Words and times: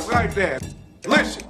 stop 0.00 0.12
right 0.12 0.30
there. 0.32 0.58
Listen. 1.06 1.42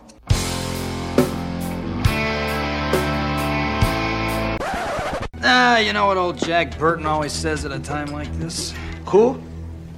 Ah, 5.48 5.78
you 5.78 5.92
know 5.92 6.06
what 6.06 6.16
old 6.16 6.38
Jack 6.38 6.76
Burton 6.78 7.06
always 7.06 7.32
says 7.32 7.64
at 7.64 7.72
a 7.72 7.78
time 7.78 8.08
like 8.08 8.32
this? 8.38 8.74
Cool? 9.04 9.40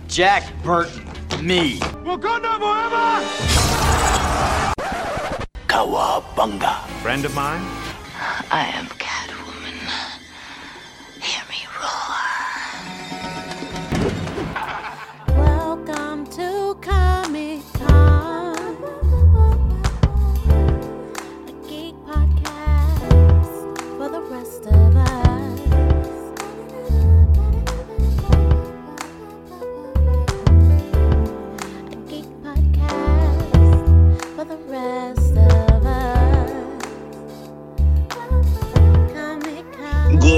Jack 0.07 0.45
Burton, 0.62 1.05
me. 1.43 1.79
Wakanda 2.05 2.59
forever! 2.59 3.25
Kawabunga. 5.67 6.87
Friend 7.03 7.25
of 7.25 7.35
mine? 7.35 7.65
I 8.51 8.71
am 8.75 8.87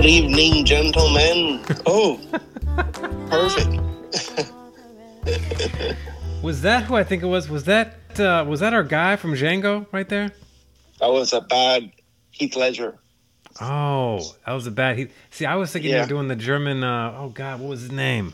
Good 0.01 0.09
evening, 0.09 0.65
gentlemen. 0.65 1.61
Oh, 1.85 2.19
perfect. 3.29 3.69
Was 6.43 6.63
that 6.63 6.85
who 6.85 6.97
I 6.97 7.05
think 7.05 7.23
it 7.23 7.27
was? 7.27 7.51
Was 7.51 7.65
that 7.65 7.99
uh, 8.19 8.47
was 8.49 8.61
that 8.61 8.73
our 8.73 8.83
guy 8.83 9.17
from 9.17 9.35
Django 9.35 9.87
right 9.93 10.09
there? 10.09 10.33
That 11.01 11.09
was 11.09 11.35
a 11.35 11.43
bad 11.43 11.93
Heath 12.31 12.57
Ledger. 12.57 12.97
Oh, 13.61 14.23
that 14.47 14.55
was 14.55 14.67
a 14.67 14.71
bad. 14.71 14.97
He 14.97 15.09
see, 15.29 15.45
I 15.45 15.57
was 15.57 15.71
thinking 15.71 15.91
you 15.91 15.97
Yeah. 15.99 16.05
were 16.05 16.09
doing 16.09 16.29
the 16.29 16.37
German. 16.37 16.83
Uh, 16.83 17.15
oh 17.19 17.29
God, 17.29 17.61
what 17.61 17.69
was 17.69 17.83
his 17.83 17.93
name? 17.93 18.33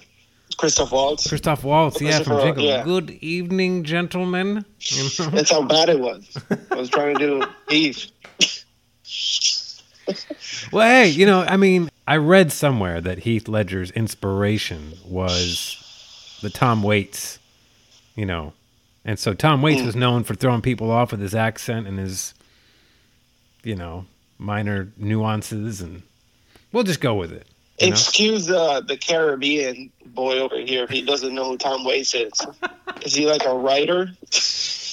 Christoph 0.57 0.93
Waltz. 0.93 1.29
Christoph 1.29 1.65
Waltz. 1.65 2.01
Yeah, 2.01 2.23
from 2.23 2.37
Django. 2.37 2.63
yeah. 2.63 2.85
Good 2.85 3.11
evening, 3.11 3.83
gentlemen. 3.83 4.65
You 4.79 5.03
know? 5.03 5.31
That's 5.31 5.51
how 5.51 5.63
bad 5.63 5.89
it 5.89 5.99
was. 5.99 6.39
I 6.71 6.77
was 6.77 6.89
trying 6.91 7.17
to 7.19 7.27
do 7.41 7.47
Heath. 7.69 8.13
Well, 10.73 10.87
hey, 10.87 11.09
you 11.09 11.27
know, 11.27 11.43
I 11.43 11.57
mean, 11.57 11.89
I 12.07 12.17
read 12.17 12.53
somewhere 12.53 13.01
that 13.01 13.19
Heath 13.21 13.49
Ledger's 13.49 13.91
inspiration 13.93 14.93
was 15.05 16.39
the 16.43 16.51
Tom 16.51 16.83
Waits. 16.83 17.39
You 18.15 18.25
know, 18.25 18.55
and 19.05 19.19
so 19.19 19.35
Tom 19.35 19.61
Waits 19.61 19.83
Mm. 19.83 19.87
was 19.87 19.97
known 19.97 20.25
for 20.25 20.35
throwing 20.35 20.63
people 20.63 20.91
off 20.91 21.11
with 21.11 21.21
his 21.21 21.35
accent 21.35 21.87
and 21.87 21.99
his, 21.99 22.33
you 23.63 23.75
know, 23.77 24.07
minor 24.39 24.89
nuances, 24.97 25.83
and 25.83 26.03
we'll 26.73 26.83
just 26.85 27.01
go 27.01 27.15
with 27.15 27.31
it. 27.33 27.47
You 27.79 27.89
know? 27.89 27.93
Excuse 27.93 28.51
uh, 28.51 28.81
the 28.81 28.97
Caribbean 28.97 29.91
boy 30.07 30.39
over 30.39 30.57
here 30.59 30.85
if 30.85 30.91
he 30.91 31.03
doesn't 31.03 31.35
know 31.35 31.45
who 31.45 31.59
Tom 31.59 31.85
Waits 31.85 32.15
is. 32.15 32.33
Is 33.03 33.15
he 33.15 33.27
like 33.27 33.45
a 33.45 33.55
writer? 33.55 34.11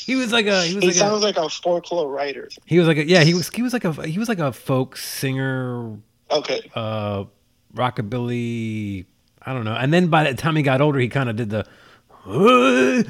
He 0.05 0.15
was 0.15 0.31
like 0.33 0.45
a 0.47 0.63
he 0.63 0.75
was 0.75 0.83
He 0.83 0.87
like 0.89 0.95
a, 0.95 0.99
sounds 0.99 1.23
like 1.23 1.37
a 1.37 1.49
folklore 1.49 2.09
writer. 2.09 2.49
He 2.65 2.77
was 2.79 2.87
like 2.87 2.97
a 2.97 3.05
yeah, 3.07 3.23
he 3.23 3.33
was 3.33 3.49
he 3.49 3.61
was 3.61 3.73
like 3.73 3.85
a 3.85 3.93
he 4.07 4.19
was 4.19 4.27
like 4.29 4.39
a 4.39 4.51
folk 4.51 4.97
singer, 4.97 5.97
Okay. 6.31 6.69
uh 6.75 7.25
rockabilly, 7.75 9.05
I 9.41 9.53
don't 9.53 9.65
know. 9.65 9.75
And 9.75 9.91
then 9.93 10.07
by 10.07 10.23
the 10.25 10.33
time 10.35 10.55
he 10.55 10.63
got 10.63 10.81
older, 10.81 10.99
he 10.99 11.09
kind 11.09 11.29
of 11.29 11.35
did 11.35 11.49
the 11.49 11.65
you 12.25 13.03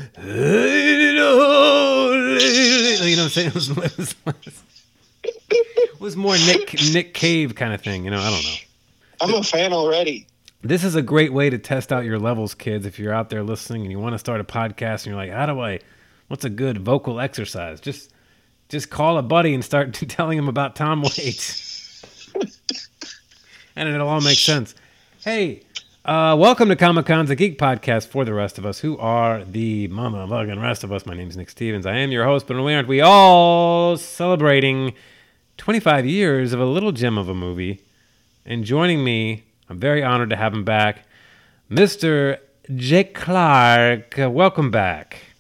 know 1.16 1.36
what 1.38 3.20
I'm 3.20 3.30
saying? 3.30 3.48
It 3.50 3.54
was, 3.54 3.70
it 3.70 3.76
was, 4.26 4.64
it 5.24 6.02
was 6.02 6.16
more 6.18 6.36
Nick 6.38 6.74
Nick 6.94 7.14
Cave 7.14 7.56
kind 7.56 7.74
of 7.74 7.82
thing, 7.82 8.04
you 8.06 8.12
know, 8.12 8.20
I 8.20 8.30
don't 8.30 8.44
know. 8.44 8.56
I'm 9.22 9.34
a 9.42 9.44
fan 9.44 9.72
already. 9.74 10.28
This 10.62 10.84
is 10.84 10.96
a 10.96 11.02
great 11.02 11.32
way 11.34 11.50
to 11.50 11.58
test 11.58 11.92
out 11.94 12.04
your 12.06 12.20
levels, 12.20 12.54
kids. 12.56 12.86
If 12.86 13.00
you're 13.00 13.14
out 13.14 13.30
there 13.30 13.44
listening 13.44 13.82
and 13.84 13.92
you 13.92 14.00
want 14.00 14.14
to 14.14 14.20
start 14.20 14.40
a 14.42 14.44
podcast 14.44 15.06
and 15.06 15.08
you're 15.08 15.16
like, 15.16 15.32
how 15.32 15.46
do 15.46 15.60
I, 15.60 15.80
what's 16.34 16.46
a 16.46 16.50
good 16.50 16.80
vocal 16.80 17.20
exercise? 17.20 17.80
Just, 17.80 18.12
just 18.68 18.90
call 18.90 19.20
a 19.20 19.22
buddy 19.22 19.54
and 19.54 19.64
start 19.64 19.94
telling 20.10 20.36
him 20.36 20.48
about 20.48 20.76
Tom 20.76 21.04
Waits. 21.04 22.04
and 23.76 23.88
it'll 23.88 24.10
all 24.10 24.20
make 24.20 24.40
sense. 24.40 24.74
Hey, 25.24 25.62
uh, 26.06 26.36
welcome 26.40 26.70
to 26.70 26.76
Comic 26.76 27.06
Con's 27.06 27.30
a 27.30 27.36
Geek 27.36 27.60
Podcast 27.60 28.08
for 28.08 28.26
the 28.26 28.34
rest 28.34 28.58
of 28.58 28.66
us 28.66 28.80
who 28.80 28.98
are 28.98 29.46
the 29.46 29.88
mama 29.90 30.28
bugging 30.28 30.60
rest 30.60 30.84
of 30.84 30.92
us. 30.92 31.06
My 31.06 31.14
name 31.14 31.30
is 31.30 31.38
Nick 31.38 31.52
Stevens. 31.52 31.86
I 31.86 31.98
am 31.98 32.12
your 32.12 32.26
host, 32.26 32.48
but 32.48 32.56
aren't 32.58 32.88
we 32.88 33.00
all 33.00 33.96
celebrating 33.96 34.96
25 35.58 36.08
years 36.08 36.52
of 36.52 36.60
a 36.60 36.66
little 36.66 36.94
gem 36.94 37.20
of 37.20 37.30
a 37.30 37.36
movie. 37.36 37.84
And 38.44 38.64
joining 38.64 39.04
me, 39.04 39.44
I'm 39.70 39.78
very 39.78 40.02
honored 40.02 40.32
to 40.32 40.36
have 40.36 40.52
him 40.52 40.64
back, 40.64 41.06
Mr. 41.70 42.40
Jake 42.76 43.14
Clark. 43.14 44.16
Welcome 44.18 44.72
back. 44.72 45.33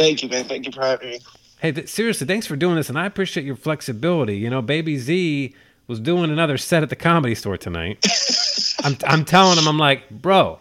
Thank 0.00 0.22
you, 0.22 0.30
man. 0.30 0.46
Thank 0.46 0.64
you 0.64 0.72
for 0.72 0.80
having 0.80 1.10
me. 1.10 1.20
Hey, 1.60 1.72
th- 1.72 1.86
seriously, 1.88 2.26
thanks 2.26 2.46
for 2.46 2.56
doing 2.56 2.76
this, 2.76 2.88
and 2.88 2.98
I 2.98 3.04
appreciate 3.04 3.44
your 3.44 3.54
flexibility. 3.54 4.38
You 4.38 4.48
know, 4.48 4.62
Baby 4.62 4.96
Z 4.96 5.54
was 5.86 6.00
doing 6.00 6.30
another 6.30 6.56
set 6.56 6.82
at 6.82 6.88
the 6.88 6.96
comedy 6.96 7.34
store 7.34 7.58
tonight. 7.58 8.02
I'm, 8.82 8.96
I'm 9.06 9.24
telling 9.26 9.58
him, 9.58 9.68
I'm 9.68 9.76
like, 9.78 10.08
bro, 10.08 10.58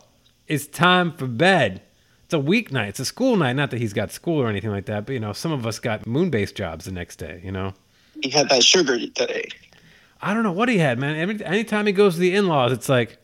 it's 0.48 0.68
time 0.68 1.14
for 1.14 1.26
bed. 1.26 1.82
It's 2.26 2.34
a 2.34 2.38
weeknight. 2.38 2.90
It's 2.90 3.00
a 3.00 3.06
school 3.06 3.38
night. 3.38 3.54
Not 3.54 3.72
that 3.72 3.80
he's 3.80 3.94
got 3.94 4.12
school 4.12 4.42
or 4.42 4.50
anything 4.50 4.72
like 4.72 4.88
that, 4.88 5.06
but 5.06 5.14
you 5.14 5.22
know, 5.22 5.32
some 5.32 5.54
of 5.54 5.66
us 5.66 5.80
got 5.80 6.06
moon-based 6.06 6.56
jobs 6.56 6.84
the 6.84 6.92
next 6.92 7.16
day. 7.16 7.40
You 7.42 7.54
know, 7.54 7.74
He 8.22 8.30
had 8.30 8.50
that 8.50 8.62
sugar 8.62 9.00
today. 9.00 9.48
I 10.22 10.34
don't 10.34 10.44
know 10.44 10.52
what 10.52 10.68
he 10.68 10.80
had, 10.80 11.00
man. 11.00 11.16
Every 11.16 11.44
anytime 11.46 11.86
he 11.88 11.94
goes 11.94 12.16
to 12.16 12.20
the 12.20 12.36
in-laws, 12.36 12.74
it's 12.74 12.90
like, 12.90 13.18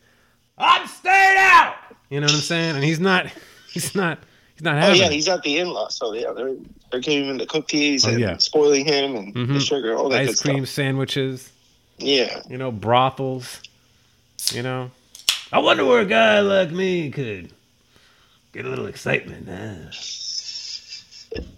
I'm 0.56 0.86
staying 0.86 1.36
out. 1.38 1.74
You 2.08 2.20
know 2.20 2.24
what 2.24 2.34
I'm 2.34 2.40
saying? 2.40 2.76
And 2.76 2.82
he's 2.84 3.00
not, 3.00 3.26
he's 3.70 3.94
not, 3.94 4.18
he's 4.56 4.62
not 4.62 4.82
Oh 4.82 4.92
yeah, 4.92 5.06
it. 5.06 5.12
he's 5.12 5.28
at 5.28 5.42
the 5.42 5.58
in-law, 5.58 5.88
so 5.88 6.12
yeah, 6.12 6.32
they're 6.32 6.54
they're 6.90 7.00
giving 7.00 7.28
him 7.30 7.38
the 7.38 7.46
cookies 7.46 8.04
Oh, 8.04 8.10
and 8.10 8.20
yeah. 8.20 8.36
spoiling 8.38 8.84
him 8.84 9.14
and 9.16 9.34
the 9.34 9.40
Mhm. 9.54 9.60
sugar, 9.66 9.96
all 9.96 10.08
that 10.10 10.22
ice 10.22 10.40
cream 10.40 10.64
stuff. 10.66 10.74
sandwiches. 10.74 11.50
Yeah, 11.98 12.42
you 12.48 12.56
know, 12.58 12.70
brothels. 12.72 13.60
You 14.52 14.62
know, 14.62 14.90
I 15.52 15.58
wonder 15.60 15.84
where 15.84 16.00
a 16.00 16.04
guy 16.06 16.40
like 16.40 16.70
me 16.70 17.10
could 17.10 17.50
get 18.52 18.64
a 18.66 18.68
little 18.68 18.86
excitement. 18.86 19.48
Uh. 19.48 19.90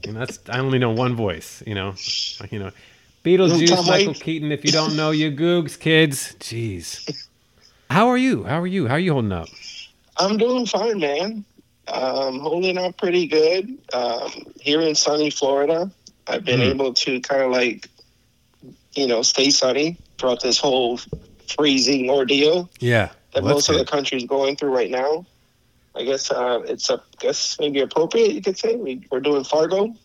You 0.05 0.13
know, 0.13 0.21
that's 0.21 0.39
I 0.49 0.59
only 0.59 0.79
know 0.79 0.91
one 0.91 1.15
voice. 1.15 1.63
You 1.67 1.75
know, 1.75 1.95
you 2.51 2.59
know, 2.59 2.71
Beetlejuice, 3.25 3.87
Michael. 3.87 4.15
Keaton. 4.15 4.51
If 4.53 4.65
you 4.65 4.73
don't 4.73 4.97
know, 4.97 5.11
you 5.11 5.31
googs, 5.31 5.79
kids. 5.79 6.35
Jeez. 6.41 7.27
How 7.91 8.09
are 8.09 8.17
you? 8.19 8.45
How 8.45 8.61
are 8.61 8.67
you? 8.67 8.87
How 8.89 8.95
are 8.95 8.99
you 8.99 9.13
holding 9.13 9.33
up? 9.33 9.49
I'm 10.17 10.37
doing 10.37 10.67
fine, 10.67 10.99
man. 11.01 11.45
Um, 11.93 12.41
holding 12.41 12.77
up 12.79 12.97
pretty 12.99 13.27
good. 13.27 13.79
Um, 13.93 14.31
here 14.61 14.81
in 14.81 14.95
sunny 14.95 15.31
Florida, 15.31 15.91
I've 16.27 16.45
been 16.45 16.61
Mhm. 16.61 16.71
able 16.71 16.95
to 16.95 17.21
kind 17.21 17.43
of 17.43 17.51
like, 17.51 17.89
you 18.95 19.07
know, 19.07 19.23
stay 19.23 19.51
sunny 19.51 19.97
throughout 20.19 20.43
this 20.43 20.59
whole 20.59 21.01
freezing 21.57 22.11
ordeal 22.11 22.69
Yeah. 22.81 23.09
that 23.33 23.43
well, 23.43 23.55
most 23.55 23.69
of 23.69 23.75
the 23.77 23.81
good. 23.85 23.91
country's 23.91 24.25
going 24.25 24.57
through 24.57 24.71
right 24.75 24.91
now. 24.91 25.25
I 25.95 26.05
guess 26.05 26.31
uh, 26.31 26.61
it's 26.67 26.91
a 26.91 27.03
guess 27.19 27.57
maybe 27.59 27.81
appropriate. 27.81 28.33
You 28.33 28.43
could 28.43 28.59
say 28.59 28.77
we, 28.77 29.01
we're 29.11 29.21
doing 29.21 29.45
Fargo. 29.45 29.95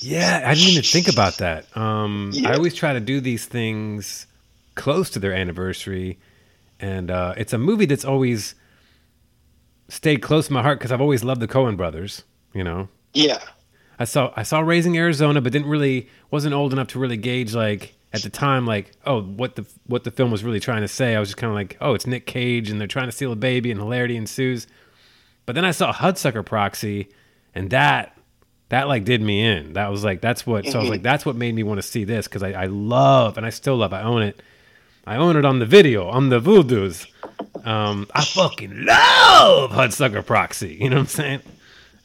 Yeah, 0.00 0.42
I 0.44 0.54
didn't 0.54 0.70
even 0.70 0.82
think 0.82 1.08
about 1.08 1.38
that. 1.38 1.64
Um, 1.76 2.32
I 2.44 2.54
always 2.54 2.74
try 2.74 2.92
to 2.92 3.00
do 3.00 3.20
these 3.20 3.46
things 3.46 4.26
close 4.74 5.08
to 5.10 5.18
their 5.18 5.32
anniversary, 5.32 6.18
and 6.80 7.10
uh, 7.10 7.34
it's 7.36 7.52
a 7.52 7.58
movie 7.58 7.86
that's 7.86 8.04
always 8.04 8.54
stayed 9.90 10.22
close 10.22 10.46
to 10.46 10.52
my 10.52 10.62
heart 10.62 10.78
because 10.78 10.92
I've 10.92 11.00
always 11.00 11.22
loved 11.22 11.40
the 11.40 11.48
Coen 11.48 11.76
Brothers. 11.76 12.24
You 12.54 12.64
know, 12.64 12.88
Yeah, 13.12 13.42
I 13.98 14.04
saw 14.04 14.32
I 14.36 14.42
saw 14.42 14.60
Raising 14.60 14.96
Arizona, 14.96 15.40
but 15.40 15.52
didn't 15.52 15.68
really 15.68 16.08
wasn't 16.30 16.54
old 16.54 16.72
enough 16.72 16.88
to 16.88 16.98
really 16.98 17.16
gauge 17.16 17.54
like 17.54 17.94
at 18.12 18.22
the 18.22 18.30
time 18.30 18.66
like 18.66 18.90
oh 19.06 19.22
what 19.22 19.54
the 19.54 19.66
what 19.86 20.02
the 20.04 20.10
film 20.10 20.30
was 20.30 20.42
really 20.42 20.60
trying 20.60 20.80
to 20.80 20.88
say. 20.88 21.14
I 21.14 21.20
was 21.20 21.28
just 21.28 21.36
kind 21.36 21.50
of 21.50 21.54
like 21.54 21.76
oh 21.80 21.94
it's 21.94 22.06
Nick 22.06 22.26
Cage 22.26 22.70
and 22.70 22.80
they're 22.80 22.88
trying 22.88 23.06
to 23.08 23.12
steal 23.12 23.32
a 23.32 23.36
baby 23.36 23.70
and 23.70 23.78
hilarity 23.78 24.16
ensues. 24.16 24.66
But 25.46 25.54
then 25.54 25.64
I 25.64 25.72
saw 25.72 25.92
Hudsucker 25.92 26.44
Proxy, 26.44 27.08
and 27.54 27.70
that 27.70 28.16
that 28.70 28.88
like 28.88 29.04
did 29.04 29.20
me 29.20 29.44
in. 29.44 29.74
That 29.74 29.90
was 29.90 30.02
like 30.02 30.20
that's 30.20 30.46
what 30.46 30.64
so 30.64 30.72
I 30.72 30.76
was 30.76 30.84
mm-hmm. 30.84 30.92
like 30.92 31.02
that's 31.02 31.26
what 31.26 31.36
made 31.36 31.54
me 31.54 31.62
want 31.62 31.78
to 31.78 31.86
see 31.86 32.04
this 32.04 32.26
because 32.26 32.42
I, 32.42 32.52
I 32.52 32.66
love 32.66 33.36
and 33.36 33.44
I 33.44 33.50
still 33.50 33.76
love 33.76 33.92
I 33.92 34.02
own 34.02 34.22
it. 34.22 34.40
I 35.06 35.16
own 35.16 35.36
it 35.36 35.44
on 35.44 35.58
the 35.58 35.66
video 35.66 36.08
on 36.08 36.28
the 36.28 36.40
Voodoos. 36.40 37.06
Um, 37.64 38.06
I 38.14 38.24
fucking 38.24 38.84
love 38.84 39.70
Hudsucker 39.72 40.24
Proxy. 40.24 40.78
You 40.80 40.88
know 40.90 40.96
what 40.96 41.00
I'm 41.02 41.06
saying? 41.08 41.40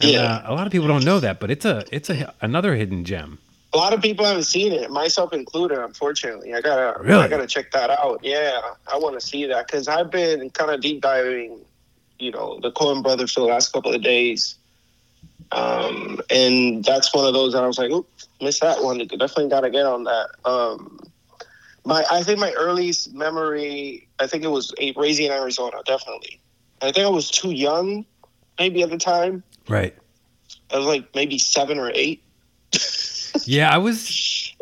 And, 0.01 0.11
Yeah. 0.11 0.21
uh, 0.23 0.51
a 0.51 0.53
lot 0.53 0.65
of 0.67 0.71
people 0.71 0.87
don't 0.87 1.05
know 1.05 1.19
that, 1.19 1.39
but 1.39 1.49
it's 1.51 1.65
a 1.65 1.85
it's 1.91 2.09
a 2.09 2.33
another 2.41 2.75
hidden 2.75 3.05
gem. 3.05 3.39
a 3.73 3.77
lot 3.77 3.93
of 3.93 4.01
people 4.01 4.25
haven't 4.25 4.43
seen 4.43 4.71
it, 4.71 4.89
myself 4.89 5.33
included. 5.33 5.77
Unfortunately, 5.77 6.53
I 6.53 6.61
gotta 6.61 6.97
Really? 7.01 7.23
I 7.23 7.27
gotta 7.27 7.47
check 7.47 7.71
that 7.71 7.89
out. 7.89 8.19
Yeah, 8.23 8.59
I 8.91 8.97
want 8.97 9.19
to 9.19 9.25
see 9.25 9.45
that 9.47 9.67
because 9.67 9.87
I've 9.89 10.09
been 10.11 10.49
kind 10.51 10.71
of 10.71 10.79
deep 10.81 11.01
diving, 11.01 11.59
you 12.19 12.31
know, 12.31 12.59
the 12.61 12.71
Coen 12.71 13.03
Brothers 13.03 13.33
for 13.33 13.41
the 13.41 13.47
last 13.47 13.71
couple 13.73 13.93
of 13.93 14.01
days, 14.01 14.55
Um, 15.51 16.19
and 16.29 16.83
that's 16.83 17.13
one 17.13 17.25
of 17.25 17.33
those 17.33 17.53
that 17.53 17.63
I 17.63 17.67
was 17.67 17.77
like, 17.77 17.91
"Oop, 17.91 18.07
missed 18.41 18.61
that 18.61 18.81
one. 18.83 18.97
Definitely 18.97 19.49
got 19.49 19.61
to 19.61 19.69
get 19.69 19.85
on 19.85 20.03
that." 20.05 20.27
Um, 20.43 20.94
my, 21.85 22.03
I 22.11 22.23
think 22.23 22.39
my 22.39 22.51
earliest 22.53 23.13
memory, 23.13 24.07
I 24.19 24.27
think 24.27 24.43
it 24.43 24.49
was 24.49 24.73
a 24.79 24.91
Raising 24.93 25.29
Arizona. 25.29 25.77
Definitely, 25.85 26.39
I 26.81 26.91
think 26.91 27.05
I 27.05 27.09
was 27.09 27.29
too 27.29 27.51
young, 27.51 28.05
maybe 28.59 28.83
at 28.83 28.89
the 28.89 28.97
time. 28.97 29.43
Right. 29.69 29.95
I 30.71 30.77
was 30.77 30.87
like 30.87 31.13
maybe 31.15 31.37
seven 31.37 31.79
or 31.79 31.91
eight, 31.93 32.23
Yeah, 33.45 33.73
I 33.73 33.77
was. 33.77 34.53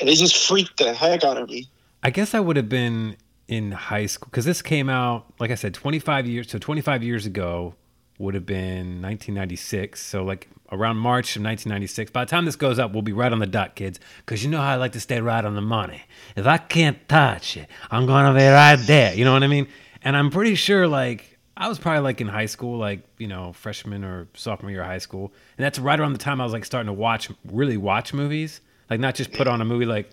and 0.00 0.08
it 0.08 0.16
just 0.16 0.36
freaked 0.48 0.78
the 0.78 0.92
heck 0.94 1.24
out 1.24 1.36
of 1.36 1.48
me. 1.48 1.68
I 2.02 2.10
guess 2.10 2.34
I 2.34 2.40
would 2.40 2.56
have 2.56 2.68
been 2.68 3.16
in 3.48 3.72
high 3.72 4.06
school 4.06 4.28
because 4.30 4.44
this 4.44 4.62
came 4.62 4.88
out, 4.88 5.26
like 5.38 5.50
I 5.50 5.54
said, 5.54 5.74
25 5.74 6.26
years. 6.26 6.50
So 6.50 6.58
25 6.58 7.02
years 7.02 7.26
ago 7.26 7.74
would 8.18 8.34
have 8.34 8.46
been 8.46 9.02
1996. 9.02 10.00
So 10.00 10.24
like 10.24 10.48
around 10.70 10.96
March 10.96 11.36
of 11.36 11.42
1996. 11.42 12.10
By 12.10 12.24
the 12.24 12.30
time 12.30 12.44
this 12.44 12.56
goes 12.56 12.78
up, 12.78 12.92
we'll 12.92 13.02
be 13.02 13.12
right 13.12 13.32
on 13.32 13.38
the 13.38 13.46
dot, 13.46 13.74
kids. 13.74 14.00
Because 14.18 14.44
you 14.44 14.50
know 14.50 14.58
how 14.58 14.70
I 14.70 14.76
like 14.76 14.92
to 14.92 15.00
stay 15.00 15.20
right 15.20 15.44
on 15.44 15.54
the 15.54 15.60
money. 15.60 16.02
If 16.36 16.46
I 16.46 16.58
can't 16.58 17.08
touch 17.08 17.56
it, 17.56 17.68
I'm 17.90 18.06
gonna 18.06 18.36
be 18.38 18.46
right 18.46 18.76
there. 18.76 19.14
You 19.14 19.24
know 19.24 19.32
what 19.32 19.42
I 19.42 19.48
mean? 19.48 19.68
And 20.02 20.16
I'm 20.16 20.30
pretty 20.30 20.54
sure 20.54 20.86
like 20.86 21.38
I 21.56 21.68
was 21.68 21.78
probably 21.78 22.00
like 22.00 22.20
in 22.20 22.28
high 22.28 22.46
school, 22.46 22.78
like 22.78 23.00
you 23.18 23.28
know, 23.28 23.52
freshman 23.52 24.04
or 24.04 24.28
sophomore 24.34 24.70
year 24.70 24.82
of 24.82 24.86
high 24.86 24.98
school, 24.98 25.32
and 25.56 25.64
that's 25.64 25.78
right 25.78 25.98
around 25.98 26.12
the 26.12 26.18
time 26.18 26.40
I 26.40 26.44
was 26.44 26.52
like 26.52 26.64
starting 26.64 26.88
to 26.88 26.92
watch, 26.92 27.30
really 27.44 27.76
watch 27.76 28.12
movies, 28.12 28.60
like 28.90 29.00
not 29.00 29.14
just 29.14 29.32
put 29.32 29.46
on 29.46 29.60
a 29.60 29.64
movie 29.64 29.86
like. 29.86 30.10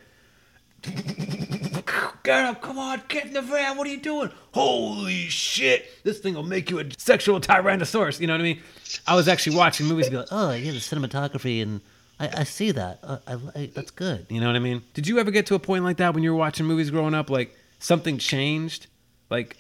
Get 2.24 2.46
up, 2.46 2.62
come 2.62 2.78
on, 2.78 3.02
get 3.08 3.26
in 3.26 3.34
the 3.34 3.42
van. 3.42 3.78
What 3.78 3.88
are 3.88 3.90
you 3.90 3.98
doing? 4.00 4.30
Holy 4.54 5.28
shit! 5.28 5.86
This 6.04 6.20
thing 6.20 6.36
will 6.36 6.44
make 6.44 6.70
you 6.70 6.80
a 6.80 6.86
sexual 6.98 7.40
tyrannosaurus. 7.42 8.20
You 8.20 8.28
know 8.28 8.34
what 8.34 8.42
I 8.42 8.44
mean? 8.44 8.62
I 9.08 9.16
was 9.16 9.28
actually 9.28 9.56
watching 9.58 9.88
movies 9.88 10.06
and 10.08 10.14
be 10.14 10.18
like, 10.20 10.28
Oh, 10.32 10.52
yeah, 10.52 10.72
the 10.72 10.78
cinematography, 10.78 11.62
and 11.64 11.82
I, 12.20 12.30
I 12.42 12.44
see 12.44 12.72
that. 12.72 13.00
Uh, 13.04 13.18
I, 13.26 13.34
I, 13.56 13.72
that's 13.74 13.92
good. 13.92 14.28
you 14.30 14.40
know 14.40 14.48
what 14.48 14.56
I 14.56 14.60
mean? 14.60 14.84
Did 14.94 15.08
you 15.08 15.18
ever 15.20 15.32
get 15.32 15.48
to 15.48 15.56
a 15.56 15.60
point 15.60 15.84
like 15.84 15.98
that 15.98 16.14
when 16.14 16.22
you 16.24 16.32
were 16.32 16.38
watching 16.38 16.66
movies 16.68 16.92
growing 16.92 17.16
up? 17.16 17.30
Like 17.32 17.56
something 17.80 18.18
changed? 18.20 18.86
Like 19.32 19.58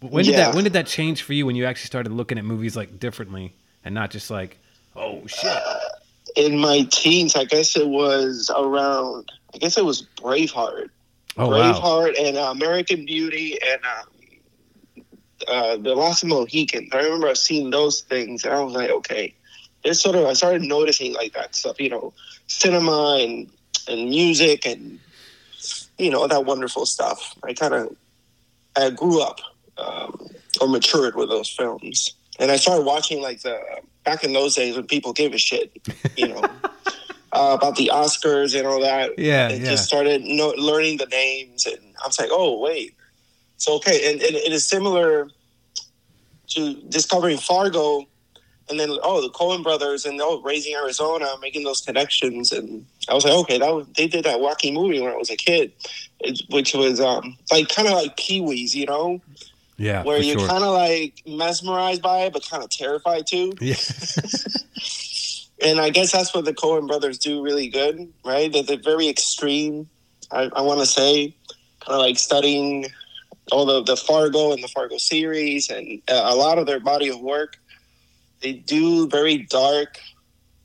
when 0.00 0.24
did 0.24 0.32
Yeah. 0.32 0.46
that 0.48 0.54
when 0.54 0.64
did 0.64 0.74
that 0.74 0.86
change 0.86 1.22
for 1.22 1.32
you 1.32 1.46
when 1.46 1.56
you 1.56 1.64
actually 1.64 1.86
started 1.86 2.12
looking 2.12 2.36
at 2.38 2.44
movies 2.44 2.76
like 2.76 2.98
differently 3.00 3.54
and 3.84 3.94
not 3.94 4.10
just 4.10 4.30
like, 4.30 4.58
oh 4.96 5.26
shit? 5.26 5.56
In 6.36 6.58
my 6.58 6.86
teens, 6.90 7.36
I 7.36 7.44
guess 7.44 7.74
it 7.76 7.88
was 7.88 8.50
around. 8.54 9.32
I 9.54 9.58
guess 9.58 9.76
it 9.76 9.84
was 9.84 10.06
Braveheart. 10.16 10.90
Oh 11.36 11.48
wow. 11.48 11.72
Braveheart 11.72 12.20
and 12.20 12.36
uh, 12.36 12.50
American 12.50 13.04
Beauty 13.04 13.58
and 13.66 13.80
um, 13.84 15.04
uh, 15.48 15.76
The 15.76 15.94
Last 15.94 16.24
Mohican. 16.24 16.88
I 16.92 17.02
remember 17.02 17.34
seeing 17.34 17.70
those 17.70 18.02
things, 18.02 18.44
and 18.44 18.54
I 18.54 18.60
was 18.60 18.74
like, 18.74 18.90
okay, 18.90 19.34
it's 19.84 20.00
sort 20.00 20.16
of. 20.16 20.26
I 20.26 20.32
started 20.34 20.62
noticing 20.62 21.14
like 21.14 21.32
that 21.34 21.54
stuff, 21.54 21.80
you 21.80 21.88
know, 21.88 22.12
cinema 22.46 23.18
and 23.20 23.50
and 23.88 24.10
music 24.10 24.64
and 24.66 24.98
you 25.98 26.10
know 26.10 26.26
that 26.26 26.44
wonderful 26.44 26.86
stuff. 26.86 27.34
I 27.42 27.54
kind 27.54 27.74
of 27.74 27.96
I 28.76 28.90
grew 28.90 29.22
up 29.22 29.40
um, 29.78 30.28
or 30.60 30.68
matured 30.68 31.14
with 31.14 31.28
those 31.28 31.48
films, 31.48 32.14
and 32.38 32.50
I 32.50 32.56
started 32.56 32.84
watching 32.84 33.22
like 33.22 33.42
the 33.42 33.60
back 34.04 34.24
in 34.24 34.32
those 34.32 34.54
days 34.54 34.76
when 34.76 34.86
people 34.86 35.12
gave 35.12 35.34
a 35.34 35.38
shit, 35.38 35.72
you 36.16 36.28
know. 36.28 36.42
Uh, 37.34 37.56
about 37.58 37.76
the 37.76 37.90
Oscars 37.92 38.54
and 38.58 38.66
all 38.66 38.80
that, 38.80 39.18
Yeah, 39.18 39.48
and 39.48 39.62
yeah. 39.64 39.70
just 39.70 39.84
started 39.86 40.22
know, 40.22 40.52
learning 40.58 40.98
the 40.98 41.06
names 41.06 41.64
and 41.64 41.78
i 42.04 42.06
was 42.06 42.18
like 42.20 42.28
oh 42.30 42.58
wait 42.58 42.94
so 43.56 43.76
okay 43.76 44.12
and, 44.12 44.20
and 44.20 44.34
it 44.36 44.52
is 44.52 44.66
similar 44.66 45.28
to 46.48 46.74
discovering 46.90 47.38
fargo 47.38 48.04
and 48.68 48.78
then 48.78 48.90
oh 49.02 49.22
the 49.22 49.30
coen 49.30 49.62
brothers 49.62 50.04
and 50.04 50.20
oh 50.22 50.42
raising 50.42 50.74
arizona 50.74 51.26
making 51.40 51.64
those 51.64 51.80
connections 51.80 52.52
and 52.52 52.84
i 53.08 53.14
was 53.14 53.24
like 53.24 53.32
okay 53.34 53.58
that 53.58 53.72
was 53.72 53.86
they 53.96 54.06
did 54.06 54.24
that 54.24 54.38
wacky 54.38 54.70
movie 54.72 55.00
when 55.00 55.10
i 55.12 55.16
was 55.16 55.30
a 55.30 55.36
kid 55.36 55.72
it, 56.20 56.42
which 56.50 56.74
was 56.74 57.00
um 57.00 57.36
like 57.50 57.68
kind 57.70 57.88
of 57.88 57.94
like 57.94 58.14
pee-wees 58.18 58.74
you 58.74 58.84
know 58.86 59.20
Yeah, 59.78 60.02
where 60.04 60.20
you're 60.20 60.38
sure. 60.38 60.48
kind 60.48 60.64
of 60.64 60.74
like 60.74 61.22
mesmerized 61.26 62.02
by 62.02 62.18
it 62.26 62.32
but 62.34 62.42
kind 62.48 62.62
of 62.62 62.68
terrified 62.68 63.26
too 63.26 63.52
yeah. 63.60 63.74
and 65.64 65.80
I 65.80 65.90
guess 65.90 66.12
that's 66.12 66.34
what 66.34 66.44
the 66.44 66.54
Coen 66.54 66.86
brothers 66.86 67.18
do 67.18 67.42
really 67.42 67.68
good, 67.68 68.12
right? 68.24 68.52
That 68.52 68.66
they're 68.66 68.76
very 68.82 69.08
extreme. 69.08 69.88
I, 70.30 70.50
I 70.54 70.62
want 70.62 70.80
to 70.80 70.86
say, 70.86 71.36
kind 71.80 71.94
of 71.94 72.00
like 72.00 72.18
studying 72.18 72.86
all 73.50 73.66
the 73.66 73.82
the 73.82 73.96
Fargo 73.96 74.52
and 74.52 74.62
the 74.62 74.68
Fargo 74.68 74.98
series, 74.98 75.68
and 75.70 76.00
uh, 76.08 76.22
a 76.24 76.34
lot 76.34 76.58
of 76.58 76.66
their 76.66 76.80
body 76.80 77.08
of 77.08 77.20
work. 77.20 77.56
They 78.40 78.52
do 78.54 79.08
very 79.08 79.38
dark, 79.38 79.98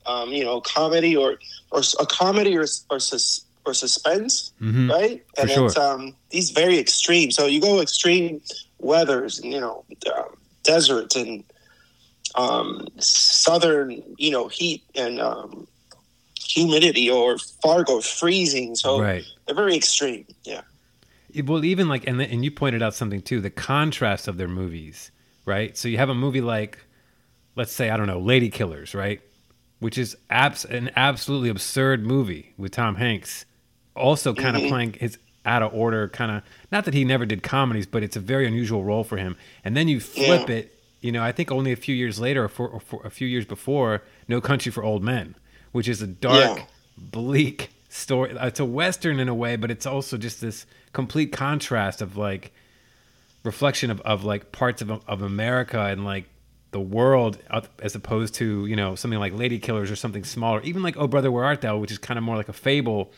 um, 0.06 0.30
you 0.30 0.44
know, 0.44 0.60
comedy 0.60 1.16
or 1.16 1.38
or 1.70 1.82
a 2.00 2.06
comedy 2.06 2.56
or 2.56 2.66
or, 2.90 2.98
sus, 2.98 3.44
or 3.64 3.74
suspense, 3.74 4.52
Mhm. 4.60 4.90
right? 4.90 5.24
And 5.36 5.50
sure. 5.50 5.66
it's 5.66 5.76
um 5.76 6.16
these 6.30 6.50
very 6.50 6.78
extreme. 6.78 7.30
So 7.30 7.46
you 7.46 7.60
go 7.60 7.80
extreme 7.80 8.40
weathers, 8.78 9.38
and 9.38 9.52
you 9.52 9.60
know, 9.60 9.84
um, 10.16 10.36
deserts 10.64 11.14
and 11.16 11.44
um, 12.38 12.86
southern, 12.98 14.02
you 14.16 14.30
know, 14.30 14.48
heat 14.48 14.82
and 14.94 15.20
um, 15.20 15.66
humidity, 16.40 17.10
or 17.10 17.36
Fargo 17.62 18.00
freezing. 18.00 18.74
So 18.76 19.00
Right. 19.00 19.24
they're 19.46 19.54
very 19.56 19.76
extreme. 19.76 20.24
Yeah. 20.44 20.62
Well, 21.44 21.64
even 21.64 21.88
like, 21.88 22.06
and 22.06 22.20
and 22.22 22.44
you 22.44 22.50
pointed 22.50 22.82
out 22.82 22.94
something 22.94 23.20
too, 23.20 23.40
the 23.40 23.50
contrast 23.50 24.28
of 24.28 24.38
their 24.38 24.48
movies, 24.48 25.10
right? 25.44 25.76
So 25.76 25.88
you 25.88 25.98
have 25.98 26.08
a 26.08 26.14
movie 26.14 26.40
like, 26.40 26.78
let's 27.54 27.72
say, 27.72 27.90
I 27.90 27.96
don't 27.96 28.06
know, 28.06 28.18
Lady 28.20 28.48
Killers, 28.50 28.94
right? 28.94 29.20
Which 29.80 29.98
is 29.98 30.16
abs- 30.30 30.64
an 30.64 30.90
absolutely 30.96 31.50
absurd 31.50 32.04
movie 32.06 32.54
with 32.56 32.72
Tom 32.72 32.96
Hanks, 32.96 33.44
also 33.94 34.32
kind 34.34 34.56
of 34.56 34.62
playing 34.68 34.94
his 34.94 35.18
out 35.44 35.62
of 35.62 35.72
order 35.74 36.08
kind 36.08 36.30
of. 36.32 36.42
Not 36.72 36.84
that 36.86 36.94
he 36.94 37.04
never 37.04 37.26
did 37.26 37.42
comedies, 37.42 37.86
but 37.86 38.02
it's 38.02 38.16
a 38.16 38.20
very 38.20 38.46
unusual 38.46 38.82
role 38.82 39.04
for 39.04 39.16
him. 39.18 39.36
And 39.64 39.76
then 39.76 39.86
you 39.86 40.00
flip 40.00 40.48
Yeah. 40.48 40.56
it, 40.56 40.74
you 41.00 41.12
know, 41.12 41.22
I 41.22 41.32
think 41.32 41.50
only 41.50 41.72
a 41.72 41.76
few 41.76 41.94
years 41.94 42.18
later, 42.18 42.44
or, 42.44 42.48
for, 42.48 42.68
or 42.68 42.80
for 42.80 43.00
a 43.06 43.10
few 43.10 43.28
years 43.28 43.44
before, 43.44 44.02
No 44.26 44.40
Country 44.40 44.72
for 44.72 44.82
Old 44.82 45.02
Men, 45.04 45.34
which 45.72 45.88
is 45.88 46.02
a 46.02 46.06
dark, 46.06 46.58
Yeah. 46.58 46.64
bleak 46.96 47.70
story. 47.88 48.36
Uh, 48.36 48.46
it's 48.48 48.60
a 48.60 48.64
western 48.64 49.20
in 49.20 49.28
a 49.28 49.34
way, 49.34 49.56
but 49.56 49.70
it's 49.70 49.86
also 49.86 50.16
just 50.16 50.40
this 50.40 50.66
complete 50.92 51.30
contrast 51.32 52.02
of 52.02 52.16
like 52.16 52.52
reflection 53.44 53.90
of, 53.90 54.00
of 54.02 54.24
like 54.24 54.52
parts 54.52 54.82
of 54.82 54.90
of 55.06 55.22
America 55.22 55.80
and 55.80 56.04
like 56.04 56.24
the 56.70 56.80
world 56.80 57.38
as 57.80 57.94
opposed 57.94 58.34
to 58.34 58.66
you 58.66 58.76
know 58.76 58.94
something 58.94 59.18
like 59.18 59.32
Lady 59.32 59.58
Killers 59.58 59.90
or 59.90 59.96
something 59.96 60.24
smaller, 60.24 60.60
even 60.62 60.82
like 60.82 60.96
Oh 60.96 61.06
Brother 61.06 61.30
Where 61.30 61.44
Art 61.44 61.60
Thou, 61.62 61.78
which 61.78 61.90
is 61.92 61.98
kind 61.98 62.18
of 62.18 62.24
more 62.24 62.36
like 62.36 62.48
a 62.48 62.52
fable, 62.52 63.12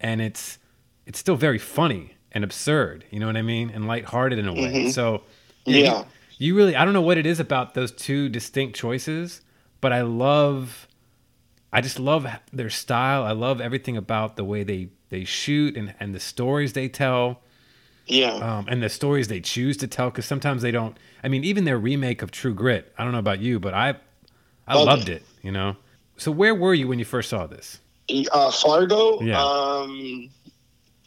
and 0.00 0.20
it's 0.20 0.58
it's 1.06 1.18
still 1.18 1.36
very 1.36 1.58
funny 1.58 2.14
and 2.32 2.44
absurd. 2.44 3.04
You 3.10 3.20
know 3.20 3.26
what 3.26 3.36
I 3.36 3.42
mean? 3.42 3.70
And 3.70 3.86
lighthearted 3.86 4.38
in 4.38 4.46
a 4.48 4.52
way. 4.52 4.72
Mm-hmm. 4.72 4.88
So 4.90 5.22
you- 5.64 5.84
Yeah. 5.84 6.04
You 6.40 6.56
really 6.56 6.74
I 6.74 6.84
don't 6.84 6.94
know 6.94 7.02
what 7.02 7.18
it 7.18 7.26
is 7.26 7.38
about 7.38 7.74
those 7.74 7.92
two 7.92 8.28
distinct 8.28 8.74
choices, 8.76 9.42
but 9.80 9.92
I 9.92 10.00
love 10.02 10.88
I 11.72 11.80
just 11.80 12.00
love 12.00 12.26
their 12.52 12.70
style. 12.70 13.22
I 13.22 13.30
love 13.32 13.60
everything 13.60 13.96
about 13.96 14.34
the 14.36 14.44
way 14.44 14.62
they 14.64 14.88
they 15.10 15.24
shoot 15.24 15.76
and 15.76 15.94
and 16.00 16.14
the 16.14 16.20
stories 16.20 16.72
they 16.72 16.88
tell 16.88 17.42
Yeah. 18.06 18.32
um, 18.34 18.66
and 18.68 18.82
the 18.82 18.88
stories 18.88 19.28
they 19.28 19.40
choose 19.40 19.76
to 19.78 19.86
tell 19.86 20.08
because 20.10 20.24
sometimes 20.24 20.62
they 20.62 20.70
don't 20.70 20.96
i 21.24 21.28
mean 21.28 21.42
even 21.44 21.64
their 21.64 21.78
remake 21.78 22.22
of 22.22 22.30
true 22.30 22.54
grit 22.54 22.92
i 22.96 23.02
don't 23.02 23.12
know 23.12 23.18
about 23.18 23.40
you 23.40 23.58
but 23.60 23.74
i 23.74 23.94
i 24.68 24.74
Loved 24.74 24.86
loved 24.86 25.08
it 25.08 25.22
you 25.42 25.50
know 25.50 25.76
so 26.16 26.30
where 26.30 26.54
were 26.54 26.74
you 26.74 26.86
when 26.88 26.98
you 27.00 27.04
first 27.04 27.28
saw 27.28 27.46
this 27.46 27.78
Uh, 28.32 28.50
Fargo. 28.52 29.20
Yeah. 29.20 29.40
Um, 29.42 30.30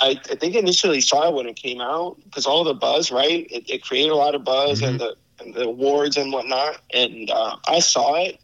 I, 0.02 0.10
I 0.32 0.36
think 0.36 0.56
initially 0.56 1.00
saw 1.02 1.30
it 1.30 1.34
when 1.34 1.48
it 1.48 1.56
came 1.56 1.80
out 1.82 2.18
because 2.26 2.46
all 2.46 2.64
the 2.66 2.74
buzz, 2.74 3.10
right? 3.12 3.48
It, 3.50 3.70
it 3.70 3.84
created 3.84 4.12
a 4.12 4.16
lot 4.16 4.36
of 4.36 4.44
buzz 4.44 4.82
and 4.82 5.00
the 5.00 5.16
and 5.46 5.54
the 5.54 5.64
awards 5.64 6.18
and 6.18 6.32
whatnot. 6.32 6.80
And 6.94 7.30
uh, 7.30 7.58
I 7.68 7.80
saw 7.80 8.16
it, 8.16 8.40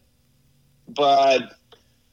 but 0.88 1.56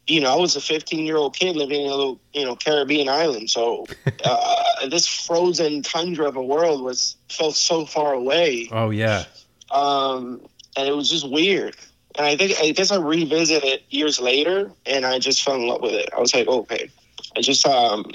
you 0.07 0.21
know, 0.21 0.33
I 0.33 0.37
was 0.37 0.55
a 0.55 0.61
15 0.61 1.05
year 1.05 1.17
old 1.17 1.37
kid 1.37 1.57
living 1.57 1.81
in 1.81 1.91
a 1.91 1.95
little, 1.95 2.21
you 2.33 2.45
know, 2.45 2.55
Caribbean 2.55 3.09
island. 3.09 3.51
So 3.51 3.87
uh, 4.25 4.89
this 4.89 5.07
frozen 5.07 5.83
tundra 5.83 6.29
of 6.29 6.37
a 6.37 6.43
world 6.43 6.83
was 6.83 7.17
felt 7.29 7.57
so 7.57 7.85
far 7.85 8.13
away, 8.13 8.69
oh 8.71 8.91
yeah 8.91 9.25
um, 9.71 10.41
and 10.77 10.89
it 10.89 10.95
was 10.95 11.11
just 11.11 11.29
weird. 11.29 11.77
And 12.17 12.27
I 12.27 12.37
think 12.37 12.59
I 12.61 12.71
guess 12.71 12.91
I 12.91 12.97
revisited 12.97 13.65
it 13.65 13.83
years 13.91 14.21
later, 14.21 14.71
and 14.87 15.05
I 15.05 15.19
just 15.19 15.43
fell 15.43 15.57
in 15.57 15.67
love 15.67 15.83
with 15.83 15.93
it. 15.93 16.09
I 16.17 16.21
was 16.21 16.35
like, 16.35 16.49
okay, 16.49 16.91
I 17.37 17.41
just 17.41 17.67
um, 17.67 18.11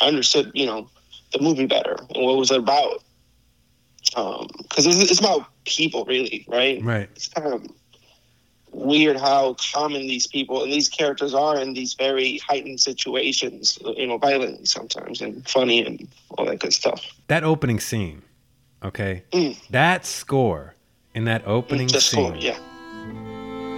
understood, 0.00 0.50
you 0.54 0.66
know, 0.66 0.88
the 1.32 1.40
movie 1.40 1.66
better 1.66 1.96
and 2.14 2.24
what 2.24 2.36
was 2.36 2.50
it 2.50 2.58
about. 2.58 3.02
Because 4.14 4.86
it's, 4.86 5.10
it's 5.10 5.20
about 5.20 5.46
people, 5.64 6.04
really, 6.04 6.44
right? 6.48 6.82
right 6.82 7.08
It's 7.16 7.28
kind 7.28 7.52
of 7.52 7.66
weird 8.72 9.16
how 9.16 9.54
common 9.72 10.02
these 10.02 10.26
people 10.26 10.62
and 10.62 10.72
these 10.72 10.88
characters 10.88 11.32
are 11.34 11.60
in 11.60 11.74
these 11.74 11.94
very 11.94 12.38
heightened 12.38 12.80
situations, 12.80 13.78
you 13.96 14.06
know, 14.06 14.18
violently 14.18 14.64
sometimes 14.64 15.20
and 15.20 15.48
funny 15.48 15.84
and 15.86 16.08
all 16.30 16.44
that 16.44 16.58
good 16.58 16.72
stuff. 16.72 17.04
that 17.28 17.44
opening 17.44 17.78
scene 17.80 18.22
okay 18.82 19.22
Mm. 19.32 19.56
that 19.70 20.04
score 20.04 20.74
in 21.14 21.24
that 21.24 21.46
opening 21.46 21.88
scene 21.88 22.32
for, 22.32 22.36
yeah. 22.36 22.58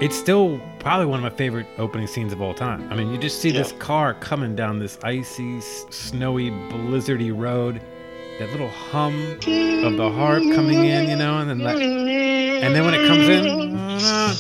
it's 0.01 0.17
still 0.17 0.59
probably 0.79 1.07
one 1.07 1.23
of 1.23 1.31
my 1.31 1.37
favorite 1.37 1.67
opening 1.79 2.07
scenes 2.07 2.33
of 2.33 2.41
all 2.41 2.55
time. 2.55 2.91
I 2.91 2.97
mean, 2.97 3.11
you 3.11 3.19
just 3.19 3.41
see 3.41 3.51
this 3.51 3.73
car 3.73 4.15
coming 4.15 4.57
down 4.57 4.79
this 4.79 4.99
icy, 5.05 5.61
snowy, 5.61 6.51
blizzardy 6.51 7.37
road. 7.37 7.81
That 8.39 8.51
little 8.51 8.69
hum 8.69 9.15
of 9.85 9.97
the 9.97 10.11
harp 10.13 10.43
coming 10.55 10.85
in, 10.85 11.09
you 11.09 11.17
know, 11.17 11.39
and 11.39 11.49
then 11.49 11.59
that, 11.61 11.77
and 11.81 12.75
then 12.75 12.85
when 12.85 12.93
it 12.93 13.07
comes 13.09 13.29
in, 13.31 13.45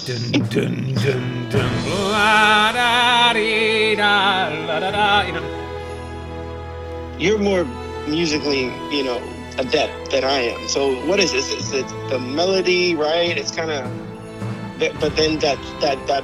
dun 0.04 0.48
dun 0.50 0.94
dun 1.02 1.48
dun, 1.48 1.84
blah, 1.84 2.72
da, 2.72 3.32
dee, 3.32 3.94
da, 3.94 4.48
la, 4.66 4.80
da, 4.80 4.90
da, 4.90 5.22
you 5.26 5.32
know. 5.32 7.16
You're 7.18 7.38
more 7.38 7.64
musically, 8.06 8.64
you 8.94 9.02
know, 9.02 9.16
adept 9.56 10.10
than 10.10 10.24
I 10.24 10.40
am. 10.40 10.68
So 10.68 10.94
what 11.06 11.18
is 11.18 11.32
this? 11.32 11.50
Is 11.50 11.72
it 11.72 11.88
the 12.10 12.18
melody, 12.18 12.94
right? 12.94 13.34
It's 13.38 13.50
kind 13.50 13.70
of, 13.70 13.90
but 15.00 15.16
then 15.16 15.38
that 15.38 15.56
that 15.80 16.06
that, 16.06 16.22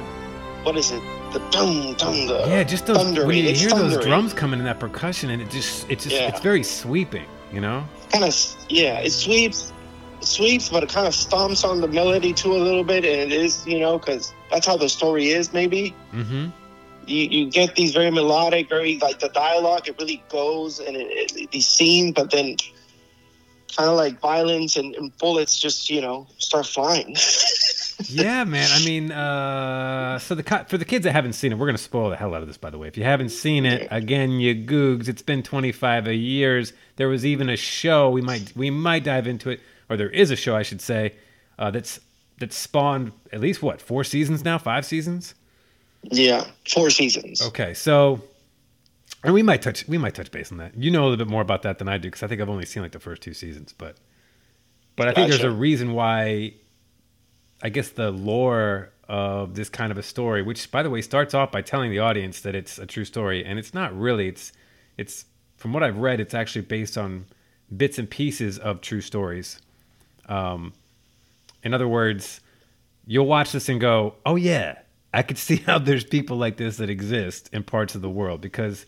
what 0.63 0.77
is 0.77 0.91
it? 0.91 1.01
The 1.33 1.39
dum 1.49 1.95
dum 1.95 2.13
Yeah, 2.47 2.63
just 2.63 2.85
those 2.85 2.97
thundering. 2.97 3.25
when 3.25 3.37
you 3.37 3.49
it's 3.49 3.59
hear 3.59 3.71
those 3.71 3.97
drums 4.05 4.33
coming 4.33 4.59
in 4.59 4.65
that 4.65 4.79
percussion, 4.79 5.31
and 5.31 5.41
it 5.41 5.49
just 5.49 5.89
it's 5.89 6.03
just 6.03 6.15
Yeah. 6.15 6.27
it's 6.27 6.39
very 6.41 6.61
sweeping, 6.61 7.25
you 7.53 7.61
know. 7.61 7.85
kind 8.11 8.23
of 8.25 8.35
yeah 8.69 8.99
it 8.99 9.11
sweeps 9.11 9.71
sweeps 10.21 10.69
but 10.69 10.83
it 10.83 10.89
kind 10.89 11.07
of 11.07 11.13
stomps 11.13 11.63
on 11.67 11.81
the 11.81 11.87
melody 11.87 12.33
too 12.33 12.53
a 12.53 12.57
little 12.57 12.83
bit 12.83 13.03
and 13.05 13.31
it 13.31 13.31
is 13.31 13.65
you 13.67 13.79
know 13.79 13.99
because 13.99 14.33
that's 14.49 14.65
how 14.65 14.77
the 14.77 14.89
story 14.89 15.29
is 15.29 15.53
maybe 15.53 15.93
Mm-hmm. 16.13 16.49
you, 17.07 17.23
you 17.35 17.51
get 17.51 17.75
these 17.75 17.93
very 17.93 18.09
melodic 18.11 18.69
very 18.69 18.97
like 18.99 19.19
the 19.19 19.29
dialogue 19.29 19.87
it 19.87 19.95
really 19.99 20.23
goes 20.29 20.79
and 20.79 20.95
it, 20.95 21.31
it, 21.35 21.51
these 21.51 21.67
scenes 21.67 22.13
but 22.13 22.31
then 22.31 22.55
kind 23.75 23.89
of 23.89 23.95
like 23.97 24.19
violence 24.21 24.75
and, 24.77 24.95
and 24.95 25.15
bullets 25.17 25.59
just 25.59 25.89
you 25.89 26.01
know 26.01 26.27
start 26.37 26.65
flying 26.65 27.15
yeah, 28.13 28.43
man. 28.43 28.69
I 28.71 28.83
mean, 28.85 29.11
uh, 29.11 30.19
so 30.19 30.35
the 30.35 30.65
for 30.67 30.77
the 30.77 30.85
kids 30.85 31.03
that 31.03 31.11
haven't 31.11 31.33
seen 31.33 31.51
it, 31.51 31.57
we're 31.57 31.65
gonna 31.65 31.77
spoil 31.77 32.09
the 32.09 32.15
hell 32.15 32.33
out 32.35 32.41
of 32.41 32.47
this. 32.47 32.57
By 32.57 32.69
the 32.69 32.77
way, 32.77 32.87
if 32.87 32.97
you 32.97 33.03
haven't 33.03 33.29
seen 33.29 33.65
it, 33.65 33.87
again, 33.91 34.39
you 34.39 34.55
googs. 34.55 35.07
It's 35.07 35.21
been 35.21 35.43
25 35.43 36.07
years. 36.07 36.73
There 36.95 37.09
was 37.09 37.25
even 37.25 37.49
a 37.49 37.57
show. 37.57 38.09
We 38.09 38.21
might 38.21 38.55
we 38.55 38.69
might 38.69 39.03
dive 39.03 39.27
into 39.27 39.49
it, 39.49 39.59
or 39.89 39.97
there 39.97 40.09
is 40.09 40.31
a 40.31 40.35
show, 40.35 40.55
I 40.55 40.63
should 40.63 40.81
say, 40.81 41.13
uh, 41.57 41.71
that's 41.71 41.99
that 42.39 42.53
spawned 42.53 43.11
at 43.31 43.39
least 43.39 43.61
what 43.61 43.81
four 43.81 44.03
seasons 44.03 44.43
now, 44.43 44.57
five 44.57 44.85
seasons. 44.85 45.35
yeah 46.03 46.45
four 46.67 46.89
seasons 46.89 47.41
Okay, 47.41 47.73
so 47.73 48.21
and 49.23 49.33
we 49.33 49.43
might 49.43 49.61
touch 49.61 49.87
we 49.87 49.97
might 49.97 50.15
touch 50.15 50.31
base 50.31 50.51
on 50.51 50.57
that. 50.57 50.75
You 50.75 50.91
know 50.91 51.03
a 51.03 51.07
little 51.09 51.25
bit 51.25 51.31
more 51.31 51.41
about 51.41 51.61
that 51.61 51.77
than 51.79 51.87
I 51.87 51.97
do 51.97 52.07
because 52.09 52.23
I 52.23 52.27
think 52.27 52.41
I've 52.41 52.49
only 52.49 52.65
seen 52.65 52.83
like 52.83 52.91
the 52.91 52.99
first 52.99 53.21
two 53.21 53.33
seasons, 53.33 53.73
but 53.77 53.97
but 54.95 55.07
I 55.07 55.13
think 55.13 55.29
there's 55.29 55.43
a 55.43 55.51
reason 55.51 55.93
why. 55.93 56.53
I 57.63 57.69
guess 57.69 57.89
the 57.89 58.11
lore 58.11 58.91
of 59.07 59.55
this 59.55 59.69
kind 59.69 59.91
of 59.91 59.97
a 59.97 60.03
story, 60.03 60.41
which 60.41 60.69
by 60.69 60.83
the 60.83 60.89
way 60.89 61.01
starts 61.01 61.33
off 61.33 61.51
by 61.51 61.61
telling 61.61 61.91
the 61.91 61.99
audience 61.99 62.41
that 62.41 62.55
it's 62.55 62.77
a 62.77 62.85
true 62.85 63.05
story, 63.05 63.43
and 63.45 63.57
it's 63.57 63.73
not 63.73 63.97
really. 63.97 64.27
It's 64.27 64.51
it's 64.97 65.25
from 65.57 65.71
what 65.71 65.81
I've 65.81 65.97
read, 65.97 66.19
it's 66.19 66.33
actually 66.33 66.63
based 66.63 66.97
on 66.97 67.25
bits 67.75 67.97
and 67.97 68.09
pieces 68.09 68.59
of 68.59 68.81
true 68.81 69.01
stories. 69.01 69.61
Um, 70.27 70.73
in 71.63 71.73
other 71.73 71.87
words, 71.87 72.41
you'll 73.07 73.25
watch 73.25 73.53
this 73.53 73.69
and 73.69 73.79
go, 73.79 74.15
"Oh 74.25 74.35
yeah, 74.35 74.79
I 75.13 75.21
could 75.21 75.37
see 75.37 75.57
how 75.57 75.79
there's 75.79 76.03
people 76.03 76.37
like 76.37 76.57
this 76.57 76.77
that 76.77 76.89
exist 76.89 77.49
in 77.53 77.63
parts 77.63 77.95
of 77.95 78.01
the 78.01 78.09
world 78.09 78.41
because 78.41 78.85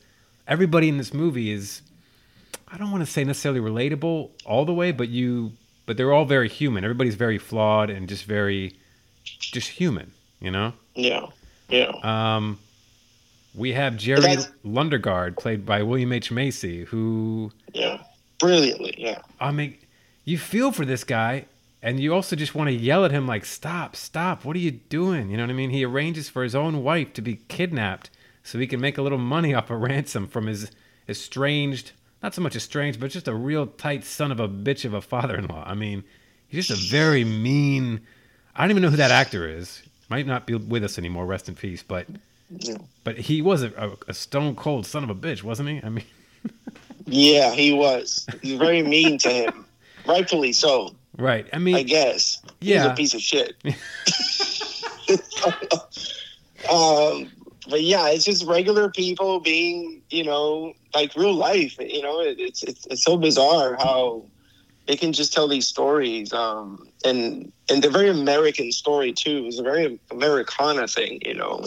everybody 0.48 0.90
in 0.90 0.98
this 0.98 1.14
movie 1.14 1.52
is 1.52 1.82
I 2.68 2.78
don't 2.78 2.92
want 2.92 3.06
to 3.06 3.12
say 3.12 3.24
necessarily 3.24 3.62
relatable 3.62 4.32
all 4.46 4.66
the 4.66 4.74
way, 4.74 4.92
but 4.92 5.08
you 5.08 5.54
but 5.86 5.98
they're 5.98 6.14
all 6.14 6.26
very 6.26 6.50
human. 6.50 6.84
Everybody's 6.84 7.16
very 7.16 7.38
flawed 7.38 7.90
and 7.90 8.08
just 8.08 8.26
very 8.26 8.76
just 9.24 9.70
human, 9.70 10.12
you 10.40 10.52
know? 10.52 10.74
yeah 10.96 11.26
yeah 11.70 11.92
Um 12.04 12.58
we 13.54 13.74
have 13.74 13.98
Jerry 13.98 14.38
Lundegaard 14.66 15.38
played 15.38 15.66
by 15.66 15.82
William 15.84 16.12
H. 16.12 16.32
Macy 16.32 16.84
who 16.86 17.52
yeah 17.74 18.02
brilliantly 18.40 18.96
yeah 18.98 19.20
I 19.40 19.52
mean, 19.52 19.78
you 20.24 20.38
feel 20.38 20.72
for 20.72 20.86
this 20.86 21.04
guy, 21.04 21.46
and 21.82 22.00
you 22.00 22.14
also 22.14 22.36
just 22.36 22.56
want 22.56 22.70
to 22.70 22.74
yell 22.74 23.04
at 23.06 23.12
him 23.12 23.28
like, 23.28 23.46
"Stop! 23.46 23.96
Stop! 23.96 24.46
What 24.46 24.56
are 24.56 24.60
you 24.60 24.72
doing?" 24.72 25.30
You 25.30 25.38
know 25.38 25.44
what 25.44 25.50
I 25.50 25.54
mean? 25.54 25.70
He 25.70 25.86
arranges 25.86 26.30
for 26.30 26.44
his 26.44 26.56
own 26.56 26.84
wife 26.84 27.14
to 27.14 27.22
be 27.22 27.40
kidnapped 27.48 28.10
so 28.44 28.58
he 28.60 28.68
can 28.68 28.80
make 28.80 28.98
a 28.98 29.02
little 29.02 29.18
money 29.18 29.54
off 29.54 29.70
a 29.70 29.76
ransom 29.78 30.28
from 30.28 30.48
his 30.48 30.72
estranged, 31.10 31.92
not 32.26 32.34
so 32.34 32.42
much 32.42 32.56
estranged, 32.56 33.00
but 33.00 33.12
just 33.12 33.28
a 33.28 33.36
real 33.36 33.68
tight 33.68 34.04
son 34.04 34.32
of 34.32 34.40
a 34.40 34.50
bitch 34.50 34.84
of 34.84 34.96
a 34.96 35.02
father-in-law. 35.02 35.64
I 35.64 35.76
mean, 35.76 36.04
he's 36.48 36.68
just 36.68 36.88
a 36.88 36.92
very 36.92 37.24
mean. 37.24 38.02
I 38.56 38.62
don't 38.62 38.72
even 38.72 38.82
know 38.82 38.90
who 38.90 38.98
that 38.98 39.12
actor 39.12 39.48
is. 39.48 39.84
Might 40.10 40.26
not 40.26 40.48
be 40.48 40.56
with 40.56 40.84
us 40.84 40.98
anymore. 40.98 41.28
Rest 41.28 41.50
in 41.50 41.56
peace. 41.56 41.84
But 41.84 42.08
Yeah. 42.50 42.78
but 43.04 43.20
he 43.20 43.44
was 43.44 43.62
a, 43.62 43.92
a, 44.08 44.14
stone 44.16 44.56
cold 44.56 44.88
son 44.88 45.04
of 45.04 45.12
a 45.12 45.16
bitch, 45.16 45.44
wasn't 45.44 45.70
he? 45.70 45.82
I 45.84 45.90
mean. 45.90 46.06
yeah 47.06 47.54
he 47.54 47.72
was 47.72 48.26
he's 48.42 48.58
very 48.58 48.82
mean 48.82 49.20
to 49.20 49.30
him 49.30 49.64
rightfully 50.08 50.52
so 50.52 50.96
Right. 51.18 51.48
I 51.54 51.60
mean, 51.60 51.76
I 51.76 51.84
guess. 51.84 52.42
He's 52.60 52.70
Yeah. 52.72 52.92
a 52.92 52.96
piece 52.96 53.14
of 53.14 53.22
shit. 53.22 53.56
um, 56.72 57.32
but 57.70 57.82
yeah, 57.82 58.10
it's 58.10 58.26
just 58.26 58.46
regular 58.46 58.90
people 58.90 59.40
being, 59.40 60.02
you 60.10 60.24
know, 60.24 60.74
like 60.94 61.16
real 61.16 61.34
life. 61.34 61.76
You 61.80 62.02
know, 62.02 62.22
it, 62.22 62.40
it's, 62.40 62.64
it's 62.64 62.86
it's 62.88 63.04
so 63.04 63.18
bizarre 63.18 63.76
how 63.76 64.26
they 64.88 64.96
can 64.96 65.14
just 65.14 65.34
tell 65.34 65.48
these 65.48 65.68
stories. 65.68 66.32
Um, 66.34 66.88
and 67.04 67.52
and 67.70 67.84
they're 67.84 67.92
very 67.92 68.10
American 68.10 68.72
story 68.72 69.12
too. 69.14 69.46
It's 69.48 69.60
a 69.60 69.64
very 69.64 70.00
Americana 70.12 70.88
thing, 70.88 71.22
you 71.26 71.34
know, 71.34 71.66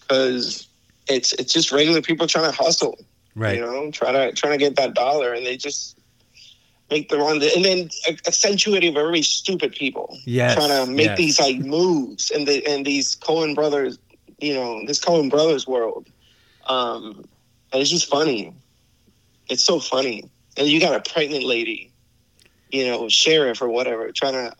because 0.00 0.66
it's 1.08 1.32
it's 1.34 1.52
just 1.52 1.72
regular 1.72 2.02
people 2.02 2.26
trying 2.26 2.50
to 2.50 2.56
hustle. 2.56 2.98
right. 3.34 3.56
You 3.56 3.62
know, 3.62 3.90
trying 3.90 4.14
to 4.14 4.32
trying 4.32 4.52
to 4.52 4.58
get 4.58 4.76
that 4.76 4.94
dollar, 4.94 5.32
and 5.32 5.46
they 5.46 5.56
just 5.56 5.98
make 6.90 7.08
the 7.08 7.18
wrong, 7.18 7.42
and 7.42 7.64
then 7.64 7.88
accentuating 8.28 8.94
very 8.94 9.20
stupid 9.20 9.72
people 9.72 10.16
Yes, 10.24 10.54
trying 10.54 10.68
to 10.86 10.90
make 10.90 11.06
yes. 11.06 11.18
these 11.18 11.40
like 11.40 11.58
moves, 11.58 12.30
and 12.30 12.46
the 12.46 12.64
and 12.66 12.84
these 12.86 13.16
Coen 13.16 13.54
brothers, 13.54 13.98
you 14.38 14.54
know, 14.54 14.84
this 14.86 15.00
Coen 15.00 15.30
brothers 15.30 15.66
world, 15.66 16.06
um, 16.66 17.24
and 17.72 17.82
it's 17.82 17.90
just 17.90 18.08
funny. 18.08 18.52
It's 19.48 19.62
so 19.64 19.78
funny, 19.80 20.24
and 20.56 20.66
you 20.68 20.80
got 20.80 20.94
a 20.94 21.10
pregnant 21.10 21.44
lady, 21.44 21.90
you 22.70 22.86
know, 22.86 23.08
sheriff 23.08 23.62
or 23.62 23.68
whatever, 23.68 24.10
trying 24.12 24.32
to, 24.34 24.54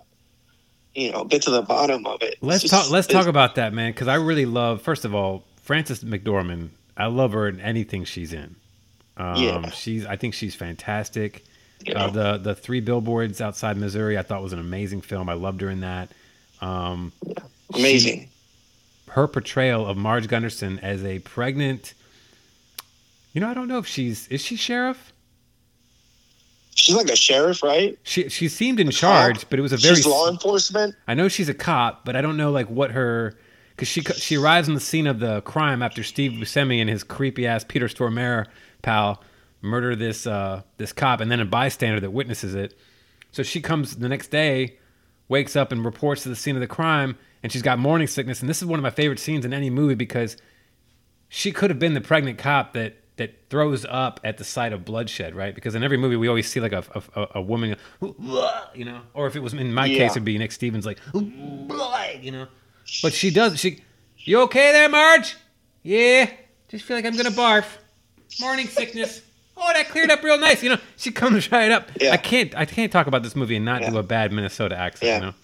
you 0.95 1.11
know, 1.13 1.25
get 1.25 1.43
to 1.43 1.51
the 1.51 1.63
bottom 1.63 2.07
of 2.07 2.23
it. 2.23 2.37
Let's 2.41 2.63
just- 2.63 2.73
talk. 2.73 2.91
Let's 2.91 3.07
talk 3.07 3.27
about 3.27 3.57
that, 3.57 3.73
man, 3.75 3.93
because 3.93 4.09
I 4.09 4.15
really 4.15 4.47
love. 4.47 4.81
First 4.83 5.05
of 5.05 5.15
all, 5.15 5.45
Frances 5.63 6.03
McDormand. 6.05 6.71
I 6.97 7.07
love 7.07 7.33
her 7.33 7.47
in 7.47 7.61
anything 7.61 8.05
she's 8.05 8.33
in. 8.33 8.57
Um, 9.19 9.37
Yeah. 9.43 9.71
she's. 9.71 10.07
I 10.07 10.17
think 10.17 10.33
she's 10.35 10.55
fantastic. 10.55 11.45
You 11.85 11.93
Uh, 11.95 12.09
the 12.11 12.39
the 12.39 12.55
three 12.55 12.81
billboards 12.81 13.41
outside 13.43 13.77
Missouri. 13.77 14.17
I 14.17 14.23
thought 14.23 14.43
was 14.43 14.55
an 14.55 14.59
amazing 14.59 15.03
film. 15.03 15.29
I 15.29 15.35
loved 15.35 15.61
her 15.61 15.69
in 15.69 15.81
that. 15.81 16.09
Um, 16.63 17.13
Amazing. 17.75 18.29
Her 19.17 19.27
portrayal 19.27 19.87
of 19.87 19.97
Marge 19.97 20.29
Gunderson 20.29 20.79
as 20.81 21.03
a 21.03 21.19
pregnant. 21.21 21.95
You 23.33 23.41
know, 23.41 23.49
I 23.49 23.55
don't 23.55 23.67
know 23.67 23.79
if 23.79 23.87
she's 23.87 24.29
is 24.29 24.43
she 24.43 24.57
sheriff. 24.57 25.15
She's 26.75 26.95
like 26.95 27.09
a 27.09 27.17
sheriff, 27.17 27.63
right? 27.63 27.99
She 28.03 28.29
she 28.29 28.49
seemed 28.49 28.79
in 28.79 28.91
charge, 28.91 29.49
but 29.49 29.59
it 29.59 29.63
was 29.63 29.73
a 29.73 29.79
very 29.79 29.97
She's 29.97 30.07
law 30.07 30.29
enforcement. 30.29 30.95
I 31.09 31.15
know 31.15 31.29
she's 31.29 31.49
a 31.49 31.55
cop, 31.55 32.05
but 32.05 32.15
I 32.15 32.21
don't 32.21 32.37
know 32.37 32.51
like 32.51 32.69
what 32.69 32.91
her 32.91 33.39
because 33.71 33.89
she 33.89 34.03
she 34.03 34.37
arrives 34.37 34.69
on 34.69 34.75
the 34.75 34.81
scene 34.81 35.07
of 35.07 35.19
the 35.19 35.41
crime 35.41 35.83
after 35.83 36.03
Steve 36.03 36.33
Buscemi 36.33 36.79
and 36.83 36.91
his 36.91 37.03
creepy 37.03 37.47
ass 37.47 37.65
Peter 37.65 37.89
Stormare 37.89 38.45
pal 38.83 39.23
murder 39.63 39.97
this 39.97 40.27
uh, 40.27 40.61
this 40.77 40.93
cop, 40.93 41.23
and 41.23 41.31
then 41.31 41.41
a 41.41 41.47
bystander 41.47 42.01
that 42.01 42.11
witnesses 42.11 42.55
it. 42.55 42.79
So 43.33 43.43
she 43.43 43.63
comes 43.63 43.97
the 43.97 44.11
next 44.11 44.31
day, 44.31 44.77
wakes 45.27 45.57
up 45.57 45.73
and 45.73 45.87
reports 45.87 46.25
to 46.25 46.29
the 46.29 46.37
scene 46.37 46.55
of 46.55 46.61
the 46.61 46.67
crime, 46.67 47.17
and 47.47 47.53
she's 47.53 47.63
got 47.63 47.79
morning 47.79 48.09
sickness. 48.09 48.41
And 48.41 48.49
this 48.51 48.59
is 48.59 48.65
one 48.67 48.77
of 48.77 48.83
my 48.83 48.91
favorite 48.91 49.21
scenes 49.21 49.45
in 49.45 49.55
any 49.55 49.71
movie 49.71 49.95
because 49.95 50.37
she 51.29 51.53
could 51.53 51.71
have 51.71 51.79
been 51.79 51.95
the 51.95 52.01
pregnant 52.01 52.39
cop 52.39 52.73
that 52.73 52.97
that 53.19 53.49
throws 53.51 53.87
up 53.89 54.19
at 54.25 54.37
the 54.37 54.43
sight 54.43 54.73
of 54.73 54.85
bloodshed, 54.85 55.33
right? 55.37 55.55
Because 55.55 55.77
in 55.77 55.85
every 55.85 55.97
movie 55.97 56.17
we 56.17 56.27
always 56.27 56.49
see 56.51 56.59
like 56.59 56.73
a 56.73 56.83
a, 57.15 57.27
a 57.37 57.41
woman, 57.41 57.77
you 58.75 58.85
know, 58.85 59.01
or 59.15 59.29
if 59.29 59.37
it 59.37 59.41
was 59.45 59.55
in 59.55 59.73
my 59.73 59.87
Yeah. 59.87 59.99
case, 59.99 60.11
it'd 60.15 60.25
be 60.25 60.37
Nick 60.39 60.51
Stevens 60.51 60.85
like, 60.85 60.99
you 61.15 62.33
know. 62.33 62.49
But 63.01 63.13
she 63.13 63.31
does. 63.31 63.61
She, 63.61 63.81
you 64.19 64.41
okay 64.43 64.73
there, 64.73 64.89
Marge? 64.89 65.37
Yeah. 65.85 66.29
Just 66.69 66.85
feel 66.85 66.97
like 66.97 67.07
I'm 67.07 67.17
gonna 67.17 67.31
barf. 67.31 67.65
Morning 68.41 68.67
sickness. 68.67 69.23
Oh, 69.57 69.73
that 69.73 69.89
cleared 69.89 70.11
up 70.11 70.23
real 70.25 70.37
nice. 70.39 70.63
You 70.65 70.71
know, 70.71 70.79
she 70.97 71.13
comes 71.13 71.51
right 71.53 71.71
up. 71.71 71.91
Yeah. 72.01 72.11
I 72.11 72.17
can't. 72.17 72.57
I 72.57 72.65
can't 72.65 72.91
talk 72.91 73.07
about 73.07 73.23
this 73.23 73.37
movie 73.37 73.55
and 73.55 73.65
not 73.65 73.83
Yeah. 73.83 73.91
do 73.91 73.99
a 73.99 74.03
bad 74.03 74.33
Minnesota 74.33 74.77
accent. 74.77 75.09
Yeah. 75.09 75.15
You 75.19 75.23
know. 75.27 75.35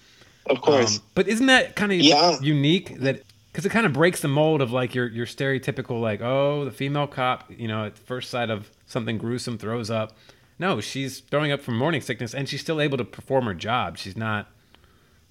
Of 0.47 0.61
course. 0.61 0.97
Um, 0.97 1.03
but 1.15 1.27
isn't 1.27 1.45
that 1.47 1.75
kind 1.75 1.91
of 1.91 1.99
Yeah. 1.99 2.37
unique 2.41 2.99
that 2.99 3.23
because 3.51 3.65
it 3.65 3.69
kind 3.69 3.85
of 3.85 3.93
breaks 3.93 4.19
the 4.21 4.27
mold 4.27 4.61
of 4.61 4.71
like 4.71 4.93
your 4.95 5.07
your 5.07 5.25
stereotypical 5.25 6.01
like 6.01 6.21
oh 6.21 6.65
the 6.65 6.71
female 6.71 7.07
cop 7.07 7.49
you 7.55 7.67
know 7.67 7.85
at 7.85 7.97
first 7.97 8.29
sight 8.29 8.49
of 8.49 8.69
something 8.85 9.17
gruesome 9.17 9.57
throws 9.57 9.89
up. 9.89 10.17
No, 10.59 10.81
she's 10.81 11.19
throwing 11.19 11.51
up 11.51 11.61
from 11.61 11.77
morning 11.77 12.01
sickness 12.01 12.33
and 12.33 12.47
she's 12.47 12.61
still 12.61 12.79
able 12.81 12.97
to 12.97 13.03
perform 13.05 13.45
her 13.45 13.53
job. 13.53 13.97
She's 13.97 14.17
not 14.17 14.47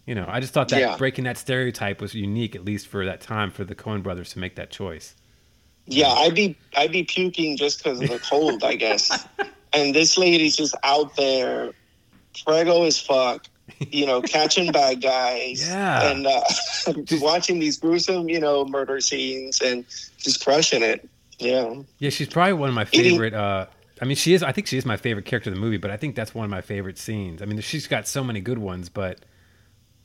You 0.04 0.16
know, 0.16 0.24
I 0.28 0.40
just 0.40 0.52
thought 0.52 0.68
that 0.70 0.80
Yeah. 0.80 0.96
breaking 0.96 1.24
that 1.24 1.38
stereotype 1.38 2.00
was 2.00 2.12
unique, 2.14 2.56
at 2.56 2.64
least 2.64 2.88
for 2.88 3.04
that 3.04 3.20
time, 3.20 3.50
for 3.52 3.62
the 3.64 3.74
Coen 3.76 4.02
brothers 4.02 4.30
to 4.30 4.40
make 4.40 4.56
that 4.56 4.70
choice. 4.70 5.14
Yeah, 5.86 6.08
I'd 6.08 6.34
be 6.34 6.56
I'd 6.76 6.90
be 6.92 7.04
puking 7.04 7.56
just 7.56 7.82
because 7.84 8.00
of 8.00 8.08
the 8.08 8.18
cold, 8.18 8.64
I 8.64 8.74
guess. 8.76 9.26
And 9.74 9.94
this 9.94 10.18
lady's 10.18 10.54
just 10.54 10.74
out 10.82 11.16
there, 11.16 11.70
prego 12.44 12.82
as 12.84 13.00
fuck, 13.00 13.46
you 13.78 14.06
know, 14.06 14.20
catching 14.22 14.70
bad 14.72 15.00
guys, 15.02 15.66
Yeah. 15.68 16.10
and 16.10 16.26
uh, 16.26 16.42
watching 17.20 17.58
these 17.58 17.78
gruesome, 17.78 18.28
you 18.28 18.40
know, 18.40 18.64
murder 18.64 19.00
scenes 19.00 19.60
and 19.60 19.84
just 20.18 20.44
crushing 20.44 20.82
it. 20.82 21.08
Yeah, 21.38 21.74
Yeah, 21.98 22.10
she's 22.10 22.28
probably 22.28 22.52
one 22.52 22.68
of 22.68 22.74
my 22.74 22.84
favorite. 22.84 23.34
Uh, 23.34 23.66
I 24.00 24.04
mean, 24.04 24.16
she 24.16 24.34
is. 24.34 24.42
I 24.42 24.52
think 24.52 24.66
she 24.68 24.78
is 24.78 24.84
my 24.86 24.96
favorite 24.96 25.24
character 25.24 25.50
in 25.50 25.54
the 25.54 25.60
movie, 25.60 25.76
but 25.76 25.90
I 25.90 25.96
think 25.96 26.14
that's 26.14 26.34
one 26.34 26.44
of 26.44 26.50
my 26.50 26.60
favorite 26.60 26.98
scenes. 26.98 27.42
I 27.42 27.46
mean, 27.46 27.60
she's 27.60 27.86
got 27.88 28.06
so 28.06 28.22
many 28.22 28.40
good 28.40 28.58
ones, 28.58 28.88
but 28.88 29.20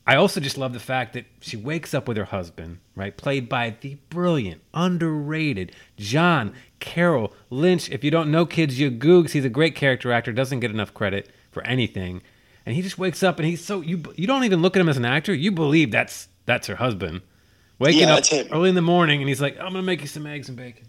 I 0.07 0.15
also 0.15 0.39
just 0.39 0.57
love 0.57 0.73
the 0.73 0.79
fact 0.79 1.13
that 1.13 1.25
she 1.41 1.57
wakes 1.57 1.93
up 1.93 2.07
with 2.07 2.17
her 2.17 2.25
husband, 2.25 2.79
right, 2.95 3.15
played 3.15 3.49
by 3.49 3.75
the 3.81 3.95
brilliant, 4.09 4.61
underrated 4.73 5.73
John 5.97 6.53
Carroll 6.79 7.33
Lynch. 7.49 7.89
If 7.89 8.03
you 8.03 8.09
don't 8.11 8.31
know 8.31 8.45
kids, 8.45 8.79
you 8.79 8.89
googs. 8.89 9.31
He's 9.31 9.45
a 9.45 9.49
great 9.49 9.75
character 9.75 10.11
actor. 10.11 10.31
Doesn't 10.31 10.59
get 10.61 10.71
enough 10.71 10.93
credit 10.93 11.29
for 11.51 11.61
anything, 11.67 12.21
and 12.67 12.75
he 12.75 12.81
just 12.81 12.97
wakes 12.97 13.23
up 13.23 13.39
and 13.39 13.47
he's 13.47 13.63
so 13.63 13.79
you. 13.79 14.03
You 14.17 14.27
don't 14.27 14.43
even 14.43 14.61
look 14.61 14.75
at 14.75 14.81
him 14.81 14.89
as 14.89 14.97
an 14.97 15.05
actor. 15.05 15.33
You 15.33 15.53
believe 15.53 15.89
that's 15.89 16.27
that's 16.45 16.67
her 16.67 16.75
husband. 16.75 17.21
Waking 17.79 18.01
Yeah, 18.01 18.15
up 18.15 18.25
early 18.51 18.67
in 18.67 18.75
the 18.75 18.81
morning, 18.81 19.21
and 19.21 19.29
he's 19.29 19.39
like, 19.39 19.57
"I'm 19.57 19.67
gonna 19.67 19.83
make 19.83 20.01
you 20.01 20.07
some 20.07 20.27
eggs 20.27 20.49
and 20.49 20.57
bacon." 20.57 20.85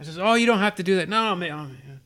I 0.00 0.02
says, 0.02 0.18
"Oh, 0.18 0.34
you 0.34 0.46
don't 0.46 0.58
have 0.58 0.74
to 0.74 0.82
do 0.82 0.96
that." 0.96 1.08
No, 1.08 1.22
I'm, 1.30 1.40
I'm 1.44 1.78
oh, 1.80 1.98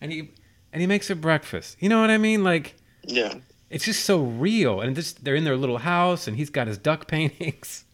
and 0.00 0.12
he 0.12 0.30
and 0.72 0.80
he 0.80 0.86
makes 0.86 1.08
her 1.08 1.16
breakfast. 1.16 1.76
You 1.80 1.88
know 1.88 2.00
what 2.00 2.10
I 2.10 2.18
mean? 2.18 2.44
Like 2.44 2.76
yeah, 3.02 3.34
it's 3.70 3.84
just 3.84 4.04
so 4.04 4.22
real, 4.22 4.80
and 4.80 4.94
just 4.94 5.24
they're 5.24 5.34
in 5.34 5.42
their 5.42 5.56
little 5.56 5.78
house, 5.78 6.28
and 6.28 6.36
he's 6.36 6.50
got 6.50 6.68
his 6.68 6.78
duck 6.78 7.08
paintings. 7.08 7.84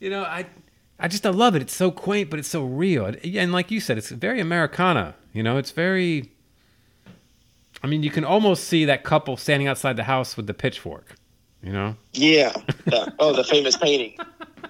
you 0.00 0.08
know, 0.08 0.22
I 0.22 0.46
I 0.98 1.08
just 1.08 1.26
I 1.26 1.30
love 1.30 1.54
it. 1.54 1.60
It's 1.60 1.74
so 1.74 1.90
quaint, 1.90 2.30
but 2.30 2.38
it's 2.38 2.48
so 2.48 2.64
real, 2.64 3.04
and 3.22 3.52
like 3.52 3.70
you 3.70 3.80
said, 3.80 3.98
it's 3.98 4.08
very 4.08 4.40
Americana. 4.40 5.16
You 5.34 5.42
know, 5.42 5.58
it's 5.58 5.70
very. 5.70 6.32
I 7.82 7.86
mean, 7.86 8.02
you 8.02 8.10
can 8.10 8.24
almost 8.24 8.64
see 8.64 8.84
that 8.86 9.04
couple 9.04 9.36
standing 9.36 9.68
outside 9.68 9.96
the 9.96 10.04
house 10.04 10.36
with 10.36 10.46
the 10.46 10.54
pitchfork. 10.54 11.14
You 11.62 11.72
know, 11.72 11.96
yeah. 12.12 12.52
The- 12.86 13.12
oh, 13.18 13.32
the 13.32 13.44
famous 13.44 13.76
painting. 13.76 14.16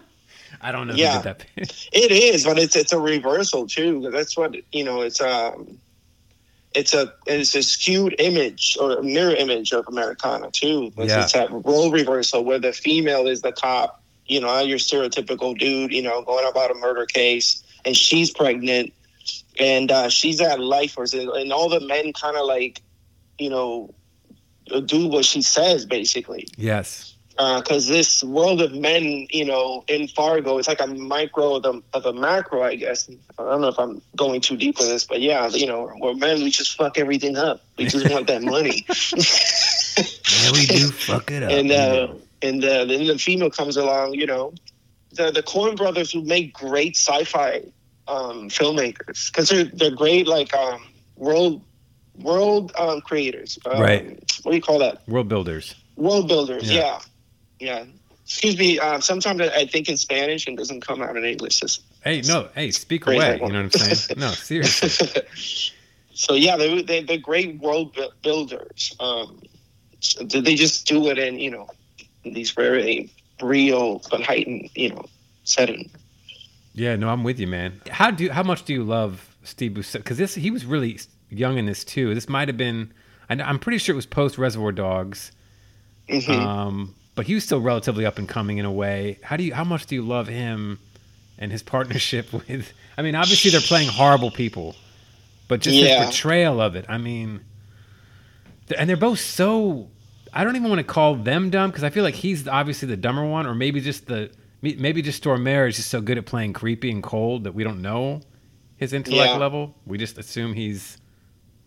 I 0.61 0.73
don't 0.73 0.89
know 0.89 0.95
Yeah. 0.95 1.19
who 1.19 1.23
did 1.23 1.39
that. 1.39 1.47
It 1.93 2.11
is, 2.11 2.45
but 2.45 2.59
it's 2.59 2.75
it's 2.77 2.93
a 2.93 2.99
reversal 2.99 3.67
too. 3.67 4.11
That's 4.11 4.37
what 4.37 4.55
you 4.73 4.85
know. 4.85 5.03
It's 5.03 5.21
um, 5.21 5.79
it's 6.75 6.95
a 6.95 7.13
it's 7.27 7.55
a 7.55 7.63
skewed 7.63 8.15
image 8.19 8.77
or 8.81 8.99
a 8.99 9.03
mirror 9.03 9.35
image 9.35 9.73
of 9.73 9.87
Americana 9.89 10.51
too. 10.51 10.93
It's, 10.97 11.13
Yeah. 11.13 11.23
it's 11.23 11.33
that 11.35 11.51
role 11.51 11.91
reversal 11.93 12.45
where 12.45 12.59
the 12.59 12.73
female 12.73 13.27
is 13.29 13.43
the 13.43 13.53
cop. 13.53 14.03
You 14.27 14.41
know, 14.41 14.59
your 14.61 14.79
stereotypical 14.79 15.57
dude. 15.59 15.93
You 15.93 16.03
know, 16.03 16.23
going 16.23 16.47
about 16.49 16.71
a 16.71 16.75
murder 16.75 17.07
case, 17.07 17.63
and 17.85 17.97
she's 17.97 18.31
pregnant, 18.31 18.93
and 19.61 19.93
uh, 19.93 20.09
she's 20.09 20.41
at 20.41 20.59
life 20.61 20.97
and 20.99 21.13
and 21.15 21.53
all 21.53 21.69
the 21.69 21.81
men 21.81 22.13
kind 22.15 22.37
of 22.37 22.47
like, 22.47 22.83
you 23.39 23.51
know, 23.51 23.95
do 24.85 25.09
what 25.09 25.25
she 25.25 25.41
says 25.41 25.87
basically 25.87 26.47
yes. 26.59 27.17
because 27.37 27.89
this 27.89 28.23
world 28.23 28.61
of 28.61 28.75
men, 28.75 29.27
you 29.31 29.45
know, 29.45 29.83
in 29.89 30.09
Fargo, 30.09 30.59
it's 30.59 30.69
like 30.69 30.81
a 30.81 30.87
micro 30.87 31.57
of, 31.57 31.63
the, 31.63 31.83
of 31.95 32.05
a 32.05 32.13
macro, 32.13 32.63
I 32.63 32.75
guess. 32.75 33.09
I 33.39 33.43
don't 33.45 33.63
know 33.63 33.69
if 33.69 33.79
I'm 33.79 34.03
going 34.17 34.43
too 34.43 34.57
deep 34.57 34.79
with 34.79 34.89
this, 34.89 35.05
but 35.05 35.21
yeah, 35.21 35.49
you 35.49 35.67
know, 35.67 35.91
we're 36.01 36.15
men, 36.15 36.43
we 36.43 36.51
just 36.51 36.77
fuck 36.77 36.99
everything 36.99 37.39
up. 37.39 37.63
We 37.79 37.87
just 37.87 38.11
want 38.11 38.27
that 38.27 38.43
money. 38.43 38.87
Yeah, 40.43 40.53
we 40.53 40.67
do 40.67 40.89
fuck 40.89 41.31
it 41.31 41.43
up. 41.43 41.51
and 41.51 41.71
uh, 41.73 42.15
and 42.43 42.65
uh, 42.65 42.85
then 42.85 43.07
the 43.07 43.19
female 43.19 43.51
comes 43.51 43.77
along, 43.77 44.15
you 44.15 44.27
know, 44.27 44.53
the 45.13 45.31
the 45.31 45.43
Coen 45.43 45.77
brothers 45.77 46.13
who 46.13 46.23
make 46.23 46.53
great 46.53 46.97
sci-fi 46.97 47.63
um, 48.07 48.49
filmmakers 48.49 49.33
because 49.33 49.49
they're 49.49 49.65
they're 49.65 49.95
great 49.95 50.27
like 50.27 50.55
um, 50.55 50.87
world 51.17 51.63
world 52.23 52.73
um, 52.79 53.01
creators. 53.03 53.59
Um, 53.67 53.81
Right. 53.81 54.05
What 54.43 54.53
do 54.53 54.57
you 54.57 54.63
call 54.63 54.79
that? 54.81 55.07
world 55.09 55.29
builders. 55.29 55.75
World 55.97 56.29
builders, 56.29 56.71
Yeah. 56.71 57.01
yeah. 57.61 57.79
Yeah. 57.79 57.85
Excuse 58.25 58.59
me. 58.59 58.79
Um, 58.79 59.01
sometimes 59.01 59.41
I 59.41 59.47
I 59.63 59.67
think 59.67 59.89
in 59.89 59.97
Spanish 59.97 60.47
and 60.47 60.57
doesn't 60.57 60.83
come 60.87 61.03
out 61.03 61.17
in 61.17 61.25
English. 61.25 61.63
It's- 61.63 61.81
Hey, 62.05 62.21
no, 62.23 62.49
hey, 62.55 62.71
speak 62.71 63.07
away. 63.07 63.35
You 63.35 63.49
know 63.49 63.63
what 63.65 63.75
I'm 63.75 63.97
saying? 63.97 64.19
No, 64.21 64.31
seriously. 64.51 65.23
so 66.15 66.35
yeah, 66.35 66.57
they 66.57 66.83
they 66.83 67.03
they're 67.03 67.19
great 67.19 67.59
world 67.61 67.97
builders. 68.23 68.95
Um, 69.01 69.41
so 70.01 70.23
they 70.25 70.55
just 70.55 70.87
do 70.87 71.09
it 71.11 71.19
in 71.19 71.39
you 71.41 71.51
know 71.51 71.69
these 72.25 72.53
very 72.53 73.11
real 73.43 74.01
but 74.11 74.23
heightened 74.23 74.71
you 74.77 74.91
know 74.91 75.05
setting. 75.45 75.91
Yeah, 76.75 76.95
no, 76.97 77.09
I'm 77.09 77.25
with 77.25 77.41
you, 77.41 77.49
man. 77.49 77.81
How 77.91 78.11
do 78.13 78.31
how 78.31 78.45
much 78.45 78.65
do 78.65 78.73
you 78.73 78.85
love 78.85 79.35
Steve 79.43 79.73
Buscemi? 79.73 79.95
Because 80.05 80.19
this 80.19 80.35
he 80.37 80.51
was 80.53 80.65
really 80.65 80.99
young 81.31 81.59
in 81.59 81.67
this 81.67 81.85
too. 81.85 82.15
This 82.15 82.29
might 82.29 82.49
have 82.49 82.57
been, 82.57 82.93
I'm 83.29 83.59
pretty 83.59 83.79
sure 83.79 83.95
it 83.95 83.97
was 83.97 84.07
post 84.07 84.39
Reservoir 84.39 84.73
Dogs, 84.73 85.33
Mhm. 86.09 86.29
um, 86.41 86.95
but 87.15 87.27
he 87.27 87.35
was 87.35 87.45
still 87.45 87.61
relatively 87.61 88.07
up 88.07 88.19
and 88.19 88.29
coming 88.29 88.59
in 88.59 88.65
a 88.65 88.73
way. 88.73 89.19
How 89.23 89.37
do 89.37 89.45
you 89.45 89.53
how 89.55 89.65
much 89.65 89.87
do 89.87 89.95
you 89.95 90.03
love 90.03 90.29
him 90.29 90.79
and 91.39 91.53
his 91.53 91.63
partnership 91.75 92.33
with? 92.33 92.73
I 92.97 93.03
mean, 93.03 93.15
obviously 93.15 93.51
they're 93.51 93.61
playing 93.61 93.89
horrible 93.89 94.31
people, 94.31 94.75
but 95.49 95.61
just 95.61 95.77
Yeah. 95.77 95.99
his 95.99 96.07
portrayal 96.07 96.61
of 96.61 96.77
it. 96.77 96.87
I 96.89 96.99
mean, 96.99 97.41
and 98.77 98.89
they're 98.89 98.97
both 98.97 99.19
so. 99.21 99.89
I 100.33 100.45
don't 100.45 100.57
even 100.57 100.69
want 100.69 100.79
to 100.79 100.85
call 100.85 101.15
them 101.17 101.49
dumb 101.51 101.71
because 101.71 101.85
I 101.85 101.91
feel 101.91 102.05
like 102.05 102.15
he's 102.15 102.47
obviously 102.47 102.87
the 102.89 102.97
dumber 102.99 103.25
one, 103.27 103.47
or 103.47 103.55
maybe 103.55 103.81
just 103.81 104.07
the 104.07 104.31
maybe 104.61 105.03
just 105.03 105.23
Stormare 105.23 105.69
is 105.69 105.77
just 105.77 105.89
so 105.89 106.01
good 106.01 106.19
at 106.19 106.27
playing 106.27 106.53
creepy 106.53 106.91
and 106.91 107.03
cold 107.03 107.45
that 107.45 107.53
we 107.55 107.63
don't 107.65 107.81
know 107.81 108.21
his 108.77 108.93
intellect 108.93 109.31
Yeah. 109.31 109.37
level. 109.37 109.75
We 109.87 109.99
just 109.99 110.19
assume 110.19 110.53
he's 110.55 110.99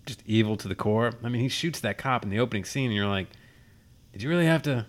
just 0.05 0.21
evil 0.25 0.57
to 0.57 0.67
the 0.67 0.75
core. 0.75 1.13
I 1.23 1.29
mean, 1.29 1.41
he 1.41 1.49
shoots 1.49 1.79
that 1.81 1.97
cop 1.97 2.23
in 2.23 2.29
the 2.29 2.39
opening 2.39 2.65
scene, 2.65 2.85
and 2.85 2.95
you're 2.95 3.07
like, 3.07 3.27
did 4.13 4.21
you 4.23 4.29
really 4.29 4.45
have 4.45 4.61
to? 4.63 4.85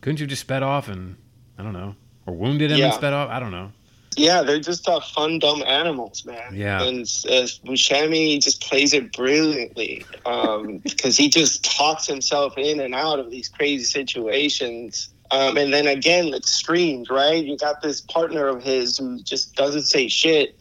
Couldn't 0.00 0.20
you 0.20 0.26
just 0.26 0.42
sped 0.42 0.62
off 0.62 0.88
and 0.88 1.16
I 1.58 1.62
don't 1.62 1.72
know, 1.72 1.94
or 2.26 2.34
wounded 2.34 2.70
him 2.70 2.74
and 2.74 2.80
Yeah. 2.80 2.90
sped 2.90 3.12
off? 3.12 3.30
I 3.30 3.38
don't 3.40 3.50
know. 3.52 3.72
Yeah, 4.16 4.42
they're 4.42 4.60
just 4.60 4.88
uh, 4.88 5.00
fun, 5.00 5.40
dumb 5.40 5.62
animals, 5.66 6.24
man. 6.24 6.54
Yeah. 6.54 6.82
And 6.84 7.00
uh, 7.00 7.48
Buscemi 7.66 8.40
just 8.40 8.62
plays 8.62 8.92
it 8.94 9.12
brilliantly 9.12 10.04
because 10.84 11.16
he 11.16 11.28
just 11.28 11.64
talks 11.64 12.06
himself 12.06 12.54
in 12.56 12.78
and 12.80 12.94
out 12.94 13.18
of 13.18 13.30
these 13.30 13.48
crazy 13.48 13.82
situations. 13.84 15.08
Um, 15.30 15.56
and 15.56 15.72
then 15.72 15.86
again, 15.88 16.32
extremes, 16.32 17.10
right? 17.10 17.44
You 17.44 17.56
got 17.56 17.82
this 17.82 18.00
partner 18.02 18.46
of 18.46 18.62
his 18.62 18.98
who 18.98 19.20
just 19.22 19.56
doesn't 19.56 19.82
say 19.84 20.06
shit. 20.06 20.60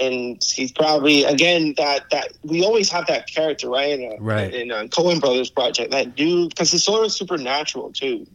And 0.00 0.42
he's 0.42 0.72
probably 0.72 1.22
again 1.24 1.74
that 1.76 2.10
that 2.10 2.32
we 2.42 2.64
always 2.64 2.90
have 2.90 3.06
that 3.06 3.28
character, 3.28 3.68
right? 3.68 3.98
In, 3.98 4.12
a, 4.12 4.16
Right. 4.20 4.52
In 4.52 4.72
uh, 4.72 4.84
Coen 4.84 5.20
Brothers 5.20 5.50
project, 5.50 5.92
that 5.92 6.16
dude 6.16 6.50
because 6.50 6.74
it's 6.74 6.84
sort 6.84 7.04
of 7.04 7.12
supernatural 7.12 7.92
too. 7.92 8.26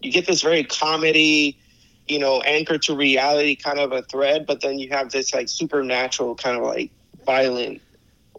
You 0.00 0.12
get 0.12 0.26
this 0.26 0.42
very 0.42 0.62
comedy, 0.62 1.58
you 2.06 2.20
know, 2.20 2.40
anchored 2.42 2.82
to 2.82 2.96
reality 2.96 3.56
kind 3.56 3.80
of 3.80 3.90
a 3.90 4.02
thread, 4.02 4.46
but 4.46 4.60
then 4.60 4.78
you 4.78 4.88
have 4.90 5.10
this 5.10 5.34
like 5.34 5.48
supernatural 5.48 6.36
kind 6.36 6.56
of 6.56 6.62
like 6.62 6.92
violent 7.26 7.82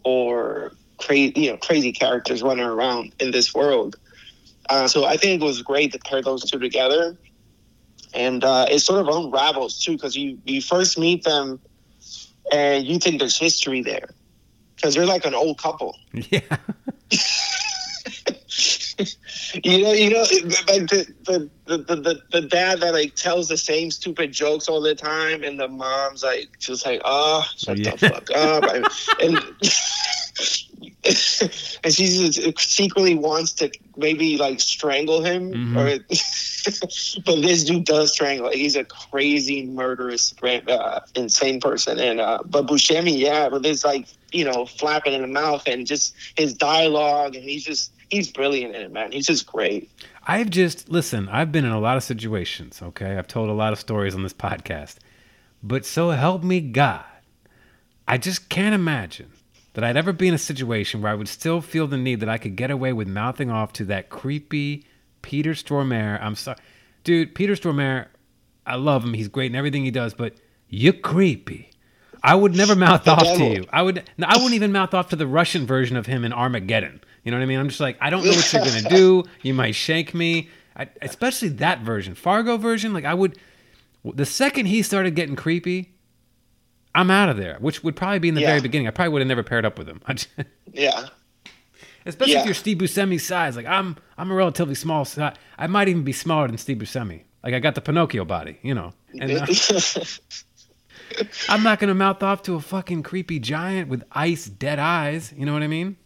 or 0.02 0.72
crazy, 0.98 1.32
you 1.36 1.50
know, 1.50 1.56
crazy 1.56 1.92
characters 1.92 2.42
running 2.42 2.64
around 2.64 3.12
in 3.20 3.30
this 3.30 3.54
world. 3.54 3.96
Uh, 4.68 4.86
so 4.86 5.04
I 5.04 5.16
think 5.16 5.42
it 5.42 5.44
was 5.44 5.60
great 5.62 5.92
to 5.92 5.98
pair 5.98 6.22
those 6.22 6.48
two 6.48 6.58
together, 6.58 7.16
and 8.14 8.44
uh, 8.44 8.66
it 8.70 8.78
sort 8.78 9.00
of 9.00 9.08
unravels 9.08 9.82
too 9.82 9.92
because 9.92 10.16
you 10.16 10.38
you 10.44 10.62
first 10.62 10.98
meet 10.98 11.24
them 11.24 11.60
and 12.50 12.86
you 12.86 12.98
think 12.98 13.18
there's 13.18 13.38
history 13.38 13.82
there 13.82 14.08
because 14.76 14.94
they're 14.94 15.06
like 15.06 15.24
an 15.24 15.34
old 15.34 15.58
couple. 15.58 15.96
Yeah. 16.30 16.40
you 19.64 19.82
know, 19.82 19.92
you 19.92 20.10
know, 20.10 20.24
the 20.24 21.50
the, 21.66 21.78
the, 21.78 22.20
the, 22.30 22.40
dad 22.42 22.80
that 22.80 22.92
like 22.92 23.14
tells 23.14 23.48
the 23.48 23.56
same 23.56 23.90
stupid 23.90 24.32
jokes 24.32 24.68
all 24.68 24.80
the 24.80 24.94
time, 24.94 25.42
and 25.42 25.58
the 25.58 25.68
mom's 25.68 26.22
like 26.22 26.58
just 26.58 26.84
like, 26.84 27.00
oh, 27.04 27.44
shut 27.56 27.78
the 27.78 27.96
fuck 27.96 28.30
up, 28.32 28.64
and 29.20 29.38
and 31.82 31.94
she 31.94 32.06
secretly 32.58 33.14
wants 33.14 33.52
to 33.54 33.70
maybe 33.96 34.36
like 34.36 34.60
strangle 34.60 35.22
him, 35.24 35.52
Mhm. 35.52 35.76
or 35.76 35.98
but 37.24 37.40
this 37.42 37.64
dude 37.64 37.84
does 37.84 38.12
strangle. 38.12 38.46
Like, 38.48 38.56
he's 38.56 38.76
a 38.76 38.84
crazy 38.84 39.64
murderous, 39.66 40.34
uh, 40.42 41.00
insane 41.14 41.60
person, 41.60 41.98
and 41.98 42.20
uh, 42.20 42.40
but 42.44 42.66
Buscemi, 42.66 43.18
yeah, 43.18 43.48
but 43.48 43.62
there's 43.62 43.84
like 43.84 44.06
you 44.32 44.44
know 44.44 44.66
flapping 44.66 45.14
in 45.14 45.22
the 45.22 45.26
mouth 45.26 45.62
and 45.66 45.86
just 45.86 46.14
his 46.36 46.52
dialogue, 46.52 47.34
and 47.34 47.44
he's 47.44 47.64
just 47.64 47.92
he's 48.10 48.30
brilliant 48.30 48.74
in 48.74 48.82
it, 48.82 48.92
man. 48.92 49.12
He's 49.12 49.26
just 49.26 49.46
great. 49.46 49.90
I've 50.26 50.50
just 50.50 50.90
listen. 50.90 51.30
I've 51.30 51.50
been 51.50 51.64
in 51.64 51.72
a 51.72 51.80
lot 51.80 51.96
of 51.96 52.02
situations. 52.02 52.80
Okay, 52.82 53.16
I've 53.16 53.26
told 53.28 53.48
a 53.48 53.54
lot 53.54 53.72
of 53.72 53.80
stories 53.80 54.14
on 54.14 54.22
this 54.22 54.34
podcast, 54.34 54.96
but 55.62 55.86
so 55.86 56.10
help 56.10 56.42
me 56.44 56.60
God, 56.60 57.04
I 58.06 58.18
just 58.18 58.50
can't 58.50 58.74
imagine 58.74 59.32
that 59.74 59.84
I'd 59.84 59.96
ever 59.96 60.12
be 60.12 60.28
in 60.28 60.34
a 60.34 60.38
situation 60.38 61.02
where 61.02 61.12
I 61.12 61.14
would 61.14 61.28
still 61.28 61.60
feel 61.60 61.86
the 61.86 61.96
need 61.96 62.20
that 62.20 62.28
I 62.28 62.38
could 62.38 62.56
get 62.56 62.70
away 62.70 62.92
with 62.92 63.08
mouthing 63.08 63.50
off 63.50 63.72
to 63.74 63.84
that 63.86 64.10
creepy 64.10 64.84
Peter 65.22 65.52
Stormare. 65.52 66.20
I'm 66.22 66.34
sorry, 66.34 66.58
dude. 67.04 67.34
Peter 67.34 67.54
Stormare, 67.54 68.06
I 68.66 68.76
love 68.76 69.04
him. 69.04 69.14
He's 69.14 69.28
great 69.28 69.50
in 69.50 69.56
everything 69.56 69.84
he 69.84 69.90
does, 69.90 70.14
but 70.14 70.34
you're 70.68 70.92
creepy. 70.92 71.70
I 72.22 72.34
would 72.34 72.54
never 72.54 72.76
mouth 72.76 73.06
off 73.08 73.22
to 73.22 73.44
you. 73.44 73.66
I 73.72 73.82
would. 73.82 74.08
no, 74.18 74.26
I 74.28 74.36
wouldn't 74.36 74.54
even 74.54 74.72
mouth 74.72 74.92
off 74.94 75.08
to 75.10 75.16
the 75.16 75.26
Russian 75.26 75.66
version 75.66 75.96
of 75.96 76.06
him 76.06 76.24
in 76.24 76.32
Armageddon. 76.32 77.00
You 77.24 77.30
know 77.30 77.38
what 77.38 77.42
I 77.42 77.46
mean? 77.46 77.58
I'm 77.58 77.68
just 77.68 77.80
like, 77.80 77.96
I 78.00 78.10
don't 78.10 78.24
know 78.24 78.30
what 78.30 78.52
you're 78.52 78.64
gonna 78.64 78.88
do. 78.88 79.24
You 79.42 79.54
might 79.54 79.74
shank 79.74 80.14
me. 80.14 80.48
I, 80.76 80.88
especially 81.02 81.48
that 81.48 81.80
version, 81.80 82.14
Fargo 82.14 82.56
version. 82.56 82.92
Like 82.92 83.04
I 83.04 83.14
would. 83.14 83.38
The 84.04 84.24
second 84.24 84.66
he 84.66 84.82
started 84.82 85.14
getting 85.14 85.36
creepy, 85.36 85.92
I'm 86.94 87.10
out 87.10 87.28
of 87.28 87.36
there. 87.36 87.56
Which 87.60 87.82
would 87.84 87.94
probably 87.96 88.18
be 88.18 88.28
in 88.28 88.34
the 88.34 88.40
Yeah. 88.40 88.48
very 88.48 88.60
beginning. 88.60 88.88
I 88.88 88.90
probably 88.90 89.12
would 89.12 89.20
have 89.22 89.28
never 89.28 89.42
paired 89.42 89.64
up 89.64 89.78
with 89.78 89.88
him. 89.88 90.00
Yeah. 90.72 91.06
Especially 92.06 92.32
Yeah. 92.34 92.40
if 92.40 92.44
you're 92.46 92.54
Steve 92.54 92.78
Buscemi's 92.78 93.24
size. 93.26 93.56
Like 93.56 93.66
I'm, 93.66 93.96
I'm 94.16 94.30
a 94.30 94.34
relatively 94.34 94.74
small 94.74 95.04
size. 95.04 95.34
I 95.58 95.66
might 95.66 95.88
even 95.88 96.02
be 96.04 96.12
smaller 96.12 96.46
than 96.48 96.56
Steve 96.58 96.78
Buscemi. 96.78 97.22
Like 97.44 97.54
I 97.54 97.58
got 97.60 97.74
the 97.74 97.80
Pinocchio 97.80 98.24
body, 98.24 98.58
you 98.62 98.74
know. 98.74 98.92
And 99.18 99.30
uh, 99.32 99.46
I'm 101.48 101.62
not 101.62 101.78
gonna 101.80 101.94
mouth 101.94 102.22
off 102.22 102.42
to 102.44 102.54
a 102.54 102.60
fucking 102.60 103.02
creepy 103.02 103.38
giant 103.38 103.88
with 103.88 104.04
ice 104.12 104.46
dead 104.46 104.78
eyes. 104.78 105.32
You 105.36 105.44
know 105.46 105.52
what 105.52 105.62
I 105.62 105.66
mean? 105.68 105.96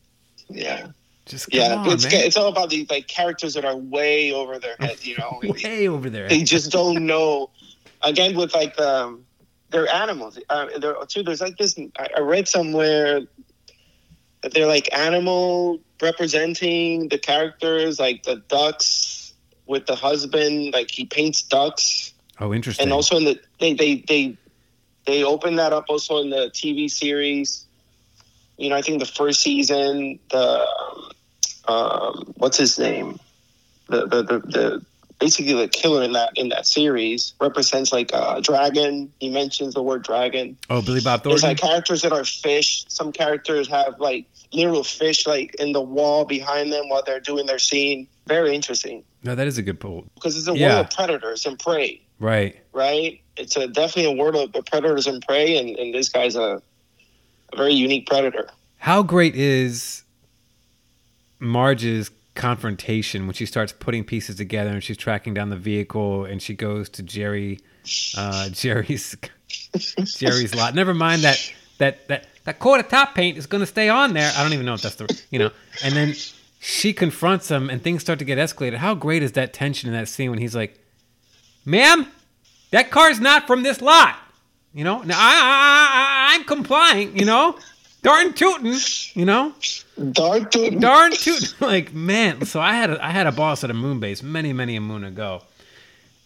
yeah. 0.48 0.88
Just 1.26 1.50
come 1.50 1.60
Yeah. 1.60 1.74
on, 1.76 1.88
it's 1.90 2.04
man. 2.04 2.12
it's 2.24 2.36
all 2.36 2.48
about 2.48 2.68
these 2.70 2.88
like 2.90 3.06
characters 3.08 3.54
that 3.54 3.64
are 3.64 3.76
way 3.76 4.30
over 4.32 4.58
their 4.58 4.76
head, 4.78 5.02
you 5.04 5.16
know. 5.16 5.40
Way 5.64 5.88
over 5.88 6.10
there. 6.10 6.28
they 6.28 6.42
just 6.42 6.70
don't 6.70 7.06
know. 7.06 7.48
Again, 8.02 8.36
with 8.36 8.52
like 8.54 8.78
um, 8.78 9.24
they're 9.74 9.92
animals. 9.92 10.38
Uh, 10.48 10.66
there 10.78 10.94
too. 11.08 11.24
There's 11.24 11.40
like 11.40 11.56
this. 11.58 11.76
I, 11.98 12.08
I 12.16 12.20
read 12.20 12.46
somewhere 12.46 13.22
that 14.42 14.54
they're 14.54 14.68
like 14.68 14.88
animal 14.96 15.80
representing 16.00 17.08
the 17.08 17.18
characters, 17.18 17.98
like 17.98 18.22
the 18.22 18.37
ducks 18.48 19.34
with 19.66 19.87
the 19.87 19.96
husband. 19.96 20.72
Like 20.72 20.90
he 20.92 21.06
paints 21.06 21.42
ducks, 21.42 22.14
Oh, 22.38 22.54
interesting. 22.54 22.84
and 22.84 22.92
also 22.92 23.16
in 23.16 23.24
the 23.24 23.40
they 23.58 23.74
they 23.74 23.96
they 24.06 24.38
they 25.06 25.24
open 25.24 25.56
that 25.56 25.72
up 25.72 25.87
also 25.88 26.18
in 26.18 26.30
the 26.30 26.50
TV 26.54 26.88
series. 26.88 27.66
You 28.56 28.70
know, 28.70 28.76
I 28.76 28.82
think 28.82 29.00
the 29.00 29.06
first 29.06 29.40
season, 29.40 30.20
the 30.30 30.64
um, 31.66 32.32
what's 32.37 32.58
his 32.58 32.78
name, 32.78 33.18
the 33.88 34.06
the 34.06 34.22
the, 34.22 34.38
the 34.38 34.87
basically 35.24 35.54
the 35.54 35.68
killer 35.68 36.02
in 36.02 36.12
that 36.12 36.30
in 36.37 36.50
that 36.50 36.66
series 36.66 37.32
represents 37.40 37.92
like 37.92 38.10
a 38.12 38.40
dragon. 38.42 39.10
He 39.20 39.30
mentions 39.30 39.72
the 39.74 39.82
word 39.82 40.02
dragon. 40.02 40.56
oh, 40.68 40.82
Billy 40.82 41.00
Bob 41.00 41.22
Thornton. 41.22 41.30
There's 41.30 41.42
like 41.42 41.56
characters 41.58 42.02
that 42.02 42.12
are 42.12 42.24
fish. 42.24 42.84
Some 42.88 43.10
characters 43.10 43.66
have 43.68 43.98
like 43.98 44.26
literal 44.52 44.84
fish 44.84 45.26
like 45.26 45.54
in 45.56 45.72
the 45.72 45.80
wall 45.80 46.24
behind 46.26 46.70
them 46.72 46.88
while 46.90 47.02
they're 47.06 47.20
doing 47.20 47.46
their 47.46 47.58
scene. 47.58 48.06
Very 48.26 48.54
interesting 48.54 49.02
no, 49.22 49.34
that 49.34 49.46
is 49.46 49.56
a 49.56 49.62
good 49.62 49.80
pull. 49.80 50.04
because 50.14 50.37
it's 50.37 50.48
a 50.48 50.54
Yeah. 50.56 50.74
world 50.74 50.87
of 50.87 50.90
predators 50.94 51.46
and 51.46 51.58
prey 51.58 52.00
Right. 52.20 52.56
right? 52.72 53.20
It's 53.37 53.56
a 53.56 53.66
definitely 53.66 54.12
a 54.12 54.16
world 54.22 54.54
of 54.54 54.64
predators 54.66 55.06
and 55.06 55.20
prey, 55.26 55.56
and, 55.58 55.70
and 55.78 55.92
this 55.94 56.08
guy's 56.10 56.37
a, 56.37 56.60
a 57.52 57.56
very 57.56 57.72
unique 57.74 58.06
predator. 58.06 58.48
How 58.78 59.02
great 59.02 59.34
is 59.34 60.04
Marge's 61.40 62.10
confrontation 62.34 63.26
when 63.26 63.34
she 63.34 63.46
starts 63.46 63.72
putting 63.72 64.04
pieces 64.04 64.36
together 64.36 64.70
and 64.70 64.82
she's 64.82 64.96
tracking 64.96 65.34
down 65.34 65.50
the 65.50 65.56
vehicle 65.56 66.24
and 66.24 66.42
she 66.42 66.54
goes 66.54 66.88
to 66.90 67.02
Jerry, 67.02 67.60
uh, 68.16 68.48
Jerry's, 68.52 69.16
Jerry's 70.04 70.54
lot. 70.54 70.74
Never 70.74 70.94
mind 70.94 71.22
that 71.22 71.52
that 71.78 72.08
that 72.08 72.26
that 72.44 72.58
quarter 72.58 72.82
top 72.82 73.14
paint 73.14 73.38
is 73.38 73.46
going 73.46 73.60
to 73.60 73.66
stay 73.66 73.88
on 73.88 74.14
there. 74.14 74.32
I 74.36 74.42
don't 74.42 74.52
even 74.52 74.66
know 74.66 74.74
if 74.74 74.82
that's 74.82 74.96
the 74.96 75.22
you 75.30 75.38
know. 75.38 75.50
And 75.82 75.94
then 75.94 76.14
she 76.60 76.92
confronts 76.92 77.50
him 77.50 77.70
and 77.70 77.82
things 77.82 78.02
start 78.02 78.18
to 78.18 78.24
get 78.24 78.38
escalated. 78.38 78.76
How 78.76 78.94
great 78.94 79.22
is 79.22 79.32
that 79.32 79.52
tension 79.52 79.88
in 79.88 79.94
that 79.94 80.08
scene 80.08 80.30
when 80.30 80.38
he's 80.38 80.54
like, 80.54 80.78
"Ma'am, 81.64 82.06
that 82.70 82.90
car's 82.90 83.20
not 83.20 83.46
from 83.46 83.62
this 83.62 83.80
lot." 83.80 84.16
You 84.72 84.82
know, 84.82 85.02
now 85.02 85.16
I, 85.16 85.32
I, 85.34 86.32
I 86.32 86.34
I'm 86.34 86.44
complying. 86.44 87.18
You 87.18 87.24
know, 87.24 87.58
darn 88.04 88.32
tootin'. 88.34 88.76
You 89.14 89.24
know, 89.24 89.52
Dark 90.12 90.52
dude. 90.52 90.80
darn 90.80 91.10
tootin'. 91.12 91.48
Like 91.60 91.92
man, 91.92 92.44
so 92.46 92.60
I 92.60 92.74
had 92.74 92.90
a, 92.90 93.04
I 93.04 93.10
had 93.10 93.26
a 93.26 93.32
boss 93.32 93.64
at 93.64 93.70
a 93.70 93.74
moon 93.74 93.98
base 93.98 94.22
many 94.22 94.52
many 94.52 94.76
a 94.76 94.80
moon 94.80 95.02
ago, 95.02 95.42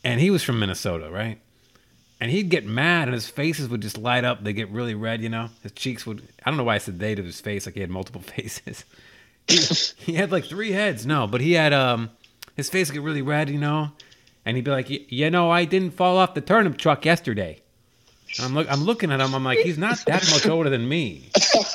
and 0.05 0.21
he 0.21 0.31
was 0.31 0.43
from 0.43 0.59
Minnesota, 0.59 1.09
right? 1.11 1.39
And 2.21 2.31
he'd 2.33 2.49
get 2.51 2.67
mad, 2.67 3.07
and 3.09 3.15
his 3.15 3.29
faces 3.29 3.69
would 3.69 3.81
just 3.81 3.97
light 3.97 4.25
up. 4.25 4.43
They 4.43 4.53
get 4.53 4.69
really 4.71 4.95
red, 4.95 5.23
you 5.23 5.29
know. 5.29 5.51
His 5.63 5.73
cheeks 5.73 6.05
would. 6.05 6.21
I 6.45 6.51
don't 6.51 6.57
know 6.59 6.65
why 6.65 6.75
I 6.75 6.79
said 6.79 6.99
they 6.99 7.15
to 7.15 7.23
his 7.23 7.41
face, 7.41 7.65
like 7.65 7.77
he 7.77 7.81
had 7.81 7.91
multiple 7.91 8.21
faces. 8.37 8.85
he, 9.47 9.57
he 10.13 10.15
had 10.15 10.31
like 10.33 10.45
three 10.45 10.73
heads. 10.73 11.07
No, 11.07 11.27
but 11.29 11.41
he 11.41 11.53
had 11.53 11.73
um, 11.73 12.11
his 12.57 12.69
face 12.69 12.89
would 12.89 12.95
get 12.95 13.03
really 13.03 13.23
red, 13.23 13.49
you 13.49 13.59
know. 13.59 13.93
And 14.45 14.57
he'd 14.57 14.65
be 14.65 14.71
like, 14.71 14.89
"Y- 14.89 15.05
you 15.09 15.31
know, 15.31 15.51
I 15.51 15.65
didn't 15.65 15.93
fall 15.93 16.17
off 16.17 16.35
the 16.35 16.41
turnip 16.41 16.77
truck 16.77 17.05
yesterday. 17.05 17.61
And 18.37 18.47
I'm 18.47 18.55
look, 18.55 18.71
I'm 18.71 18.83
looking 18.83 19.11
at 19.13 19.21
him. 19.21 19.35
I'm 19.35 19.45
like, 19.45 19.59
he's 19.61 19.79
not 19.79 19.99
that 20.07 20.29
much 20.31 20.47
older 20.47 20.69
than 20.71 20.89
me. 20.89 21.31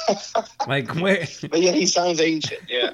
like 0.68 0.94
where? 0.96 1.26
But 1.50 1.62
yeah, 1.62 1.72
he 1.72 1.86
sounds 1.86 2.20
ancient. 2.22 2.62
Yeah. 2.70 2.92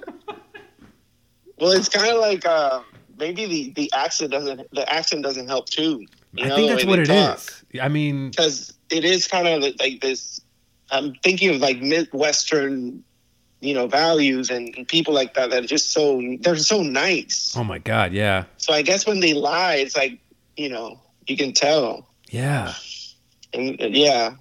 well, 1.60 1.72
it's 1.72 1.90
kind 1.90 2.12
of 2.12 2.20
like 2.22 2.46
uh, 2.46 2.82
maybe 3.18 3.46
the 3.46 3.72
the 3.76 3.92
accent 3.96 4.32
doesn't 4.32 4.70
the 4.72 4.92
accent 4.92 5.24
doesn't 5.24 5.48
help 5.48 5.70
too. 5.70 6.06
You 6.34 6.46
I 6.46 6.48
know, 6.50 6.56
think 6.56 6.70
that's 6.70 6.86
what 6.86 7.00
it 7.00 7.06
talk. 7.08 7.38
is. 7.38 7.64
I 7.82 7.90
mean, 7.90 8.30
because 8.30 8.74
it 8.92 9.04
is 9.04 9.28
kind 9.28 9.48
of 9.48 9.62
like 9.80 10.02
this. 10.02 10.42
I'm 10.92 11.14
thinking 11.24 11.50
of 11.54 11.58
like 11.58 11.82
midwestern, 11.82 13.04
you 13.62 13.74
know, 13.76 13.88
values 13.88 14.50
and 14.50 14.88
people 14.88 15.14
like 15.14 15.34
that 15.36 15.50
that 15.52 15.64
are 15.64 15.68
just 15.68 15.92
so 15.92 16.22
they're 16.42 16.56
so 16.58 16.82
nice. 16.82 17.54
oh 17.58 17.64
my 17.64 17.78
god, 17.80 18.14
yeah, 18.14 18.46
So 18.58 18.74
I 18.74 18.82
guess 18.82 19.06
when 19.06 19.20
they 19.20 19.34
lie, 19.34 19.76
it's 19.76 19.96
like 19.98 20.20
you 20.58 20.70
know 20.70 21.00
you 21.28 21.36
can 21.38 21.54
tell. 21.54 22.08
yeah. 22.30 22.74
And, 23.54 23.80
and 23.82 23.96
yeah, 23.96 24.36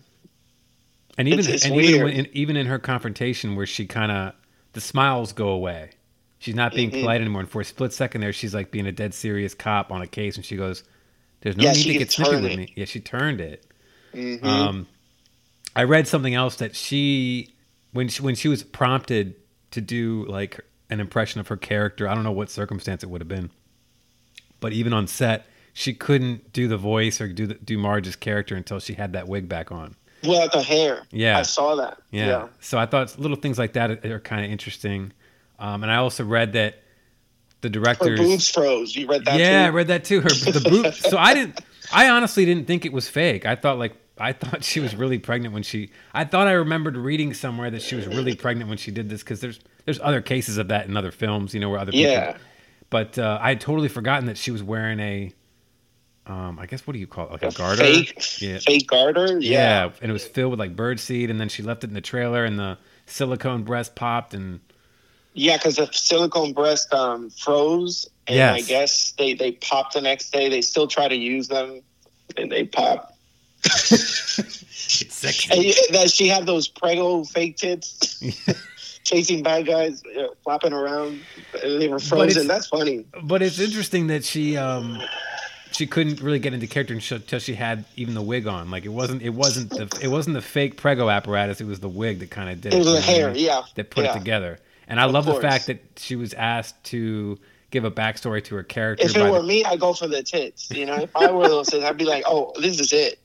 And 1.17 1.27
even 1.29 1.41
It's- 1.41 1.55
it's 1.57 1.65
and 1.65 1.75
even 1.81 2.05
when, 2.05 2.13
in, 2.13 2.29
even 2.33 2.57
in 2.57 2.67
her 2.67 2.79
confrontation, 2.79 3.57
where 3.57 3.67
she 3.67 3.87
kind 3.87 4.13
of 4.13 4.35
the 4.75 4.81
smiles 4.81 5.33
go 5.33 5.49
away, 5.49 5.91
she's 6.39 6.55
not 6.55 6.75
being 6.75 6.91
Mhm. 6.91 7.01
polite 7.01 7.21
anymore. 7.21 7.41
And 7.41 7.51
for 7.51 7.61
a 7.61 7.65
split 7.65 7.93
second 7.93 8.21
there, 8.21 8.33
she's 8.33 8.55
like 8.55 8.71
being 8.71 8.87
a 8.87 8.93
dead 8.93 9.15
serious 9.15 9.55
cop 9.55 9.91
on 9.91 10.01
a 10.03 10.07
case, 10.07 10.37
and 10.37 10.45
she 10.45 10.57
goes, 10.57 10.85
"There's 11.41 11.57
no 11.57 11.65
Yeah, 11.65 11.73
need 11.73 11.85
to 11.85 11.93
get 11.95 12.13
snippy 12.13 12.37
with 12.41 12.57
me." 12.57 12.73
Yeah, 12.77 12.85
she 12.85 13.01
turned 13.01 13.41
it. 13.41 13.67
Mhm. 14.15 14.45
Um, 14.45 14.87
I 15.75 15.83
read 15.85 16.07
something 16.07 16.35
else 16.35 16.57
that 16.57 16.77
she 16.77 17.55
when 17.93 18.09
she 18.09 18.23
when 18.23 18.35
she 18.37 18.49
was 18.49 18.63
prompted 18.63 19.35
to 19.73 19.81
do 19.81 20.25
like 20.29 20.61
an 20.91 21.01
impression 21.01 21.41
of 21.41 21.49
her 21.49 21.57
character. 21.57 22.09
I 22.09 22.15
don't 22.15 22.25
know 22.25 22.33
what 22.33 22.51
circumstance 22.51 23.03
it 23.03 23.11
would 23.11 23.21
have 23.21 23.29
been, 23.29 23.51
but 24.61 24.73
even 24.73 24.93
on 24.93 25.07
set, 25.09 25.47
she 25.79 25.95
couldn't 25.95 26.53
do 26.53 26.67
the 26.67 26.77
voice 26.77 27.21
or 27.21 27.29
do 27.29 27.47
the, 27.47 27.55
do 27.55 27.79
Marge's 27.79 28.17
character 28.17 28.57
until 28.57 28.81
she 28.81 28.95
had 28.95 29.13
that 29.13 29.29
wig 29.29 29.49
back 29.49 29.71
on. 29.71 29.95
well, 30.25 30.49
the 30.53 30.61
hair. 30.61 31.03
Yeah. 31.13 31.39
I 31.39 31.43
saw 31.43 31.77
that. 31.77 31.99
Yeah. 32.11 32.27
Yeah. 32.27 32.49
So 32.59 32.79
I 32.79 32.87
thought 32.87 33.17
little 33.17 33.37
things 33.37 33.61
like 33.61 33.75
that 33.75 34.05
are, 34.05 34.15
are 34.15 34.19
kind 34.19 34.45
of 34.45 34.51
interesting. 34.51 35.13
Um, 35.61 35.85
and 35.85 35.93
I 35.93 35.99
also 35.99 36.25
read 36.25 36.55
that 36.55 36.83
the 37.61 37.69
Her 37.69 37.73
directors. 37.73 38.19
boobs 38.19 38.51
froze. 38.51 38.97
You 38.97 39.07
read 39.07 39.25
that? 39.27 39.39
yeah, 39.39 39.67
I 39.67 39.69
read 39.69 39.87
that 39.87 40.03
too. 40.03 40.21
Her 40.21 40.29
the 40.29 40.67
boob. 40.69 40.93
so 41.13 41.17
I 41.17 41.33
didn't. 41.33 41.61
I 41.93 42.09
honestly 42.09 42.45
didn't 42.45 42.67
think 42.67 42.85
it 42.85 42.93
was 42.93 43.09
fake. 43.09 43.47
I 43.47 43.55
thought 43.55 43.79
like 43.79 43.95
I 44.19 44.33
thought 44.33 44.65
she 44.65 44.81
was 44.81 44.97
really 44.97 45.21
pregnant 45.21 45.55
when 45.55 45.63
she. 45.63 45.91
I 46.13 46.25
thought 46.25 46.49
I 46.49 46.53
remembered 46.53 46.97
reading 46.97 47.35
somewhere 47.35 47.71
that 47.71 47.83
she 47.83 47.95
was 47.95 48.09
really 48.09 48.35
pregnant 48.35 48.69
when 48.69 48.79
she 48.79 48.91
did 48.91 49.09
this 49.09 49.23
because 49.23 49.41
there's 49.41 49.61
there's 49.85 50.01
other 50.01 50.23
cases 50.23 50.59
of 50.59 50.67
that 50.69 50.89
in 50.89 50.97
other 50.97 51.13
films. 51.13 51.55
You 51.55 51.61
know 51.61 51.71
where 51.71 51.79
other 51.79 51.93
people. 51.93 52.11
Yeah. 52.11 52.37
But 52.91 53.17
uh, 53.17 53.39
I 53.41 53.51
had 53.51 53.61
totally 53.61 53.89
forgotten 53.89 54.27
that 54.27 54.39
she 54.39 54.51
was 54.51 54.61
wearing 54.61 54.99
a. 54.99 55.33
Um, 56.29 56.59
I 56.59 56.67
guess 56.67 56.87
what 56.87 56.93
do 56.93 56.99
you 56.99 57.07
call 57.07 57.27
it? 57.27 57.33
Like 57.33 57.43
a, 57.43 57.49
A 57.49 57.53
garter. 57.53 57.83
fake, 57.83 58.41
Yeah. 58.41 58.59
fake 58.59 58.87
garter. 58.87 59.39
Yeah. 59.41 59.51
Yeah. 59.87 59.91
and 60.03 60.11
it 60.11 60.13
was 60.13 60.27
filled 60.27 60.51
with 60.51 60.61
like 60.61 60.77
bird 60.77 61.01
seed, 61.01 61.31
and 61.31 61.41
then 61.41 61.49
she 61.49 61.63
left 61.63 61.85
it 61.85 61.89
in 61.89 61.95
the 61.95 62.01
trailer, 62.03 62.45
and 62.45 62.59
the 62.59 62.77
silicone 63.07 63.63
breast 63.63 63.95
popped, 63.95 64.35
and 64.35 64.61
Yeah, 65.33 65.57
because 65.57 65.77
the 65.77 65.89
silicone 65.93 66.53
breast 66.53 66.93
um, 66.93 67.31
froze, 67.31 68.09
and 68.27 68.39
I 68.43 68.61
guess 68.61 69.13
they 69.17 69.33
they 69.33 69.53
popped 69.53 69.95
the 69.95 70.03
next 70.03 70.31
day. 70.31 70.49
They 70.51 70.61
still 70.61 70.87
try 70.87 71.09
to 71.09 71.17
use 71.17 71.49
them, 71.49 71.81
and 72.37 72.53
they 72.53 72.65
pop. 72.65 73.15
sexy. 74.71 75.73
That 75.93 76.11
she 76.11 76.29
had 76.29 76.47
those 76.47 76.69
prego 76.69 77.25
fake 77.25 77.57
tits, 77.57 78.21
chasing 79.05 79.43
bad 79.43 79.67
guys, 79.67 80.03
uh, 80.19 80.29
flopping 80.45 80.73
around. 80.73 81.21
and 81.63 81.81
They 81.81 81.89
were 81.89 81.99
frozen. 81.99 82.47
That's 82.47 82.67
funny. 82.69 83.05
But 83.23 83.43
it's 83.43 83.59
interesting 83.59 84.09
that 84.09 84.25
she 84.25 84.57
um 84.57 85.01
she 85.79 85.87
couldn't 85.87 86.21
really 86.21 86.41
get 86.41 86.53
into 86.53 86.67
character 86.67 86.93
until 86.93 87.39
she 87.39 87.55
had 87.55 87.85
even 87.95 88.15
the 88.15 88.23
wig 88.23 88.49
on. 88.49 88.69
Like 88.69 88.85
it 88.85 88.89
wasn't 88.89 89.23
it 89.23 89.31
wasn't 89.31 89.71
the 89.71 89.89
it 90.03 90.09
wasn't 90.09 90.35
the 90.35 90.43
fake 90.43 90.77
prego 90.77 91.09
apparatus. 91.09 91.61
It 91.61 91.69
was 91.69 91.79
the 91.79 91.89
wig 91.89 92.19
that 92.19 92.33
kind 92.33 92.51
of 92.51 92.61
did 92.61 92.75
It 92.75 92.79
was 92.79 92.87
you 92.89 92.93
the 92.95 92.99
I 92.99 93.03
hair. 93.03 93.33
Yeah. 93.37 93.63
that 93.77 93.89
put 93.89 94.03
yeah. 94.03 94.11
it 94.11 94.19
together. 94.19 94.59
And 94.89 94.99
I 94.99 95.05
love 95.05 95.27
course. 95.27 95.37
the 95.37 95.43
fact 95.43 95.67
that 95.69 95.81
she 95.97 96.17
was 96.17 96.35
asked 96.35 96.83
to 96.87 97.39
give 97.71 97.85
a 97.85 97.93
backstory 97.93 98.43
to 98.43 98.57
her 98.57 98.65
character. 98.65 99.07
If 99.07 99.17
it 99.17 99.23
were 99.23 99.41
the- 99.41 99.47
me, 99.47 99.65
I'd 99.65 99.79
go 99.79 99.93
for 99.93 100.09
the 100.09 100.21
tits. 100.21 100.69
You 100.73 100.87
know, 100.87 100.97
if 100.97 101.15
I 101.15 101.31
were 101.31 101.47
those 101.47 101.69
tits, 101.69 101.85
I'd 101.85 101.97
be 101.97 102.07
like, 102.07 102.25
"Oh, 102.27 102.53
this 102.61 102.81
is 102.81 102.93
it." 102.93 103.21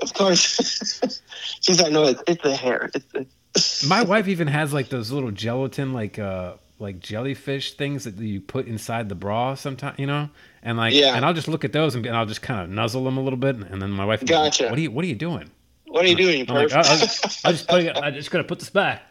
Of 0.00 0.14
course, 0.14 1.00
she's 1.62 1.80
like, 1.82 1.90
"No, 1.90 2.04
it's, 2.04 2.22
it's 2.28 2.42
the 2.44 2.54
hair. 2.54 2.90
It's, 2.94 3.06
it's 3.14 3.84
My 3.88 4.02
wife 4.02 4.28
even 4.28 4.46
has 4.46 4.72
like 4.72 4.88
those 4.88 5.10
little 5.10 5.32
gelatin, 5.32 5.92
like 5.92 6.16
uh, 6.20 6.52
like 6.78 7.00
jellyfish 7.00 7.74
things 7.74 8.04
that 8.04 8.14
you 8.16 8.40
put 8.40 8.68
inside 8.68 9.08
the 9.08 9.16
bra. 9.16 9.56
Sometimes, 9.56 9.98
you 9.98 10.06
know, 10.06 10.28
and 10.62 10.76
like, 10.78 10.94
Yeah. 10.94 11.14
and 11.14 11.24
I'll 11.24 11.34
just 11.34 11.48
look 11.48 11.64
at 11.64 11.72
those 11.72 11.94
and, 11.94 12.04
and 12.06 12.16
I'll 12.16 12.26
just 12.26 12.42
kind 12.42 12.60
of 12.62 12.70
nuzzle 12.70 13.04
them 13.04 13.16
a 13.16 13.22
little 13.22 13.38
bit, 13.38 13.56
and 13.56 13.80
then 13.80 13.90
my 13.90 14.04
wife, 14.04 14.20
will 14.20 14.28
be 14.28 14.34
like, 14.34 14.52
Gotcha. 14.52 14.68
What 14.70 14.78
are 14.78 14.82
you 14.82 14.90
What 14.90 15.04
are 15.04 15.08
you 15.08 15.14
doing? 15.16 15.50
What 15.86 16.04
are 16.04 16.08
you 16.08 16.16
doing, 16.16 16.40
you 16.40 16.46
I'm 16.48 16.54
like. 16.54 16.72
I, 16.72 16.76
oh, 16.76 16.80
I, 16.80 16.96
just, 16.98 17.46
I 17.46 17.52
just 17.52 17.68
putting 17.68 17.86
it. 17.86 17.96
I 17.96 18.10
just 18.10 18.30
gonna 18.30 18.44
put 18.44 18.58
this 18.58 18.70
back. 18.70 19.02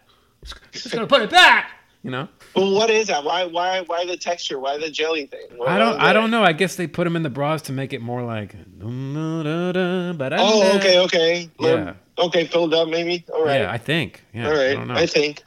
Just, 0.43 0.55
just 0.71 0.91
gonna 0.91 1.07
put 1.07 1.21
it 1.21 1.29
back. 1.31 1.71
You 2.03 2.12
know. 2.12 2.27
well, 2.55 2.71
what 2.73 2.89
is 2.91 3.07
that? 3.07 3.23
Why, 3.23 3.45
why, 3.45 3.81
why 3.88 4.05
the 4.05 4.15
texture? 4.15 4.60
Why 4.60 4.77
the 4.77 4.89
jelly 4.89 5.25
thing? 5.25 5.47
What- 5.55 5.67
I 5.67 5.79
don't. 5.79 5.99
I 5.99 6.13
don't 6.13 6.29
know. 6.31 6.43
I 6.43 6.53
guess 6.53 6.75
they 6.75 6.88
put 6.88 7.03
them 7.03 7.15
in 7.15 7.23
the 7.23 7.29
bras 7.29 7.63
to 7.63 7.73
make 7.73 7.91
it 7.91 8.01
more 8.01 8.23
like. 8.23 8.55
Oh, 8.81 10.77
okay, 10.77 10.99
okay. 10.99 11.49
Yeah. 11.60 11.93
Okay, 12.19 12.45
filled 12.47 12.73
up 12.73 12.88
maybe. 12.88 13.25
All 13.33 13.43
right. 13.43 13.62
Yeah, 13.62 13.71
I 13.71 13.77
think. 13.77 14.23
Yeah, 14.33 14.47
All 14.47 14.60
I 14.60 14.73
don't 14.73 14.88
know. 14.88 14.93
I, 14.93 15.05
think. 15.05 15.43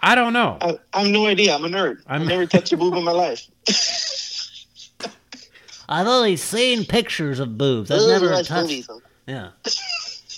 I 0.00 0.14
don't 0.14 0.32
know. 0.32 0.56
I, 0.60 0.78
I 0.92 1.02
have 1.02 1.10
no 1.10 1.26
idea. 1.26 1.54
I'm 1.54 1.64
a 1.64 1.68
nerd. 1.68 1.98
I'm- 2.06 2.22
I've 2.22 2.28
never 2.28 2.46
touched 2.46 2.72
a 2.72 2.76
boob 2.76 2.94
in 2.94 3.04
my 3.04 3.12
life. 3.12 3.46
I've 5.88 6.06
only 6.06 6.36
seen 6.36 6.84
pictures 6.84 7.40
of 7.40 7.58
boobs. 7.58 7.90
I've 7.90 8.00
Ugh, 8.00 8.08
never 8.08 8.30
watch 8.32 8.46
touched. 8.48 8.62
movies. 8.62 8.88
Yeah. 9.26 9.50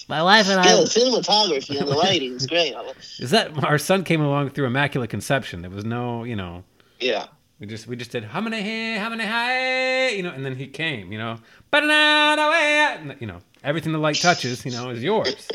My 0.08 0.22
wife 0.22 0.48
and 0.48 0.60
I. 0.60 0.64
Yeah, 0.66 0.82
cinematography 0.84 1.78
and 1.78 1.88
the 1.88 1.94
lighting 1.94 2.34
is 2.34 2.46
great. 2.46 2.74
Is 3.18 3.30
that 3.30 3.62
our 3.64 3.78
son 3.78 4.04
came 4.04 4.20
along 4.20 4.50
through 4.50 4.66
immaculate 4.66 5.10
conception? 5.10 5.62
There 5.62 5.70
was 5.70 5.84
no, 5.84 6.22
you 6.24 6.36
know, 6.36 6.62
Yeah. 7.00 7.26
we 7.58 7.66
just 7.66 7.86
we 7.88 7.96
just 7.96 8.12
did 8.12 8.22
how 8.24 8.40
many 8.40 8.62
hey, 8.62 8.96
how 8.98 9.08
many 9.10 9.24
hi, 9.24 10.08
you 10.10 10.22
know, 10.22 10.30
and 10.30 10.44
then 10.46 10.54
he 10.54 10.68
came, 10.68 11.10
you 11.10 11.18
know, 11.18 11.38
and, 11.72 13.16
you 13.20 13.26
know, 13.26 13.40
everything 13.64 13.92
the 13.92 13.98
light 13.98 14.16
touches, 14.16 14.64
you 14.64 14.70
know, 14.70 14.90
is 14.90 15.02
yours. 15.02 15.48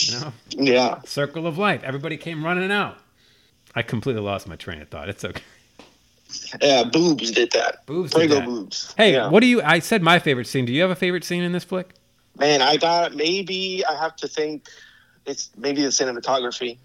You 0.00 0.20
know, 0.20 0.32
Yeah. 0.50 1.00
circle 1.04 1.46
of 1.46 1.58
life. 1.58 1.82
Everybody 1.84 2.16
came 2.16 2.44
running 2.44 2.72
out. 2.72 2.96
I 3.74 3.82
completely 3.82 4.22
lost 4.22 4.46
my 4.48 4.56
train 4.56 4.80
of 4.80 4.88
thought. 4.88 5.08
It's 5.08 5.24
okay. 5.24 5.42
Yeah, 6.60 6.84
boobs 6.84 7.30
did 7.30 7.52
that. 7.52 7.84
Boobs 7.86 8.12
did 8.12 8.30
that. 8.30 8.44
boobs. 8.44 8.94
Hey, 8.96 9.12
Yeah. 9.14 9.28
what 9.28 9.40
do 9.40 9.46
you? 9.46 9.62
I 9.62 9.78
said 9.78 10.02
my 10.02 10.18
favorite 10.18 10.46
scene. 10.46 10.64
Do 10.64 10.72
you 10.72 10.82
have 10.82 10.90
a 10.90 10.96
favorite 10.96 11.24
scene 11.24 11.42
in 11.42 11.52
this 11.52 11.64
flick? 11.64 11.94
Man, 12.38 12.62
I 12.62 12.76
got 12.76 13.14
maybe 13.14 13.84
I 13.84 13.96
have 13.96 14.16
to 14.16 14.28
think 14.28 14.68
it's 15.26 15.50
maybe 15.56 15.82
the 15.82 15.88
cinematography. 15.88 16.78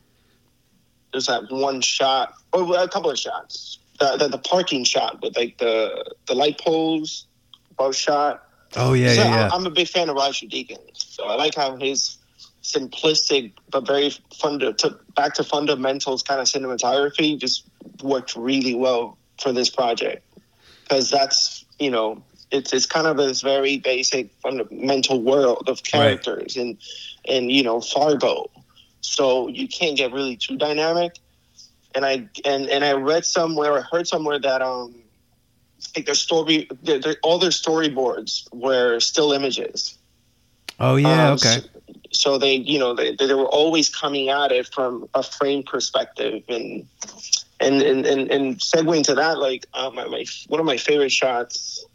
There's 1.12 1.26
that 1.26 1.52
one 1.52 1.82
shot, 1.82 2.34
or 2.54 2.78
a 2.78 2.88
couple 2.88 3.10
of 3.10 3.18
shots. 3.18 3.80
The, 4.00 4.16
the, 4.18 4.28
the 4.30 4.38
parking 4.38 4.84
shot 4.84 5.22
with 5.22 5.36
like 5.36 5.58
the 5.58 6.14
the 6.28 6.36
light 6.36 6.60
poles, 6.60 7.26
above 7.72 7.96
shot. 7.96 8.44
Oh 8.76 8.94
yeah, 8.94 9.14
So 9.14 9.24
yeah, 9.24 9.30
yeah. 9.30 9.50
I, 9.52 9.56
am 9.56 9.66
a 9.66 9.72
big 9.72 9.88
fan 9.88 10.10
of 10.10 10.16
Roger 10.16 10.46
Deakins, 10.46 10.96
so 10.96 11.26
I 11.26 11.36
like 11.36 11.56
how 11.56 11.76
his 11.78 12.18
simplistic 12.62 13.54
but 13.72 13.88
very 13.88 14.12
funda- 14.40 14.74
to, 14.74 15.00
back 15.16 15.34
to 15.34 15.44
fundamentals 15.44 16.22
kind 16.22 16.40
of 16.40 16.46
cinematography 16.46 17.38
just 17.40 17.64
worked 18.04 18.36
really 18.36 18.76
well 18.76 19.18
for 19.42 19.52
this 19.52 19.70
project 19.70 20.24
because 20.84 21.10
that's 21.10 21.66
you 21.80 21.92
know 21.92 22.22
it's 22.52 22.74
it's 22.74 22.86
kind 22.86 23.08
of 23.08 23.18
this 23.18 23.42
very 23.42 23.78
basic 23.78 24.32
fundamental 24.42 25.22
world 25.22 25.70
of 25.70 25.84
characters 25.84 26.58
and 26.58 26.78
and 27.28 27.52
you 27.52 27.64
know 27.64 27.80
Fargo, 27.82 28.50
so 29.02 29.48
you 29.48 29.68
can't 29.68 29.98
get 29.98 30.12
really 30.12 30.36
too 30.36 30.58
dynamic. 30.58 31.18
And 31.96 32.06
I 32.06 32.28
and 32.46 32.68
and 32.68 32.84
I 32.84 32.94
read 32.94 33.26
somewhere, 33.26 33.78
I 33.78 33.82
heard 33.82 34.08
somewhere 34.08 34.40
that 34.40 34.62
um 34.62 34.96
like 35.96 36.06
their 36.06 36.16
story, 36.16 36.68
their, 36.84 37.00
their, 37.00 37.16
all 37.24 37.40
their 37.40 37.50
storyboards 37.50 38.52
were 38.54 39.00
still 39.00 39.32
images. 39.32 39.98
oh 40.80 40.96
yeah, 40.96 41.30
Um, 41.30 41.34
okay. 41.34 41.62
So, 41.62 41.94
so 42.12 42.38
they, 42.38 42.56
you 42.56 42.80
know, 42.80 42.94
they, 42.96 43.16
they 43.16 43.34
were 43.34 43.48
always 43.48 43.90
coming 43.90 44.30
at 44.30 44.52
it 44.52 44.68
from 44.74 45.08
a 45.14 45.24
frame 45.24 45.64
perspective, 45.64 46.44
and 46.50 46.86
and 47.60 47.82
and 47.82 48.06
and, 48.06 48.32
and 48.32 48.58
segueing 48.58 49.04
to 49.04 49.16
that, 49.16 49.40
like 49.40 49.66
uh, 49.74 49.90
my, 49.90 50.08
my 50.08 50.26
one 50.48 50.60
of 50.60 50.66
my 50.66 50.78
favorite 50.78 51.12
shots. 51.12 51.86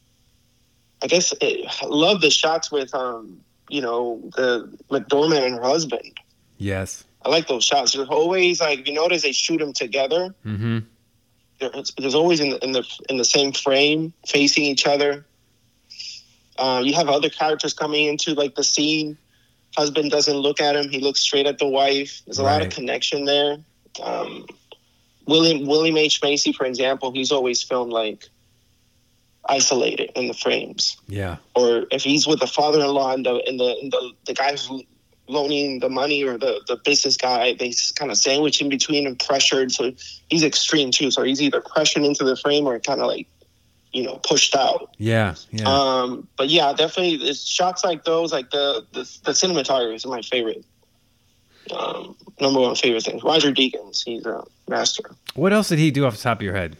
I 1.03 1.07
guess 1.07 1.35
it, 1.41 1.67
I 1.83 1.87
love 1.87 2.23
the 2.23 2.31
shots 2.31 2.71
with 2.71 2.95
um, 2.95 3.45
you 3.69 3.81
know, 3.81 4.21
the 4.37 4.71
McDormand 4.91 5.47
and 5.47 5.55
her 5.57 5.63
husband. 5.63 6.19
Yes. 6.59 7.05
I 7.25 7.29
like 7.31 7.49
those 7.49 7.65
shots. 7.65 7.93
There's 7.93 8.09
always 8.09 8.61
like 8.61 8.87
you 8.87 8.95
notice 8.95 9.23
they 9.23 9.33
shoot 9.33 9.59
them 9.59 9.73
together. 9.73 10.35
Mm-hmm. 10.45 10.79
There's, 11.59 11.95
there's 11.99 12.15
always 12.15 12.41
in 12.41 12.51
the, 12.51 12.65
in 12.65 12.73
the 12.73 12.85
in 13.09 13.17
the 13.17 13.25
same 13.25 13.53
frame, 13.53 14.13
facing 14.27 14.65
each 14.65 14.87
other. 14.87 15.25
Uh, 16.59 16.83
you 16.85 16.95
have 16.95 17.09
other 17.09 17.31
characters 17.31 17.73
coming 17.73 18.07
into 18.07 18.35
like 18.35 18.55
the 18.55 18.65
scene. 18.65 19.17
Husband 19.77 20.11
doesn't 20.11 20.37
look 20.37 20.61
at 20.61 20.77
him; 20.77 20.91
he 20.91 21.01
looks 21.01 21.21
straight 21.21 21.47
at 21.47 21.59
the 21.59 21.67
wife. 21.67 22.23
There's 22.27 22.39
a 22.39 22.43
lot 22.43 22.63
of 22.63 22.71
connection 22.71 23.25
there. 23.25 23.57
Um, 24.03 24.47
William 25.27 25.67
William 25.67 25.97
H 25.97 26.21
Macy, 26.23 26.53
for 26.53 26.67
example, 26.67 27.13
he's 27.13 27.33
always 27.33 27.63
filmed 27.63 27.93
like 27.93 28.29
isolated 29.47 30.11
in 30.17 30.29
the 30.29 30.35
frames. 30.35 30.97
Yeah. 31.07 31.37
Or 31.55 31.87
if 31.91 32.03
he's 32.03 32.27
with 32.27 32.41
the 32.41 32.47
father-in-law 32.47 33.15
and 33.15 33.27
the 33.27 33.43
and 33.47 33.61
the 33.61 33.77
and 33.83 33.93
the, 33.93 34.13
the 34.27 34.35
guy 34.35 34.53
who's 34.53 34.85
loaning 35.27 35.81
the 35.81 35.89
money 35.89 36.23
or 36.23 36.37
the, 36.37 36.61
the 36.67 36.77
business 36.77 37.17
guy, 37.17 37.55
they 37.55 37.73
kind 37.97 38.11
of 38.11 38.19
sandwich 38.19 38.61
in 38.61 38.69
between 38.69 39.07
and 39.07 39.19
pressured. 39.19 39.73
So 39.73 39.93
he's 40.29 40.43
extreme 40.43 40.91
too. 40.91 41.11
So 41.11 41.23
he's 41.23 41.41
either 41.41 41.63
pressured 41.63 42.05
into 42.05 42.25
the 42.25 42.37
frame 42.37 42.67
or 42.67 42.79
kind 42.79 43.01
of 43.01 43.07
like, 43.07 43.27
you 43.93 44.03
know, 44.03 44.17
pushed 44.17 44.55
out. 44.55 44.95
Yeah. 44.99 45.35
Yeah. 45.51 45.65
Um, 45.67 46.29
but 46.37 46.51
yeah, 46.51 46.75
definitely 46.75 47.27
it's 47.27 47.47
shots 47.47 47.85
like 47.85 48.05
those, 48.05 48.33
like 48.33 48.51
the 48.51 48.85
the, 48.93 49.01
the 49.25 49.33
cinematography 49.33 49.95
is 49.95 50.05
my 50.05 50.21
favorite. 50.21 50.65
Um, 51.73 52.15
number 52.41 52.61
one 52.61 52.75
favorite 52.75 53.05
thing. 53.05 53.21
Roger 53.25 53.53
Deakins, 53.53 54.03
he's 54.05 54.25
a 54.27 54.43
master. 54.69 55.03
what 55.35 55.53
else 55.53 55.69
did 55.69 55.79
he 55.79 55.91
do 55.91 56.05
off 56.05 56.17
the 56.17 56.23
top 56.23 56.39
of 56.39 56.43
your 56.43 56.55
head? 56.55 56.77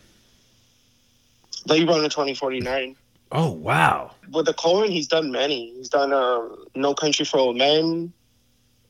Blade 1.67 1.89
Runner 1.89 2.09
twenty 2.09 2.35
forty 2.35 2.61
nine. 2.61 2.97
Oh 3.33 3.51
wow. 3.53 4.13
With 4.31 4.47
the 4.47 4.55
Coen, 4.55 4.89
he's 4.91 5.07
done 5.09 5.33
many. 5.33 5.73
He's 5.77 5.89
done 5.89 6.13
um, 6.13 6.65
No 6.75 6.95
Country 6.95 7.25
for 7.25 7.39
Old 7.39 7.57
Men, 7.57 8.13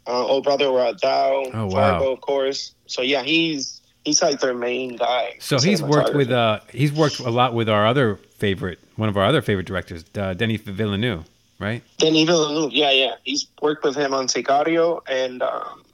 uh, 0.07 0.27
Oh 0.27 0.41
Brother 0.43 0.71
Where 0.73 0.85
Art 0.87 1.01
Thou, 1.01 1.45
Oh, 1.55 1.67
wow. 1.67 1.71
Fargo, 1.99 2.13
of 2.13 2.21
course. 2.21 2.75
So 2.87 3.03
yeah, 3.03 3.23
he's 3.23 3.81
he's 4.05 4.21
like 4.23 4.41
their 4.41 4.55
main 4.55 4.97
guy. 4.97 5.37
So 5.39 5.59
he's 5.59 5.83
worked 5.83 6.15
with 6.15 6.31
uh 6.31 6.61
he's 6.71 6.93
worked 6.93 7.21
a 7.21 7.31
lot 7.31 7.55
with 7.55 7.69
our 7.69 7.87
other 7.87 8.17
favorite 8.17 8.81
one 8.97 9.09
of 9.09 9.17
our 9.17 9.25
other 9.25 9.43
favorite 9.43 9.67
directors, 9.67 10.05
uh, 10.17 10.35
Denis 10.35 10.61
Villeneuve, 10.63 11.25
right? 11.59 11.83
Denis 11.99 12.25
Villeneuve. 12.25 12.73
Yeah, 12.73 12.91
yeah. 12.91 13.15
He's 13.25 13.47
worked 13.61 13.85
with 13.85 13.97
him 13.97 14.15
on 14.15 14.27
Sicario 14.27 15.01
and 15.09 15.43
um, 15.43 15.85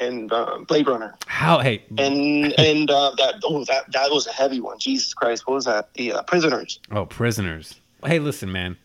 and 0.00 0.32
uh, 0.32 0.58
Blade 0.66 0.86
Runner. 0.86 1.14
How 1.26 1.58
hey 1.60 1.82
and 1.98 2.58
and 2.58 2.90
uh, 2.90 3.12
that 3.16 3.40
oh 3.44 3.64
that 3.64 3.90
that 3.92 4.10
was 4.10 4.26
a 4.26 4.32
heavy 4.32 4.60
one. 4.60 4.78
Jesus 4.78 5.14
Christ, 5.14 5.46
what 5.46 5.54
was 5.54 5.64
that? 5.66 5.92
The 5.94 6.12
uh, 6.12 6.22
prisoners. 6.22 6.80
oh 6.90 7.06
prisoners. 7.06 7.80
Hey, 8.04 8.18
listen, 8.18 8.52
man. 8.52 8.76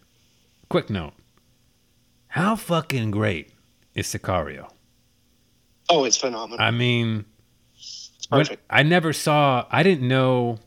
Quick 0.69 0.89
note. 0.89 1.13
How 2.27 2.55
fucking 2.55 3.11
great 3.11 3.51
is 3.95 4.07
Sicario? 4.07 4.71
Oh, 5.89 6.05
it's 6.05 6.15
phenomenal. 6.15 6.63
I 6.63 6.71
mean, 6.71 7.25
perfect. 8.31 8.63
I 8.69 8.83
never 8.83 9.11
saw. 9.11 9.65
I 9.71 9.83
didn't 9.83 10.07
know. 10.07 10.59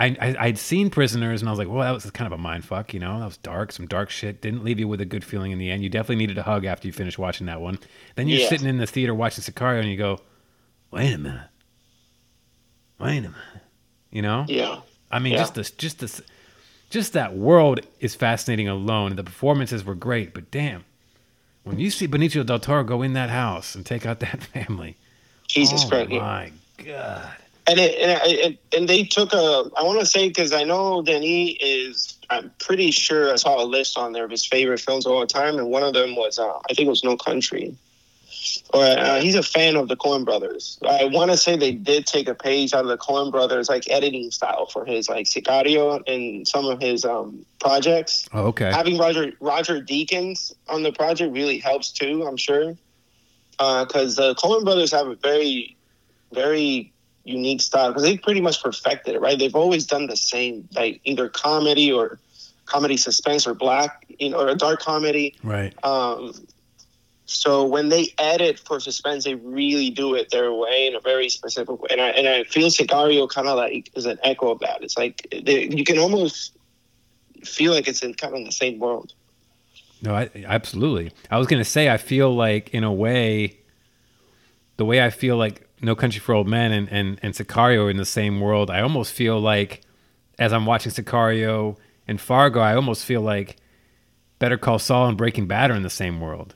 I, 0.00 0.16
I 0.20 0.36
I'd 0.46 0.58
seen 0.58 0.88
prisoners, 0.90 1.42
and 1.42 1.48
I 1.48 1.52
was 1.52 1.58
like, 1.58 1.68
well, 1.68 1.80
that 1.80 1.90
was 1.92 2.10
kind 2.10 2.26
of 2.26 2.32
a 2.32 2.42
mind 2.42 2.64
fuck, 2.64 2.94
you 2.94 3.00
know. 3.00 3.18
That 3.18 3.26
was 3.26 3.36
dark, 3.36 3.70
some 3.70 3.86
dark 3.86 4.08
shit. 4.10 4.40
Didn't 4.40 4.64
leave 4.64 4.78
you 4.80 4.88
with 4.88 5.00
a 5.00 5.04
good 5.04 5.22
feeling 5.24 5.52
in 5.52 5.58
the 5.58 5.70
end. 5.70 5.82
You 5.82 5.88
definitely 5.90 6.16
needed 6.16 6.38
a 6.38 6.42
hug 6.42 6.64
after 6.64 6.88
you 6.88 6.92
finished 6.92 7.18
watching 7.18 7.46
that 7.46 7.60
one. 7.60 7.78
Then 8.16 8.26
you're 8.26 8.40
Yeah. 8.40 8.48
sitting 8.48 8.66
in 8.66 8.78
the 8.78 8.86
theater 8.86 9.14
watching 9.14 9.44
Sicario, 9.44 9.80
and 9.80 9.88
you 9.90 9.96
go, 9.98 10.20
wait 10.90 11.12
a 11.12 11.18
minute, 11.18 11.48
wait 12.98 13.18
a 13.18 13.22
minute, 13.22 13.34
you 14.10 14.22
know. 14.22 14.44
yeah, 14.48 14.80
I 15.10 15.18
mean, 15.18 15.32
Yeah. 15.34 15.38
just 15.40 15.54
this, 15.54 15.70
just 15.70 15.98
this, 16.00 16.20
just 16.90 17.12
that 17.12 17.36
world 17.36 17.80
is 18.00 18.14
fascinating 18.14 18.68
alone. 18.68 19.16
The 19.16 19.24
performances 19.24 19.84
were 19.84 19.94
great, 19.94 20.34
but 20.34 20.50
damn, 20.50 20.84
when 21.64 21.78
you 21.78 21.90
see 21.90 22.08
Benicio 22.08 22.44
del 22.44 22.58
Toro 22.58 22.84
go 22.84 23.02
in 23.02 23.12
that 23.12 23.30
house 23.30 23.74
and 23.74 23.84
take 23.84 24.06
out 24.06 24.20
that 24.20 24.42
family, 24.54 24.96
Jesus 25.46 25.84
oh 25.84 25.88
Christ. 25.88 26.10
yeah. 26.10 26.18
my 26.20 26.52
god. 26.84 27.32
And 27.66 27.78
it, 27.78 27.94
and 27.98 28.20
it, 28.24 28.58
and 28.76 28.88
they 28.88 29.04
took 29.04 29.32
a. 29.32 29.70
I 29.76 29.82
want 29.82 30.00
to 30.00 30.06
say 30.06 30.28
because 30.28 30.52
I 30.52 30.64
know 30.64 31.02
Denis 31.02 31.56
is. 31.60 32.16
I'm 32.30 32.50
pretty 32.60 32.90
sure 32.90 33.32
I 33.32 33.36
saw 33.36 33.62
a 33.62 33.66
list 33.66 33.98
on 33.98 34.12
there 34.12 34.24
of 34.24 34.30
his 34.30 34.46
favorite 34.46 34.80
films 34.80 35.04
of 35.04 35.12
all 35.12 35.26
time, 35.26 35.58
and 35.58 35.68
one 35.68 35.82
of 35.82 35.94
them 35.94 36.16
was 36.16 36.38
uh, 36.38 36.48
I 36.48 36.74
think 36.74 36.86
it 36.86 36.90
was 36.90 37.04
No 37.04 37.16
Country. 37.16 37.76
Or 38.72 38.82
uh, 38.82 39.20
he's 39.20 39.34
a 39.34 39.42
fan 39.42 39.76
of 39.76 39.88
the 39.88 39.96
Coen 39.96 40.24
Brothers. 40.24 40.78
I 40.88 41.04
want 41.04 41.30
to 41.30 41.36
say 41.36 41.56
they 41.56 41.72
did 41.72 42.06
take 42.06 42.28
a 42.28 42.34
page 42.34 42.72
out 42.72 42.82
of 42.82 42.88
the 42.88 42.96
Coen 42.96 43.30
Brothers 43.30 43.68
like 43.68 43.90
editing 43.90 44.30
style 44.30 44.66
for 44.66 44.84
his 44.84 45.08
like 45.08 45.26
Sicario 45.26 46.02
and 46.06 46.46
some 46.46 46.64
of 46.66 46.80
his 46.80 47.04
um, 47.04 47.44
projects. 47.60 48.28
Oh, 48.32 48.46
okay. 48.46 48.70
having 48.70 48.96
Roger 48.96 49.32
Roger 49.40 49.80
Deakins 49.80 50.54
on 50.68 50.82
the 50.82 50.92
project 50.92 51.32
really 51.34 51.58
helps 51.58 51.90
too. 51.90 52.24
I'm 52.26 52.36
sure 52.36 52.76
because 53.58 54.16
the 54.16 54.34
Coen 54.36 54.64
Brothers 54.64 54.92
have 54.92 55.08
a 55.08 55.16
very 55.16 55.76
very 56.32 56.92
unique 57.24 57.60
style 57.60 57.88
because 57.88 58.02
they 58.02 58.16
pretty 58.16 58.40
much 58.40 58.62
perfected 58.62 59.14
it. 59.14 59.20
Right, 59.20 59.38
they've 59.38 59.54
always 59.54 59.86
done 59.86 60.06
the 60.06 60.16
same, 60.16 60.68
like 60.74 61.00
either 61.04 61.28
comedy 61.28 61.92
or 61.92 62.18
comedy 62.66 62.96
suspense 62.96 63.46
or 63.46 63.54
black, 63.54 64.06
you 64.18 64.30
know, 64.30 64.40
or 64.40 64.48
a 64.48 64.54
dark 64.54 64.80
comedy. 64.80 65.36
Right. 65.42 65.74
Um, 65.84 66.32
So 67.26 67.64
when 67.64 67.90
they 67.90 68.08
edit 68.18 68.58
for 68.58 68.80
suspense, 68.80 69.22
they 69.22 69.36
really 69.36 69.88
do 69.90 70.16
it 70.16 70.30
their 70.30 70.52
way 70.52 70.88
in 70.88 70.96
a 70.96 71.00
very 71.00 71.28
specific 71.28 71.80
way. 71.80 71.88
And 71.92 72.00
I 72.00 72.08
and 72.08 72.26
I 72.26 72.42
feel 72.42 72.68
Sicario 72.70 73.28
kind 73.28 73.46
of 73.46 73.56
like 73.56 73.90
is 73.94 74.04
an 74.04 74.18
echo 74.24 74.50
of 74.50 74.58
that. 74.60 74.82
It's 74.82 74.98
like 74.98 75.28
they, 75.30 75.68
you 75.68 75.84
can 75.84 75.98
almost 75.98 76.56
feel 77.44 77.72
like 77.72 77.86
it's 77.86 78.02
in 78.02 78.14
kind 78.14 78.34
of 78.34 78.38
in 78.38 78.44
the 78.46 78.52
same 78.52 78.80
world. 78.80 79.12
No, 80.02 80.12
I, 80.12 80.28
absolutely. 80.44 81.12
I 81.30 81.38
was 81.38 81.46
gonna 81.46 81.64
say 81.64 81.88
I 81.88 81.98
feel 81.98 82.34
like 82.34 82.70
in 82.70 82.82
a 82.82 82.92
way, 82.92 83.58
the 84.76 84.84
way 84.84 85.00
I 85.00 85.10
feel 85.10 85.36
like 85.36 85.68
No 85.82 85.94
Country 85.94 86.20
for 86.20 86.34
Old 86.34 86.48
Men 86.48 86.72
and 86.72 86.88
and 86.90 87.18
and 87.22 87.34
Sicario 87.34 87.86
are 87.86 87.90
in 87.90 87.96
the 87.96 88.04
same 88.04 88.40
world. 88.40 88.70
I 88.70 88.80
almost 88.80 89.12
feel 89.12 89.40
like 89.40 89.82
as 90.38 90.52
I'm 90.52 90.66
watching 90.66 90.92
Sicario 90.92 91.76
and 92.08 92.20
Fargo, 92.20 92.60
I 92.60 92.74
almost 92.74 93.04
feel 93.04 93.20
like 93.20 93.56
Better 94.38 94.56
Call 94.58 94.78
Saul 94.78 95.08
and 95.08 95.16
Breaking 95.18 95.46
Bad 95.46 95.70
are 95.70 95.74
in 95.74 95.82
the 95.82 95.90
same 95.90 96.20
world. 96.20 96.54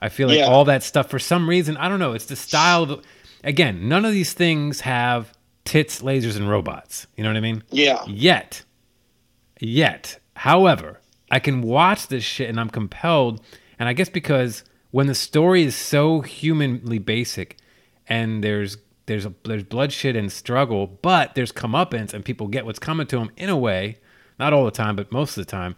I 0.00 0.08
feel 0.08 0.28
like 0.28 0.38
Yeah. 0.38 0.46
all 0.46 0.64
that 0.64 0.82
stuff 0.82 1.08
for 1.10 1.18
some 1.18 1.48
reason 1.48 1.76
I 1.76 1.88
don't 1.88 1.98
know. 2.00 2.12
It's 2.12 2.26
the 2.26 2.36
style. 2.36 2.84
Of 2.84 3.04
again, 3.44 3.88
none 3.88 4.04
of 4.04 4.12
these 4.12 4.32
things 4.32 4.80
have 4.80 5.32
tits, 5.64 6.00
lasers, 6.02 6.36
and 6.36 6.48
robots. 6.48 7.06
You 7.16 7.22
know 7.24 7.30
what 7.30 7.36
I 7.36 7.40
mean? 7.40 7.62
Yeah, 7.70 8.02
Yet, 8.06 8.62
yet, 9.60 10.18
however, 10.34 11.00
I 11.30 11.38
can 11.38 11.62
watch 11.62 12.08
this 12.08 12.24
shit 12.24 12.48
and 12.48 12.58
I'm 12.58 12.70
compelled. 12.70 13.40
And 13.78 13.88
I 13.88 13.92
guess 13.92 14.08
because 14.08 14.64
when 14.90 15.06
the 15.06 15.14
story 15.14 15.62
is 15.62 15.76
so 15.76 16.20
humanly 16.22 16.98
basic, 16.98 17.56
and 18.10 18.44
there's 18.44 18.76
there's 19.06 19.24
a, 19.24 19.32
there's 19.44 19.64
bloodshed 19.64 20.14
and 20.16 20.30
struggle, 20.30 20.86
but 20.86 21.34
there's 21.34 21.50
comeuppance 21.50 22.12
and 22.12 22.24
people 22.24 22.46
get 22.48 22.66
what's 22.66 22.78
coming 22.78 23.06
to 23.08 23.18
them 23.18 23.30
in 23.36 23.48
a 23.48 23.56
way, 23.56 23.98
not 24.38 24.52
all 24.52 24.64
the 24.64 24.70
time, 24.70 24.94
but 24.94 25.10
most 25.10 25.38
of 25.38 25.46
the 25.46 25.50
time. 25.50 25.74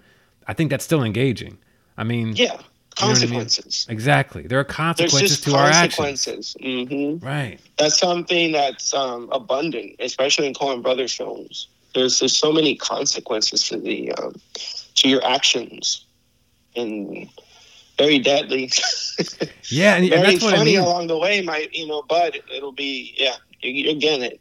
I 0.49 0.55
think 0.55 0.71
that's 0.71 0.85
still 0.85 1.05
engaging. 1.05 1.59
I 1.97 2.03
mean, 2.05 2.35
yeah, 2.35 2.45
you 2.45 2.49
know 2.49 2.57
I 3.01 3.07
mean? 3.07 3.15
consequences. 3.15 3.87
Exactly. 3.89 4.43
There 4.43 4.59
are 4.59 4.65
consequences 4.65 5.41
to 5.43 5.55
our 5.55 5.69
actions. 5.69 6.25
consequences. 6.25 6.57
hmm 6.61 7.25
Right. 7.25 7.61
That's 7.79 7.99
something 7.99 8.53
that's 8.53 8.93
um, 8.93 9.29
abundant, 9.31 9.97
especially 10.01 10.49
in 10.49 10.55
Coen 10.55 10.83
Brothers 10.83 11.15
films. 11.15 11.69
There's 11.95 12.19
there's 12.19 12.37
so 12.37 12.53
many 12.53 12.75
consequences 12.75 13.69
to 13.69 13.79
the 13.79 14.13
um, 14.13 14.35
to 14.97 15.09
your 15.09 15.25
actions, 15.25 16.07
and 16.75 17.29
very 18.03 18.19
deadly. 18.19 18.71
Yeah, 19.67 19.95
and, 19.95 20.05
and 20.05 20.23
very 20.23 20.33
that's 20.33 20.45
what 20.45 20.53
I 20.53 20.59
funny 20.59 20.73
mean. 20.73 20.81
along 20.81 21.07
the 21.07 21.17
way, 21.17 21.41
might 21.41 21.73
you 21.73 21.87
know, 21.87 22.03
but 22.07 22.37
it'll 22.55 22.73
be 22.73 23.15
yeah, 23.17 23.37
you, 23.61 23.71
you're 23.71 23.95
getting 23.95 24.23
it. 24.23 24.41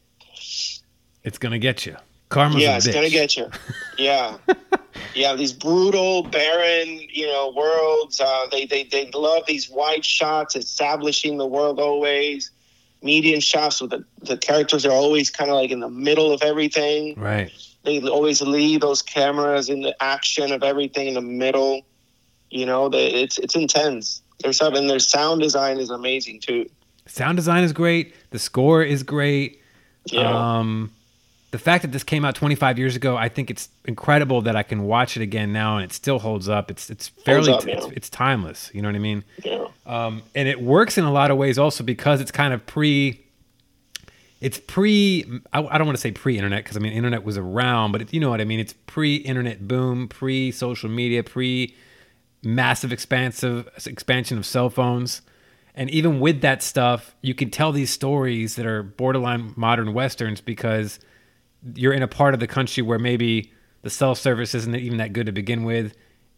It's 1.24 1.38
gonna 1.38 1.60
get 1.60 1.86
you. 1.86 1.96
Karma's 2.28 2.62
yeah, 2.62 2.74
a 2.74 2.78
it's 2.78 2.88
bitch. 2.88 2.94
gonna 2.94 3.10
get 3.10 3.38
you. 3.38 3.50
Yeah, 3.98 4.38
yeah. 5.16 5.36
These 5.36 5.54
brutal, 5.54 6.24
barren, 6.24 7.00
you 7.10 7.28
know, 7.28 7.54
worlds. 7.56 8.20
Uh, 8.20 8.48
they 8.52 8.66
they 8.66 8.84
they 8.84 9.10
love 9.12 9.44
these 9.48 9.70
wide 9.70 10.04
shots, 10.04 10.56
establishing 10.58 11.38
the 11.38 11.48
world 11.48 11.80
always. 11.80 12.52
Median 13.02 13.40
shots 13.40 13.80
with 13.80 13.92
the 13.92 14.04
the 14.24 14.38
characters 14.38 14.86
are 14.86 14.92
always 14.92 15.30
kind 15.30 15.50
of 15.50 15.56
like 15.56 15.72
in 15.72 15.80
the 15.80 15.90
middle 15.90 16.34
of 16.34 16.42
everything. 16.42 17.18
Right. 17.18 17.52
They 17.84 18.02
always 18.02 18.42
leave 18.42 18.82
those 18.82 19.02
cameras 19.02 19.70
in 19.70 19.82
the 19.82 19.96
action 20.04 20.52
of 20.52 20.62
everything 20.62 21.08
in 21.08 21.14
the 21.14 21.22
middle. 21.22 21.84
You 22.52 22.66
know, 22.66 22.90
they, 22.90 23.08
it's 23.08 23.38
it's 23.38 23.56
intense. 23.56 24.22
There's 24.42 24.58
something. 24.58 24.88
Their 24.88 25.00
sound 25.00 25.42
design 25.42 25.80
is 25.80 25.90
amazing 25.90 26.42
too. 26.42 26.70
Sound 27.08 27.38
design 27.38 27.64
is 27.64 27.74
great. 27.74 28.14
The 28.30 28.40
score 28.40 28.84
is 28.84 29.04
great. 29.04 29.62
Yeah. 30.06 30.60
Um, 30.60 30.92
the 31.52 31.60
fact 31.60 31.82
that 31.82 31.92
this 31.92 32.04
came 32.04 32.24
out 32.24 32.34
25 32.36 32.80
years 32.80 32.96
ago, 32.96 33.18
I 33.18 33.28
think 33.28 33.50
it's 33.50 33.70
incredible 33.86 34.42
that 34.44 34.56
I 34.56 34.64
can 34.64 34.84
watch 34.84 35.18
it 35.18 35.22
again 35.22 35.52
now 35.52 35.78
and 35.78 35.84
it 35.84 35.94
still 35.94 36.20
holds 36.20 36.48
up. 36.48 36.72
It's 36.72 36.90
it's 36.90 37.10
fairly 37.10 37.52
up, 37.52 37.68
it's, 37.68 37.86
it's 37.88 38.10
timeless. 38.10 38.72
You 38.74 38.82
know 38.82 38.88
what 38.88 38.96
I 38.96 39.00
mean? 39.00 39.24
yeah. 39.44 39.66
Um, 39.86 40.24
and 40.34 40.48
it 40.48 40.62
works 40.62 40.98
in 40.98 41.04
a 41.04 41.12
lot 41.12 41.32
of 41.32 41.38
ways 41.38 41.58
also 41.58 41.84
because 41.84 42.22
it's 42.22 42.32
kind 42.32 42.54
of 42.54 42.66
pre. 42.66 43.26
It's 44.40 44.60
pre. 44.60 45.42
I, 45.54 45.62
I 45.62 45.78
don't 45.78 45.86
want 45.86 45.98
to 45.98 46.02
say 46.02 46.12
pre-internet 46.12 46.64
because 46.64 46.78
I 46.78 46.80
mean 46.80 46.94
internet 46.94 47.24
was 47.24 47.38
around, 47.38 47.92
but 47.92 48.02
it, 48.02 48.14
you 48.14 48.20
know 48.20 48.30
what 48.30 48.42
I 48.42 48.46
mean. 48.46 48.60
It's 48.60 48.74
pre-internet 48.74 49.68
boom, 49.68 50.08
pre-social 50.08 50.90
media, 50.90 51.24
pre 51.24 51.76
massive 52.44 52.92
expansive 52.92 53.70
expansion 53.86 54.38
of 54.38 54.46
cell 54.46 54.70
phones. 54.70 55.22
And 55.74 55.90
even 55.90 56.20
with 56.20 56.42
that 56.42 56.62
stuff, 56.62 57.16
you 57.22 57.34
can 57.34 57.50
tell 57.50 57.72
these 57.72 57.90
stories 57.90 58.56
that 58.56 58.66
are 58.66 58.84
borderline 58.84 59.54
modern 59.56 59.94
westerns 59.94 60.42
because 60.42 61.00
you're 61.76 61.94
in 61.94 62.04
a 62.04 62.08
part 62.08 62.34
of 62.34 62.40
the 62.40 62.48
country 62.48 62.84
where 62.84 63.00
maybe 63.00 63.54
the 63.82 63.90
cell 63.90 64.16
service 64.16 64.54
isn't 64.54 64.76
even 64.76 64.98
that 64.98 65.14
good 65.14 65.26
to 65.26 65.32
begin 65.32 65.64
with, 65.64 65.96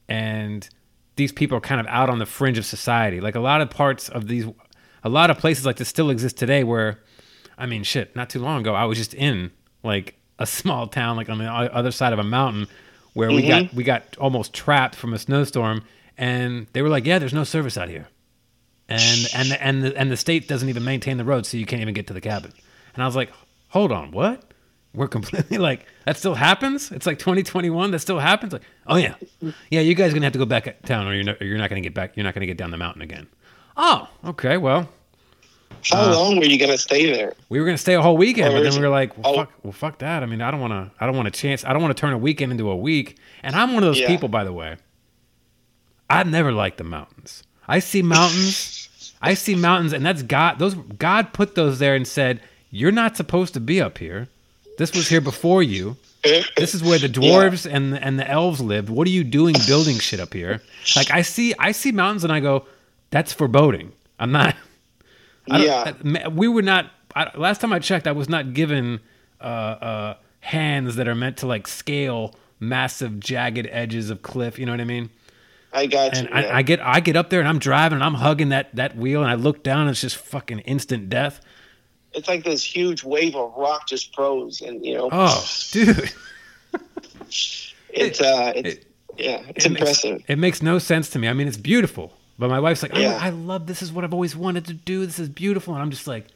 and 0.08 0.70
these 1.16 1.32
people 1.32 1.58
are 1.58 1.62
kind 1.62 1.82
of 1.82 1.88
out 1.88 2.10
on 2.10 2.20
the 2.20 2.26
fringe 2.26 2.58
of 2.58 2.66
society. 2.66 3.22
Like 3.22 3.36
a 3.36 3.40
lot 3.40 3.62
of 3.62 3.70
parts 3.70 4.10
of 4.10 4.28
these, 4.28 4.46
a 5.04 5.10
lot 5.10 5.30
of 5.30 5.38
places 5.38 5.66
like 5.66 5.78
this 5.78 5.90
still 5.90 6.10
exist 6.10 6.38
today. 6.38 6.64
Where, 6.64 7.00
I 7.58 7.66
mean, 7.66 7.84
shit, 7.84 8.16
not 8.16 8.30
too 8.30 8.40
long 8.40 8.62
ago, 8.62 8.76
I 8.76 8.86
was 8.86 8.98
just 8.98 9.14
in 9.14 9.52
like 9.84 10.16
a 10.40 10.46
small 10.46 10.88
town, 10.88 11.18
like 11.18 11.30
on 11.30 11.40
the 11.40 11.46
other 11.46 11.92
side 11.92 12.14
of 12.14 12.20
a 12.20 12.24
mountain, 12.24 12.68
where 13.14 13.30
we 13.30 13.48
got 13.48 13.64
mm-hmm. 13.64 13.78
we 13.78 13.84
got 13.84 14.18
almost 14.18 14.54
trapped 14.54 14.96
from 14.96 15.14
a 15.14 15.20
snowstorm, 15.20 15.84
and 16.18 16.68
they 16.74 16.82
were 16.82 16.90
like, 16.90 17.06
"Yeah, 17.06 17.20
there's 17.20 17.34
no 17.34 17.44
service 17.44 17.78
out 17.78 17.90
here." 17.90 18.08
and 18.90 19.28
and 19.34 19.52
the, 19.52 19.64
and 19.64 19.84
the 19.84 19.98
and 19.98 20.12
the 20.12 20.18
state 20.18 20.48
doesn't 20.48 20.70
even 20.70 20.84
maintain 20.84 21.18
the 21.18 21.26
road, 21.26 21.46
so 21.46 21.58
you 21.58 21.66
can't 21.66 21.82
even 21.82 21.94
get 21.94 22.08
to 22.08 22.14
the 22.14 22.22
cabin. 22.22 22.54
And 22.94 23.04
I 23.04 23.06
was 23.06 23.16
like, 23.16 23.32
hold 23.70 23.92
on, 23.92 24.12
what? 24.12 24.44
We're 24.94 25.08
completely 25.08 25.58
like 25.70 25.86
that 26.06 26.18
still 26.18 26.36
happens. 26.36 26.92
It's 26.92 27.06
like 27.06 27.20
2021. 27.20 27.92
That 27.92 28.00
still 28.00 28.20
happens. 28.20 28.54
Like, 28.54 28.64
oh 28.88 28.98
yeah, 28.98 29.16
yeah. 29.70 29.82
You 29.82 29.96
guys 29.96 30.12
are 30.12 30.16
gonna 30.16 30.26
have 30.26 30.34
to 30.34 30.40
go 30.40 30.46
back 30.46 30.68
at 30.68 30.84
town, 30.86 31.08
or 31.08 31.14
you're 31.14 31.24
not, 31.24 31.42
or 31.42 31.46
you're 31.46 31.58
not 31.58 31.70
gonna 31.70 31.82
get 31.82 31.94
back. 31.94 32.16
You're 32.16 32.24
not 32.24 32.34
gonna 32.34 32.46
get 32.46 32.58
down 32.58 32.72
the 32.72 32.78
mountain 32.78 33.02
again. 33.02 33.28
Oh, 33.76 34.08
okay. 34.26 34.58
Well, 34.58 34.90
How 35.92 36.02
Uh, 36.12 36.16
long 36.16 36.38
were 36.38 36.46
you 36.46 36.58
gonna 36.58 36.78
stay 36.78 37.12
there? 37.12 37.34
we 37.50 37.60
were 37.60 37.66
gonna 37.66 37.78
stay 37.78 37.94
a 37.96 38.02
whole 38.02 38.18
weekend, 38.18 38.50
Oh, 38.50 38.58
but 38.58 38.64
then 38.64 38.74
we 38.74 38.80
were 38.80 38.90
like, 38.90 39.18
well, 39.18 39.34
Oh. 39.34 39.36
fuck, 39.38 39.52
well, 39.64 39.74
fuck 39.74 40.00
that. 40.00 40.24
I 40.24 40.26
mean, 40.26 40.42
I 40.42 40.50
don't 40.52 40.60
want 40.62 40.72
to. 40.74 40.92
I 41.00 41.06
don't 41.06 41.16
want 41.16 41.28
a 41.28 41.32
chance. 41.32 41.64
I 41.66 41.74
don't 41.74 41.82
want 41.82 41.96
to 41.96 42.00
turn 42.00 42.14
a 42.14 42.18
weekend 42.18 42.52
into 42.52 42.70
a 42.70 42.76
week. 42.76 43.18
And 43.44 43.56
I'm 43.56 43.74
one 43.74 43.84
of 43.84 43.88
those 43.90 44.00
Yeah. 44.00 44.08
people, 44.08 44.30
by 44.30 44.44
the 44.44 44.54
way. 44.54 44.78
I 46.10 46.24
never 46.24 46.52
liked 46.52 46.78
the 46.78 46.84
mountains. 46.84 47.44
I 47.68 47.80
see 47.80 48.02
mountains. 48.02 48.90
I 49.22 49.34
see 49.36 49.56
mountains, 49.56 49.94
and 49.94 50.06
that's 50.06 50.22
God. 50.22 50.60
Those 50.60 50.76
God 50.76 51.34
put 51.34 51.56
those 51.56 51.80
there 51.80 51.96
and 51.96 52.06
said, 52.08 52.42
"You're 52.72 52.92
not 52.92 53.16
supposed 53.18 53.54
to 53.54 53.60
be 53.60 53.82
up 53.82 53.98
here. 53.98 54.28
This 54.78 54.94
was 54.94 55.08
here 55.10 55.22
before 55.22 55.64
you. 55.64 55.98
This 56.58 56.74
is 56.76 56.84
where 56.84 57.00
the 57.00 57.08
dwarves 57.20 57.66
and 57.70 57.98
and 57.98 58.20
the 58.20 58.30
elves 58.30 58.60
lived. 58.62 58.90
What 58.90 59.08
are 59.08 59.12
you 59.12 59.24
doing 59.24 59.56
building 59.66 59.98
shit 60.00 60.20
up 60.20 60.34
here? 60.34 60.62
Like 60.96 61.10
I 61.12 61.22
see, 61.22 61.54
I 61.58 61.72
see 61.72 61.92
mountains, 61.94 62.24
and 62.26 62.34
I 62.34 62.40
go, 62.42 62.66
that's 63.12 63.32
foreboding. 63.34 63.94
I'm 64.20 64.32
not. 64.32 64.56
Yeah. 65.48 65.94
We 66.30 66.48
were 66.48 66.62
not. 66.62 66.92
I, 67.16 67.32
last 67.38 67.62
time 67.62 67.74
I 67.74 67.80
checked, 67.80 68.08
I 68.08 68.12
was 68.12 68.28
not 68.30 68.54
given 68.54 69.00
uh, 69.40 69.44
uh, 69.44 70.18
hands 70.40 70.96
that 70.96 71.08
are 71.08 71.16
meant 71.16 71.38
to 71.38 71.48
like 71.48 71.68
scale 71.68 72.34
massive 72.60 73.20
jagged 73.20 73.68
edges 73.72 74.10
of 74.10 74.22
cliff. 74.22 74.58
You 74.58 74.66
know 74.66 74.72
what 74.72 74.82
I 74.82 74.86
mean? 74.86 75.10
I 75.74 75.86
got 75.88 76.16
And 76.18 76.30
you. 76.30 76.36
yeah. 76.36 76.48
I, 76.54 76.58
I 76.58 76.62
get 76.62 76.80
I 76.82 77.00
get 77.00 77.16
up 77.16 77.30
there 77.30 77.40
and 77.40 77.50
I'm 77.50 77.60
driving 77.60 77.96
and 77.98 78.04
I'm 78.04 78.14
hugging 78.16 78.50
that 78.50 78.76
that 78.76 78.96
wheel 78.96 79.22
and 79.22 79.30
I 79.30 79.36
look 79.36 79.64
down 79.64 79.82
and 79.82 79.90
it's 79.90 80.02
just 80.02 80.16
fucking 80.18 80.60
instant 80.60 81.10
death. 81.10 81.42
it's 82.14 82.28
like 82.28 82.44
this 82.44 82.64
huge 82.64 83.04
wave 83.04 83.36
of 83.36 83.54
rock 83.58 83.88
just 83.88 84.14
froze, 84.16 84.62
and 84.62 84.86
you 84.86 84.94
know, 84.96 85.10
Oh, 85.12 85.46
dude, 85.72 86.12
it's 87.90 88.22
uh, 88.22 88.54
it's 88.56 88.70
it- 88.76 88.86
yeah, 89.16 89.44
it's 89.50 89.66
it 89.66 89.70
makes- 89.72 89.82
impressive. 89.82 90.24
it 90.28 90.40
makes 90.40 90.62
no 90.64 90.80
sense 90.80 91.10
to 91.12 91.20
me. 91.20 91.28
I 91.28 91.34
mean, 91.34 91.48
it's 91.48 91.58
beautiful, 91.58 92.14
but 92.38 92.50
my 92.50 92.60
wife's 92.60 92.84
like, 92.84 92.96
Yeah. 92.96 93.20
I, 93.22 93.28
I 93.28 93.30
love 93.30 93.68
this. 93.68 93.82
Is 93.82 93.92
what 93.92 94.04
I've 94.04 94.14
always 94.14 94.36
wanted 94.36 94.66
to 94.66 94.74
do. 94.74 95.06
This 95.06 95.20
is 95.20 95.30
beautiful, 95.30 95.74
and 95.74 95.82
I'm 95.82 95.92
just 95.92 96.08
like, 96.08 96.28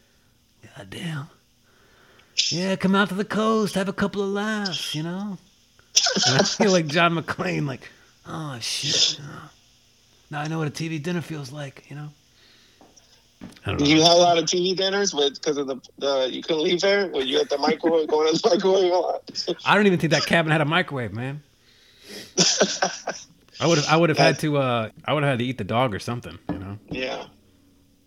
God 0.78 0.90
damn. 0.90 1.28
Yeah, 2.50 2.76
come 2.76 2.94
out 2.96 3.10
to 3.10 3.16
the 3.16 3.26
coast, 3.26 3.76
have 3.76 3.90
a 3.90 3.94
couple 3.94 4.22
of 4.22 4.30
laughs, 4.30 4.94
you 4.94 5.04
know. 5.04 5.38
And 6.28 6.40
I 6.40 6.44
feel 6.44 6.72
like 6.72 6.86
John 6.88 7.16
McClane, 7.16 7.66
like, 7.66 7.90
oh 8.28 8.58
shit. 8.62 9.20
oh. 9.24 9.50
Now 10.30 10.42
I 10.42 10.48
know 10.48 10.60
what 10.60 10.68
a 10.68 10.72
TV 10.72 11.02
dinner 11.02 11.22
feels 11.22 11.52
like, 11.52 11.86
you 11.90 11.96
know. 11.96 12.10
Don't. 13.66 13.80
You 13.86 14.02
had 14.02 14.12
a 14.12 14.16
lot 14.16 14.38
of 14.38 14.46
TV 14.46 14.76
dinners 14.76 15.14
with 15.14 15.36
because 15.36 15.58
of 15.58 15.68
the, 15.68 15.78
the 16.00 16.30
you 16.32 16.42
couldn't 16.42 16.64
leave 16.64 16.82
there. 16.82 17.08
Were 17.08 17.22
you 17.22 17.40
at 17.40 17.50
the 17.50 17.58
microwave 17.58 18.08
going 18.08 18.34
to 18.34 18.42
the 18.42 18.50
microwave 18.50 18.92
a 18.92 18.96
lot? 18.98 19.56
I 19.66 19.76
don't 19.76 19.86
even 19.88 20.00
think 20.00 20.12
that 20.14 20.26
cabin 20.26 20.52
had 20.52 20.62
a 20.62 20.66
microwave, 20.66 21.14
man. 21.14 21.42
I 23.60 23.68
would 23.68 23.78
have 23.78 23.88
I 23.88 23.98
would 23.98 24.10
have 24.10 24.18
had 24.18 24.40
to 24.40 24.58
uh 24.58 24.90
I 25.06 25.14
would 25.14 25.24
have 25.24 25.32
had 25.32 25.40
to 25.40 25.46
eat 25.46 25.58
the 25.58 25.64
dog 25.64 25.94
or 25.96 26.00
something, 26.00 26.38
you 26.52 26.60
know. 26.60 26.78
yeah, 26.90 27.26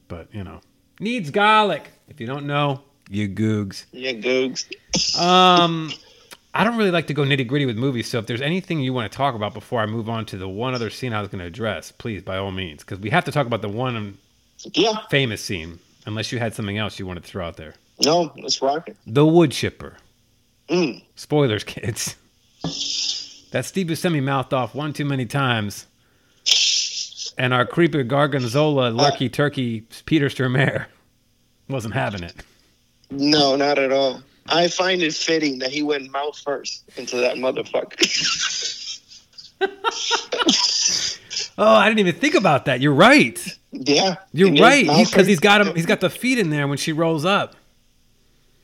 But 0.08 0.28
you 0.34 0.44
know, 0.44 0.60
needs 1.00 1.30
garlic. 1.30 1.90
If 2.08 2.20
you 2.20 2.26
don't 2.26 2.46
know, 2.46 2.82
you 3.08 3.28
googs. 3.28 3.84
yeah, 3.92 4.12
googs. 4.12 4.66
Um, 5.20 5.90
I 6.52 6.64
don't 6.64 6.76
really 6.76 6.90
like 6.90 7.06
to 7.08 7.14
go 7.14 7.22
nitty 7.22 7.46
gritty 7.46 7.64
with 7.66 7.76
movies. 7.78 8.08
So 8.08 8.18
if 8.18 8.26
there's 8.26 8.40
anything 8.40 8.80
you 8.80 8.92
want 8.92 9.10
to 9.10 9.16
talk 9.16 9.34
about 9.36 9.54
before 9.54 9.80
I 9.80 9.86
move 9.86 10.08
on 10.08 10.26
to 10.26 10.36
the 10.36 10.48
one 10.48 10.74
other 10.74 10.90
scene 10.90 11.12
I 11.12 11.20
was 11.20 11.28
going 11.28 11.38
to 11.38 11.44
address, 11.46 11.92
please 11.92 12.22
by 12.22 12.38
all 12.38 12.50
means, 12.50 12.82
because 12.82 12.98
we 12.98 13.10
have 13.10 13.24
to 13.26 13.32
talk 13.32 13.46
about 13.46 13.62
the 13.62 13.68
one 13.68 14.18
Yeah, 14.74 14.94
famous 15.10 15.40
scene. 15.42 15.78
Unless 16.06 16.32
you 16.32 16.38
had 16.40 16.54
something 16.54 16.76
else 16.78 16.98
you 16.98 17.06
wanted 17.06 17.22
to 17.24 17.30
throw 17.30 17.46
out 17.46 17.56
there. 17.56 17.74
no, 18.04 18.32
it's 18.36 18.60
rocking. 18.62 18.96
The 19.06 19.24
wood 19.24 19.52
chipper. 19.52 19.96
Mm. 20.68 21.02
Spoilers, 21.14 21.62
kids. 21.64 22.16
That 23.50 23.64
Steve 23.64 23.88
Buscemi 23.88 24.22
mouthed 24.22 24.54
off 24.54 24.74
one 24.74 24.92
too 24.92 25.04
many 25.04 25.26
times. 25.26 25.86
and 27.36 27.52
our 27.52 27.66
creeper 27.66 28.04
Gargonzola, 28.04 28.88
uh, 28.88 28.90
Lucky 28.92 29.28
Turkey, 29.28 29.82
Peter 30.06 30.26
Stormare, 30.28 30.86
wasn't 31.68 31.94
having 31.94 32.22
it. 32.22 32.34
No, 33.10 33.56
not 33.56 33.78
at 33.78 33.92
all. 33.92 34.22
I 34.48 34.68
find 34.68 35.02
it 35.02 35.14
fitting 35.14 35.58
that 35.60 35.70
he 35.70 35.82
went 35.82 36.10
mouth 36.10 36.38
first 36.38 36.84
into 36.96 37.16
that 37.16 37.36
motherfucker. 37.36 38.06
Oh, 41.58 41.74
I 41.74 41.88
didn't 41.88 42.00
even 42.00 42.14
think 42.14 42.34
about 42.34 42.64
that. 42.64 42.80
You're 42.80 42.94
right. 42.94 43.38
yeah, 43.70 44.16
You're 44.32 44.50
he 44.50 44.62
right. 44.62 44.86
Because 45.04 45.26
he's 45.26 45.40
got 45.40 45.60
him. 45.60 45.74
He's 45.74 45.84
got 45.84 46.00
the 46.00 46.08
feet 46.08 46.38
in 46.38 46.48
there 46.48 46.66
when 46.66 46.78
she 46.78 46.92
rolls 46.92 47.26
up. 47.26 47.54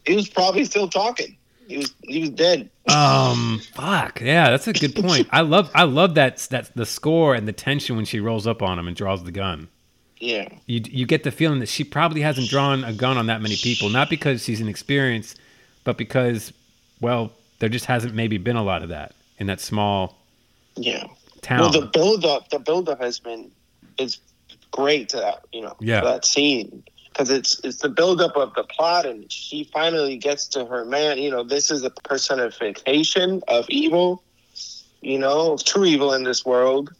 He 0.06 0.16
was 0.16 0.30
probably 0.30 0.64
still 0.64 0.88
talking. 0.88 1.36
He 1.66 1.78
was 1.78 1.94
he 2.02 2.20
was 2.20 2.30
dead. 2.30 2.70
Um, 2.88 3.60
fuck. 3.74 4.20
Yeah, 4.20 4.50
that's 4.50 4.68
a 4.68 4.72
good 4.72 4.94
point. 4.94 5.28
I 5.30 5.40
love. 5.40 5.70
I 5.74 5.84
love 5.84 6.14
that. 6.14 6.38
That 6.50 6.70
the 6.76 6.86
score 6.86 7.34
and 7.34 7.46
the 7.48 7.52
tension 7.52 7.96
when 7.96 8.04
she 8.04 8.20
rolls 8.20 8.46
up 8.46 8.62
on 8.62 8.78
him 8.78 8.86
and 8.86 8.96
draws 8.96 9.24
the 9.24 9.32
gun. 9.32 9.68
Yeah, 10.18 10.48
You 10.64 10.80
you 10.84 11.04
get 11.04 11.24
the 11.24 11.30
feeling 11.30 11.58
that 11.58 11.68
she 11.68 11.84
probably 11.84 12.22
hasn't 12.22 12.48
drawn 12.48 12.84
a 12.84 12.92
gun 12.94 13.18
on 13.18 13.26
that 13.26 13.42
many 13.42 13.56
people, 13.56 13.90
not 13.90 14.08
because 14.08 14.42
she's 14.44 14.62
inexperienced, 14.62 15.38
but 15.84 15.98
because, 15.98 16.54
well, 17.02 17.32
there 17.58 17.68
just 17.68 17.84
hasn't 17.84 18.14
maybe 18.14 18.38
been 18.38 18.56
a 18.56 18.62
lot 18.62 18.82
of 18.82 18.88
that 18.88 19.14
in 19.38 19.46
that 19.48 19.60
small 19.60 20.16
yeah. 20.74 21.04
town. 21.42 21.60
Well, 21.60 21.70
the 21.70 21.86
build 21.92 22.24
up, 22.24 22.48
the 22.48 22.58
build 22.58 22.88
up 22.88 22.98
has 22.98 23.18
been 23.18 23.50
is 23.98 24.18
great 24.70 25.10
to 25.10 25.18
that, 25.18 25.44
you 25.52 25.60
know, 25.60 25.76
Yeah. 25.80 26.00
that 26.00 26.24
scene 26.24 26.82
because 27.16 27.30
it's 27.30 27.58
it's 27.64 27.78
the 27.78 27.88
buildup 27.88 28.36
of 28.36 28.52
the 28.54 28.64
plot, 28.64 29.06
and 29.06 29.30
she 29.32 29.64
finally 29.72 30.18
gets 30.18 30.46
to 30.48 30.66
her 30.66 30.84
man. 30.84 31.18
You 31.18 31.30
know, 31.30 31.42
this 31.42 31.70
is 31.70 31.82
a 31.82 31.90
personification 31.90 33.42
of 33.48 33.64
evil, 33.70 34.22
you 35.00 35.18
know, 35.18 35.52
of 35.52 35.64
true 35.64 35.84
evil 35.84 36.12
in 36.12 36.24
this 36.24 36.44
world. 36.44 36.94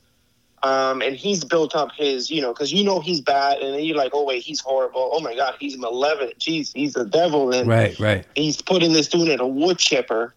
Um, 0.63 1.03
and 1.03 1.15
he's 1.15 1.45
built 1.45 1.77
up 1.77 1.91
his, 1.93 2.31
you 2.31 2.41
know, 2.41 2.53
because 2.53 2.73
you 2.73 2.83
know 2.83 2.99
he's 2.99 3.21
bad, 3.21 3.59
and 3.59 3.75
then 3.75 3.85
you're 3.85 3.97
like, 3.97 4.13
oh 4.15 4.25
wait, 4.25 4.43
he's 4.43 4.61
horrible. 4.61 5.11
Oh 5.13 5.21
my 5.21 5.35
god, 5.35 5.57
he's 5.61 5.77
malevolent. 5.77 6.39
Jeez, 6.39 6.73
he's 6.75 6.95
the 6.95 7.05
devil, 7.05 7.53
and 7.53 7.69
right, 7.69 7.99
right. 8.01 8.27
he's 8.35 8.63
putting 8.63 8.95
this 8.95 9.09
dude 9.09 9.29
in 9.29 9.41
a 9.41 9.47
wood 9.47 9.79
chipper. 9.79 10.35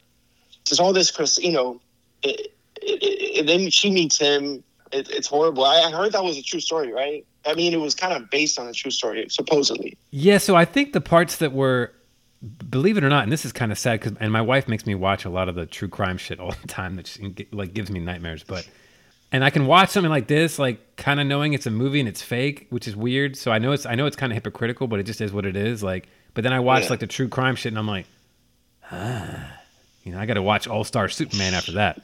Just 0.65 0.81
all 0.81 0.91
this, 0.91 1.39
you 1.41 1.53
know, 1.53 1.79
it, 2.21 2.53
it, 2.81 3.01
it, 3.01 3.39
and 3.39 3.49
then 3.49 3.69
she 3.69 3.89
meets 3.89 4.19
him. 4.19 4.61
It, 4.91 5.09
it's 5.09 5.27
horrible. 5.27 5.63
I, 5.63 5.83
I 5.83 5.91
heard 5.91 6.11
that 6.11 6.23
was 6.23 6.37
a 6.37 6.43
true 6.43 6.59
story, 6.59 6.91
right? 6.91 7.25
I 7.45 7.53
mean, 7.55 7.73
it 7.73 7.79
was 7.79 7.95
kind 7.95 8.13
of 8.13 8.29
based 8.29 8.59
on 8.59 8.67
a 8.67 8.73
true 8.73 8.91
story, 8.91 9.25
supposedly. 9.29 9.97
Yeah, 10.11 10.37
so 10.39 10.55
I 10.55 10.65
think 10.65 10.93
the 10.93 11.01
parts 11.01 11.37
that 11.37 11.53
were, 11.53 11.91
believe 12.69 12.97
it 12.97 13.03
or 13.03 13.09
not, 13.09 13.23
and 13.23 13.31
this 13.31 13.45
is 13.45 13.51
kind 13.51 13.71
of 13.71 13.77
sad 13.79 13.99
because, 13.99 14.17
and 14.19 14.31
my 14.31 14.41
wife 14.41 14.67
makes 14.67 14.85
me 14.85 14.93
watch 14.95 15.25
a 15.25 15.29
lot 15.29 15.47
of 15.49 15.55
the 15.55 15.65
true 15.65 15.87
crime 15.87 16.17
shit 16.17 16.39
all 16.39 16.51
the 16.61 16.67
time 16.67 16.95
that 16.95 17.53
like 17.53 17.73
gives 17.73 17.89
me 17.89 17.99
nightmares. 17.99 18.43
But, 18.43 18.67
and 19.31 19.43
I 19.43 19.49
can 19.51 19.67
watch 19.67 19.89
something 19.89 20.09
like 20.11 20.27
this, 20.27 20.59
like 20.59 20.95
kind 20.97 21.19
of 21.19 21.27
knowing 21.27 21.53
it's 21.53 21.65
a 21.65 21.71
movie 21.71 21.99
and 21.99 22.09
it's 22.09 22.21
fake, 22.21 22.67
which 22.71 22.87
is 22.87 22.95
weird. 22.95 23.37
So 23.37 23.51
I 23.51 23.59
know 23.59 23.71
it's, 23.71 23.85
I 23.85 23.95
know 23.95 24.05
it's 24.05 24.15
kind 24.17 24.31
of 24.31 24.35
hypocritical, 24.35 24.87
but 24.87 24.99
it 24.99 25.03
just 25.03 25.21
is 25.21 25.31
what 25.31 25.45
it 25.45 25.55
is. 25.55 25.81
Like, 25.81 26.07
but 26.33 26.43
then 26.43 26.51
I 26.53 26.59
watch 26.59 26.83
Yeah. 26.83 26.89
like 26.91 26.99
the 26.99 27.07
true 27.07 27.27
crime 27.29 27.55
shit, 27.55 27.71
and 27.71 27.79
I'm 27.79 27.87
like, 27.87 28.05
ah, 28.91 29.51
you 30.03 30.11
know, 30.11 30.19
I 30.19 30.25
got 30.25 30.35
to 30.35 30.41
watch 30.41 30.67
All 30.67 30.83
Star 30.83 31.09
Superman 31.09 31.53
after 31.53 31.73
that. 31.73 32.01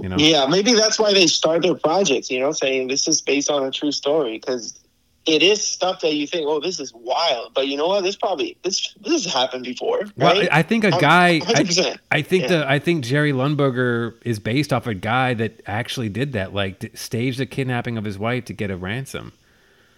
You 0.00 0.08
know, 0.08 0.16
Yeah, 0.18 0.46
maybe 0.46 0.74
that's 0.74 0.98
why 0.98 1.12
they 1.12 1.26
start 1.26 1.62
their 1.62 1.74
projects, 1.74 2.30
you 2.30 2.40
know, 2.40 2.52
saying 2.52 2.88
this 2.88 3.08
is 3.08 3.20
based 3.20 3.50
on 3.50 3.64
a 3.64 3.70
true 3.70 3.92
story 3.92 4.38
because 4.38 4.78
it 5.26 5.42
is 5.42 5.62
stuff 5.66 6.00
that 6.00 6.14
you 6.14 6.26
think, 6.26 6.46
oh, 6.48 6.58
this 6.60 6.80
is 6.80 6.92
wild. 6.94 7.52
But 7.54 7.66
you 7.68 7.76
know 7.76 7.88
what? 7.88 8.02
This 8.04 8.16
probably, 8.16 8.56
this, 8.62 8.94
this 9.02 9.24
has 9.24 9.32
happened 9.34 9.64
before, 9.64 10.02
Well, 10.16 10.34
right? 10.36 10.48
I 10.52 10.60
I 10.60 10.62
think 10.62 10.84
a 10.84 10.90
guy. 10.92 11.28
I, 11.34 11.40
100%. 11.40 11.98
I 12.10 12.22
think 12.22 12.42
Yeah. 12.44 12.48
the 12.48 12.70
I 12.70 12.78
think 12.78 13.04
Jerry 13.04 13.32
Lundegaard 13.32 14.14
is 14.24 14.38
based 14.38 14.72
off 14.72 14.86
a 14.86 14.94
guy 14.94 15.34
that 15.34 15.60
actually 15.66 16.08
did 16.08 16.32
that, 16.32 16.54
like 16.54 16.90
staged 16.94 17.38
the 17.40 17.46
kidnapping 17.46 17.98
of 17.98 18.04
his 18.04 18.18
wife 18.18 18.44
to 18.46 18.52
get 18.54 18.70
a 18.70 18.76
ransom. 18.76 19.32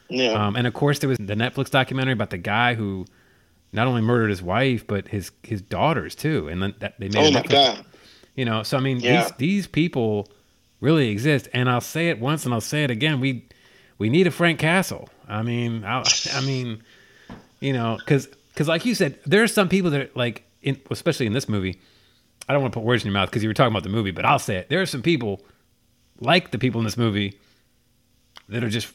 yeah. 0.09 0.30
Um, 0.32 0.57
and 0.57 0.66
of 0.66 0.74
course, 0.74 0.98
there 0.98 1.09
was 1.09 1.18
the 1.18 1.34
Netflix 1.34 1.70
documentary 1.70 2.14
about 2.14 2.30
the 2.30 2.38
guy 2.38 2.74
who 2.74 3.05
not 3.72 3.86
only 3.86 4.03
murdered 4.03 4.30
his 4.30 4.42
wife 4.42 4.84
but 4.84 5.07
his 5.09 5.30
his 5.44 5.62
daughters 5.62 6.16
too, 6.16 6.48
and 6.48 6.61
then 6.62 6.74
that 6.80 6.98
they 6.98 7.07
made. 7.09 7.16
oh 7.18 7.28
a 7.28 7.30
my 7.30 7.42
Netflix- 7.42 7.51
God. 7.51 7.84
You 8.35 8.45
know, 8.45 8.62
so 8.62 8.76
I 8.76 8.81
mean, 8.81 9.01
Yeah. 9.01 9.22
these 9.22 9.33
these 9.39 9.66
people 9.66 10.28
really 10.81 11.09
exist, 11.09 11.49
and 11.53 11.68
I'll 11.68 11.81
say 11.81 12.09
it 12.09 12.18
once 12.20 12.45
and 12.45 12.55
I'll 12.55 12.61
say 12.61 12.85
it 12.85 12.91
again. 12.91 13.20
We 13.20 13.45
we 13.99 14.09
need 14.09 14.26
a 14.26 14.31
Frank 14.31 14.59
Castle. 14.59 15.09
I 15.28 15.43
mean, 15.43 15.85
I, 15.85 16.03
I 16.35 16.41
mean, 16.41 16.83
you 17.61 17.72
know, 17.72 17.97
because 17.99 18.26
because 18.55 18.68
like 18.68 18.85
you 18.85 18.95
said, 18.95 19.18
there 19.26 19.43
are 19.43 19.49
some 19.49 19.68
people 19.68 19.91
that 19.91 20.01
are 20.01 20.11
like, 20.14 20.45
in, 20.62 20.81
especially 20.91 21.26
in 21.26 21.33
this 21.33 21.49
movie. 21.49 21.81
I 22.49 22.53
don't 22.53 22.62
want 22.62 22.72
to 22.74 22.81
put 22.81 22.85
words 22.87 23.05
in 23.05 23.09
your 23.09 23.12
mouth 23.12 23.31
because 23.31 23.45
you 23.45 23.49
were 23.49 23.55
talking 23.55 23.72
about 23.72 23.85
the 23.85 23.91
movie, 23.91 24.11
but 24.11 24.24
I'll 24.24 24.41
say 24.41 24.57
it. 24.57 24.68
There 24.70 24.81
are 24.81 24.87
some 24.87 25.03
people 25.03 25.41
like 26.18 26.51
the 26.51 26.59
people 26.59 26.81
in 26.81 26.85
this 26.85 26.97
movie 26.97 27.39
that 28.49 28.64
are 28.64 28.68
just 28.68 28.93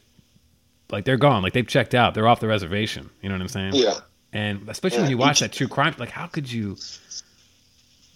like 0.92 1.06
they're 1.06 1.16
gone, 1.18 1.42
like 1.42 1.54
they've 1.54 1.66
checked 1.68 1.96
out, 1.96 2.14
they're 2.16 2.28
off 2.28 2.42
the 2.42 2.48
reservation. 2.48 3.10
You 3.22 3.30
know 3.30 3.36
what 3.36 3.42
I'm 3.42 3.48
saying? 3.48 3.76
Yeah. 3.76 4.00
And 4.34 4.68
especially 4.68 4.98
Yeah, 4.98 5.02
when 5.04 5.12
you 5.12 5.18
watch 5.18 5.40
that 5.40 5.54
true 5.54 5.70
crime, 5.70 5.96
like 5.98 6.10
how 6.10 6.28
could 6.28 6.52
you 6.52 6.76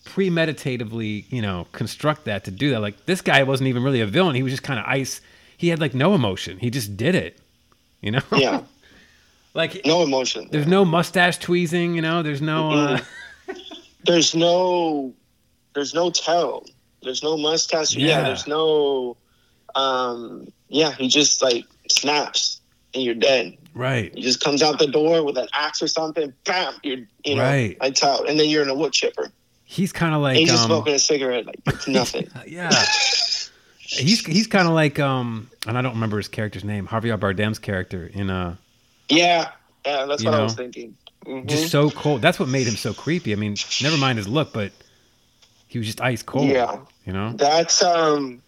premeditatively, 0.10 1.26
you 1.30 1.41
know, 1.41 1.68
construct 1.72 2.26
that 2.26 2.43
to 2.45 2.51
do 2.51 2.72
that? 2.72 2.80
Like 2.82 3.05
this 3.05 3.22
guy 3.22 3.43
wasn't 3.43 3.68
even 3.70 3.84
really 3.84 4.01
a 4.01 4.05
villain; 4.05 4.36
he 4.36 4.43
was 4.43 4.51
just 4.53 4.64
kind 4.64 4.80
of 4.80 4.86
ice. 4.86 5.22
He 5.57 5.70
had 5.70 5.80
like 5.80 5.93
no 5.93 6.14
emotion. 6.16 6.57
He 6.60 6.70
just 6.70 6.95
did 6.97 7.16
it. 7.16 7.39
You 8.01 8.12
know? 8.12 8.22
Yeah. 8.36 8.62
like 9.53 9.86
No 9.86 10.03
emotion. 10.03 10.47
there's 10.51 10.68
no 10.68 10.86
mustache 10.86 11.38
tweezing. 11.38 11.95
You 11.95 12.01
know? 12.01 12.24
There's 12.24 12.41
no. 12.41 12.72
Uh, 12.72 12.99
there's 14.05 14.34
no 14.34 15.14
there's 15.76 15.93
no 15.93 16.10
tell 16.10 16.66
there's 17.03 17.22
no 17.22 17.38
mustache 17.38 17.93
yeah, 17.95 18.07
Yeah. 18.07 18.22
there's 18.24 18.47
no 18.47 19.18
um 19.76 20.47
yeah 20.70 20.91
he 20.93 21.07
just 21.10 21.41
like 21.41 21.66
snaps 21.91 22.62
and 22.93 23.03
you're 23.03 23.14
dead 23.14 23.57
right. 23.74 24.14
he 24.16 24.22
just 24.22 24.39
comes 24.41 24.64
out 24.64 24.80
the 24.80 24.88
door 24.88 25.24
with 25.24 25.38
an 25.38 25.47
axe 25.53 25.82
or 25.84 25.88
something 25.88 26.34
bam 26.45 26.74
you're 26.82 26.99
you 27.26 27.36
know 27.36 27.43
Right. 27.43 27.78
lights 27.82 28.01
out 28.03 28.28
and 28.30 28.39
then 28.39 28.49
you're 28.49 28.64
in 28.64 28.70
a 28.70 28.74
wood 28.74 28.93
chipper 28.93 29.32
He's 29.72 29.93
kind 29.93 30.15
of 30.15 30.22
like. 30.22 30.36
he's 30.38 30.49
just 30.49 30.63
um, 30.63 30.67
smoking 30.70 30.95
a 30.95 30.99
cigarette 30.99 31.45
like 31.45 31.59
it's 31.67 31.88
nothing 31.99 32.28
yeah. 32.47 32.72
He's 33.78 34.26
he's 34.26 34.47
kind 34.47 34.67
of 34.67 34.74
like 34.74 34.99
um, 34.99 35.47
and 35.67 35.78
I 35.78 35.84
don't 35.84 35.93
remember 35.93 36.17
his 36.17 36.28
character's 36.28 36.63
name. 36.63 36.88
Javier 36.88 37.20
Bardem's 37.20 37.59
character 37.59 38.09
in 38.11 38.32
uh, 38.32 38.55
yeah 39.09 39.51
yeah 39.86 40.05
that's 40.05 40.24
what 40.24 40.34
i 40.34 40.41
was 40.41 40.55
thinking 40.55 40.95
Mhm. 41.26 41.45
just 41.47 41.70
so 41.70 41.89
cold. 41.91 42.22
That's 42.22 42.39
what 42.39 42.47
made 42.49 42.65
him 42.65 42.76
so 42.76 42.93
creepy. 42.93 43.34
I 43.34 43.36
mean, 43.36 43.55
never 43.84 43.97
mind 43.97 44.17
his 44.17 44.28
look, 44.28 44.53
but 44.53 44.72
he 45.67 45.78
was 45.78 45.86
just 45.86 46.01
ice 46.01 46.24
cold. 46.24 46.47
Yeah. 46.47 46.80
You 47.05 47.13
know? 47.13 47.34
that's 47.34 47.84
um 47.84 48.41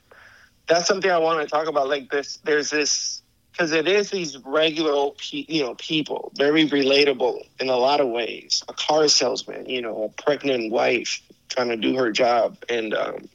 that's 0.68 0.88
something 0.88 1.12
i 1.12 1.18
want 1.18 1.42
to 1.42 1.48
talk 1.48 1.68
about 1.68 1.88
like 1.90 2.10
this 2.10 2.38
there's 2.46 2.70
this 2.70 3.21
because 3.52 3.72
it 3.72 3.88
is 3.88 4.10
these 4.10 4.38
regular 4.46 4.92
old 4.92 5.18
pe- 5.18 5.46
you 5.48 5.64
know 5.64 5.76
people 5.76 6.32
very 6.36 6.68
relatable 6.68 7.42
in 7.60 7.70
a 7.70 7.76
lot 7.78 8.00
of 8.02 8.08
ways. 8.10 8.64
A 8.68 8.74
car 8.74 9.08
salesman 9.08 9.68
you 9.68 9.82
know 9.82 10.04
a 10.04 10.22
pregnant 10.22 10.72
wife 10.72 11.22
trying 11.50 11.70
to 11.70 11.78
do 11.78 11.96
her 11.98 12.12
job 12.12 12.58
and 12.70 12.94
um 12.94 13.30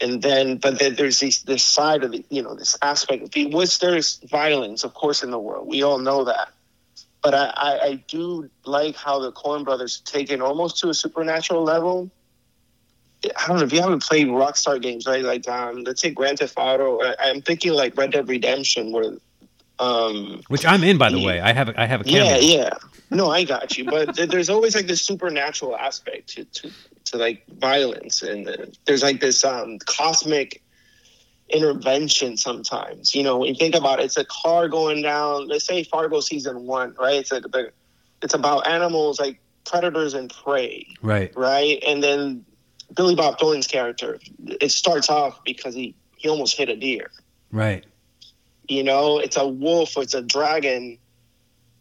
and 0.00 0.22
then 0.22 0.56
but 0.58 0.78
then 0.78 0.94
there's 0.94 1.20
this 1.20 1.64
side 1.64 2.04
of 2.04 2.12
the 2.12 2.24
you 2.30 2.42
know 2.42 2.54
this 2.54 2.76
aspect 2.82 3.22
of 3.22 3.52
which 3.52 3.78
there's 3.78 4.18
violence 4.24 4.84
of 4.84 4.94
course 4.94 5.22
in 5.22 5.30
the 5.30 5.38
world. 5.38 5.66
We 5.68 5.82
all 5.82 5.98
know 5.98 6.24
that. 6.24 6.48
But 7.22 7.34
I, 7.34 7.46
I, 7.56 7.80
I 7.86 7.94
do 8.06 8.50
like 8.66 8.96
how 8.96 9.20
the 9.20 9.32
Coen 9.32 9.64
brothers 9.64 10.02
take 10.04 10.30
it 10.30 10.42
almost 10.42 10.78
to 10.80 10.90
a 10.90 10.94
supernatural 10.94 11.64
level 11.64 12.10
I 13.36 13.46
don't 13.46 13.58
know 13.58 13.64
if 13.64 13.72
you 13.72 13.80
haven't 13.80 14.02
played 14.02 14.26
Rockstar 14.28 14.80
games, 14.80 15.06
right? 15.06 15.22
Like, 15.24 15.48
um, 15.48 15.84
let's 15.84 16.00
say 16.02 16.10
Grand 16.10 16.38
Theft 16.38 16.54
Auto. 16.56 17.00
I, 17.02 17.14
I'm 17.20 17.42
thinking 17.42 17.72
like 17.72 17.96
Red 17.96 18.12
Dead 18.12 18.28
Redemption, 18.28 18.92
where, 18.92 19.12
um, 19.78 20.42
Which 20.48 20.64
I'm 20.66 20.84
in, 20.84 20.98
by 20.98 21.10
the 21.10 21.22
way. 21.22 21.40
I 21.40 21.52
have 21.52 21.68
a, 21.68 21.80
I 21.80 21.86
have 21.86 22.00
a 22.02 22.04
camera. 22.04 22.24
yeah, 22.24 22.36
yeah. 22.38 22.70
No, 23.10 23.30
I 23.30 23.44
got 23.44 23.76
you. 23.76 23.84
But 23.84 24.16
th- 24.16 24.28
there's 24.28 24.48
always 24.50 24.74
like 24.74 24.86
this 24.86 25.02
supernatural 25.02 25.76
aspect 25.76 26.28
to 26.30 26.44
to, 26.44 26.70
to 27.06 27.16
like 27.18 27.44
violence, 27.58 28.22
and 28.22 28.48
uh, 28.48 28.56
there's 28.86 29.02
like 29.02 29.20
this 29.20 29.44
um 29.44 29.78
cosmic 29.80 30.62
intervention 31.50 32.36
sometimes. 32.36 33.14
You 33.14 33.22
know, 33.22 33.38
when 33.38 33.48
you 33.50 33.54
think 33.54 33.74
about 33.74 34.00
it, 34.00 34.04
it's 34.06 34.16
a 34.16 34.24
car 34.24 34.68
going 34.68 35.02
down. 35.02 35.48
Let's 35.48 35.66
say 35.66 35.84
Fargo 35.84 36.20
season 36.20 36.66
one, 36.66 36.94
right? 36.98 37.16
It's 37.20 37.30
like 37.32 37.42
the, 37.42 37.70
it's 38.22 38.34
about 38.34 38.66
animals 38.66 39.20
like 39.20 39.40
predators 39.64 40.14
and 40.14 40.32
prey 40.44 40.86
Right. 41.02 41.32
right? 41.36 41.82
And 41.86 42.02
then 42.02 42.44
Billy 42.94 43.14
Bob 43.14 43.38
Thornton's 43.38 43.66
character, 43.66 44.18
it 44.60 44.70
starts 44.70 45.08
off 45.08 45.42
because 45.44 45.74
he 45.74 45.94
he 46.16 46.28
almost 46.28 46.56
hit 46.56 46.68
a 46.68 46.76
deer. 46.76 47.10
Right. 47.50 47.84
You 48.68 48.82
know, 48.82 49.18
it's 49.18 49.36
a 49.36 49.46
wolf, 49.46 49.96
it's 49.96 50.14
a 50.14 50.22
dragon 50.22 50.98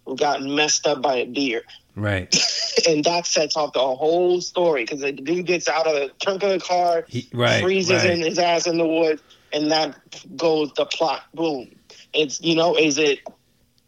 who 0.05 0.15
got 0.15 0.41
messed 0.43 0.85
up 0.85 1.01
by 1.01 1.15
a 1.15 1.25
deer, 1.25 1.63
Right. 1.95 2.35
and 2.87 3.03
that 3.03 3.25
sets 3.25 3.55
off 3.55 3.73
the 3.73 3.79
whole 3.79 4.41
story 4.41 4.83
because 4.83 5.01
the 5.01 5.11
dude 5.11 5.45
gets 5.45 5.67
out 5.67 5.87
of 5.87 5.93
the 5.93 6.11
trunk 6.21 6.43
of 6.43 6.49
the 6.49 6.59
car, 6.59 7.05
He, 7.07 7.29
right. 7.33 7.61
freezes 7.61 8.03
right. 8.03 8.11
in 8.11 8.19
his 8.21 8.39
ass 8.39 8.67
in 8.67 8.77
the 8.77 8.87
woods, 8.87 9.21
and 9.51 9.71
that 9.71 9.97
goes 10.35 10.73
the 10.73 10.85
plot. 10.85 11.23
Boom. 11.33 11.69
It's 12.13 12.41
you 12.41 12.55
know, 12.55 12.75
is 12.75 12.97
it 12.97 13.19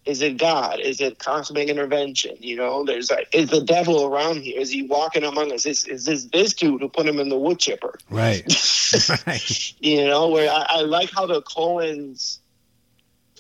is 0.05 0.21
it 0.21 0.37
God? 0.37 0.79
Is 0.79 1.01
it 1.01 1.17
cosmic 1.19 1.67
intervention? 1.67 2.35
You 2.39 2.57
know, 2.57 2.83
there's 2.85 3.09
like, 3.09 3.27
is 3.33 3.49
the 3.49 3.61
devil 3.61 4.05
around 4.05 4.41
here? 4.41 4.59
Is 4.59 4.69
he 4.69 4.83
walking 4.83 5.23
among 5.23 5.51
us? 5.51 5.65
Is, 5.65 5.85
is 5.85 6.05
this 6.05 6.25
this 6.25 6.53
dude 6.53 6.81
who 6.81 6.89
put 6.89 7.07
him 7.07 7.19
in 7.19 7.29
the 7.29 7.37
wood 7.37 7.59
chipper? 7.59 7.97
Right. 8.09 8.43
right. 9.27 9.73
You 9.81 10.05
know, 10.05 10.29
where 10.29 10.49
I, 10.51 10.65
I 10.69 10.81
like 10.81 11.09
how 11.11 11.25
the 11.25 11.41
Coens 11.41 12.37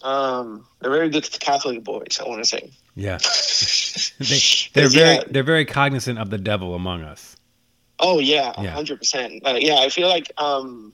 Um, 0.03 0.65
they're 0.79 0.91
very 0.91 1.09
good 1.09 1.29
Catholic 1.39 1.83
boys. 1.83 2.19
I 2.23 2.27
want 2.27 2.43
to 2.43 2.49
say. 2.49 2.71
Yeah. 2.95 3.17
they, 4.19 4.39
they're 4.73 4.89
Yeah. 4.91 5.15
very 5.21 5.31
they're 5.31 5.43
very 5.43 5.65
cognizant 5.65 6.19
of 6.19 6.29
the 6.29 6.37
devil 6.37 6.73
among 6.75 7.03
us. 7.03 7.35
Oh 7.99 8.19
yeah, 8.19 8.53
Yeah. 8.61 8.71
hundred 8.71 8.99
percent. 8.99 9.43
Like, 9.43 9.63
yeah, 9.63 9.77
I 9.79 9.89
feel 9.89 10.09
like 10.09 10.31
um, 10.37 10.93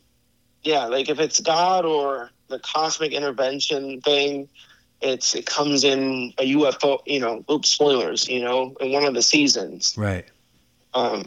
yeah, 0.63 0.86
like 0.86 1.09
if 1.09 1.19
it's 1.19 1.39
God 1.39 1.86
or 1.86 2.30
the 2.47 2.59
cosmic 2.59 3.11
intervention 3.13 4.01
thing, 4.01 4.49
it's 5.02 5.36
it 5.36 5.45
comes 5.45 5.84
in 5.84 6.34
a 6.38 6.54
UFO. 6.54 6.99
You 7.06 7.20
know, 7.20 7.43
oops, 7.49 7.70
spoilers. 7.70 8.28
You 8.28 8.41
know, 8.41 8.76
in 8.80 8.91
one 8.91 9.04
of 9.06 9.14
the 9.14 9.22
seasons, 9.22 9.95
Right. 9.97 10.26
um, 10.93 11.26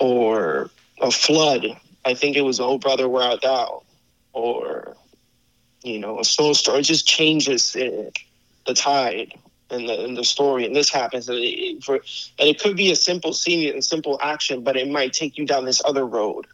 or 0.00 0.70
a 1.00 1.10
flood. 1.10 1.66
I 2.04 2.14
think 2.14 2.36
it 2.36 2.42
was 2.42 2.58
Oh 2.60 2.78
Brother 2.78 3.08
Where 3.08 3.22
Art 3.22 3.42
Thou, 3.42 3.82
or 4.32 4.96
you 5.84 5.98
know, 5.98 6.18
a 6.20 6.24
snowstorm. 6.24 6.78
It 6.78 6.82
just 6.82 7.06
changes 7.06 7.74
it, 7.76 8.18
the 8.66 8.74
tide 8.74 9.34
in 9.70 9.86
the 9.86 10.04
in 10.04 10.14
the 10.14 10.24
story, 10.24 10.64
and 10.66 10.74
this 10.74 10.90
happens. 10.90 11.28
And 11.28 11.38
it, 11.40 11.82
for, 11.84 11.94
and 11.96 12.48
it 12.48 12.60
could 12.60 12.76
be 12.76 12.90
a 12.92 12.96
simple 12.96 13.32
scene 13.32 13.72
and 13.72 13.84
simple 13.84 14.18
action, 14.22 14.62
but 14.62 14.76
it 14.76 14.88
might 14.90 15.12
take 15.12 15.38
you 15.38 15.46
down 15.46 15.64
this 15.64 15.80
other 15.84 16.04
road, 16.06 16.46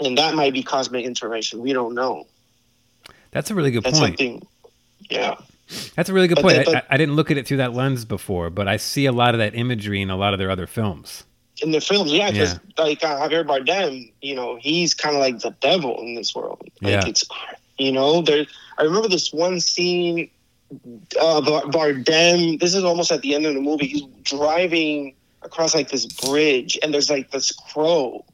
and 0.00 0.16
that 0.18 0.34
might 0.34 0.52
be 0.52 0.62
cosmic 0.62 1.04
intervention. 1.04 1.60
We 1.60 1.72
don't 1.72 1.94
know. 1.94 2.26
That's 3.30 3.50
a 3.50 3.54
really 3.54 3.70
good 3.70 3.82
That's 3.84 3.98
point. 3.98 4.18
something. 4.18 4.46
Yeah. 5.10 5.34
That's 5.96 6.08
a 6.08 6.12
really 6.14 6.28
good 6.28 6.36
But 6.36 6.42
point. 6.42 6.64
but- 6.66 6.76
I, 6.76 6.82
I 6.90 6.96
didn't 6.96 7.14
look 7.16 7.30
at 7.30 7.36
it 7.38 7.46
through 7.46 7.58
that 7.58 7.74
lens 7.74 8.04
before, 8.04 8.48
but 8.50 8.68
I 8.68 8.76
see 8.78 9.06
a 9.06 9.12
lot 9.12 9.34
of 9.34 9.38
that 9.38 9.54
imagery 9.54 10.00
in 10.00 10.10
a 10.10 10.16
lot 10.16 10.32
of 10.32 10.38
their 10.38 10.50
other 10.50 10.66
films. 10.66 11.24
In 11.60 11.72
the 11.72 11.80
films, 11.80 12.12
yeah, 12.12 12.30
because 12.30 12.54
Yeah. 12.54 12.84
like 12.84 13.02
uh, 13.04 13.28
Javier 13.28 13.44
Bardem, 13.46 14.12
you 14.22 14.34
know, 14.34 14.56
he's 14.60 14.94
kind 14.94 15.14
of 15.16 15.20
like 15.20 15.40
the 15.40 15.50
devil 15.60 16.00
in 16.00 16.14
this 16.14 16.34
world. 16.34 16.62
Like 16.80 16.92
Yeah. 16.92 17.06
it's, 17.06 17.24
you 17.78 17.90
know, 17.92 18.22
there. 18.22 18.46
I 18.78 18.82
remember 18.84 19.08
this 19.08 19.32
one 19.32 19.60
scene. 19.60 20.30
Uh, 21.20 21.40
Bar- 21.40 21.62
Bardem. 21.64 22.60
This 22.60 22.74
is 22.74 22.84
almost 22.84 23.10
at 23.10 23.22
the 23.22 23.34
end 23.34 23.44
of 23.46 23.54
the 23.54 23.60
movie. 23.60 23.86
He's 23.88 24.02
driving 24.22 25.14
across 25.42 25.74
like 25.74 25.88
this 25.88 26.06
bridge, 26.06 26.78
and 26.82 26.92
there's 26.94 27.10
like 27.10 27.30
this 27.30 27.50
crow 27.52 28.24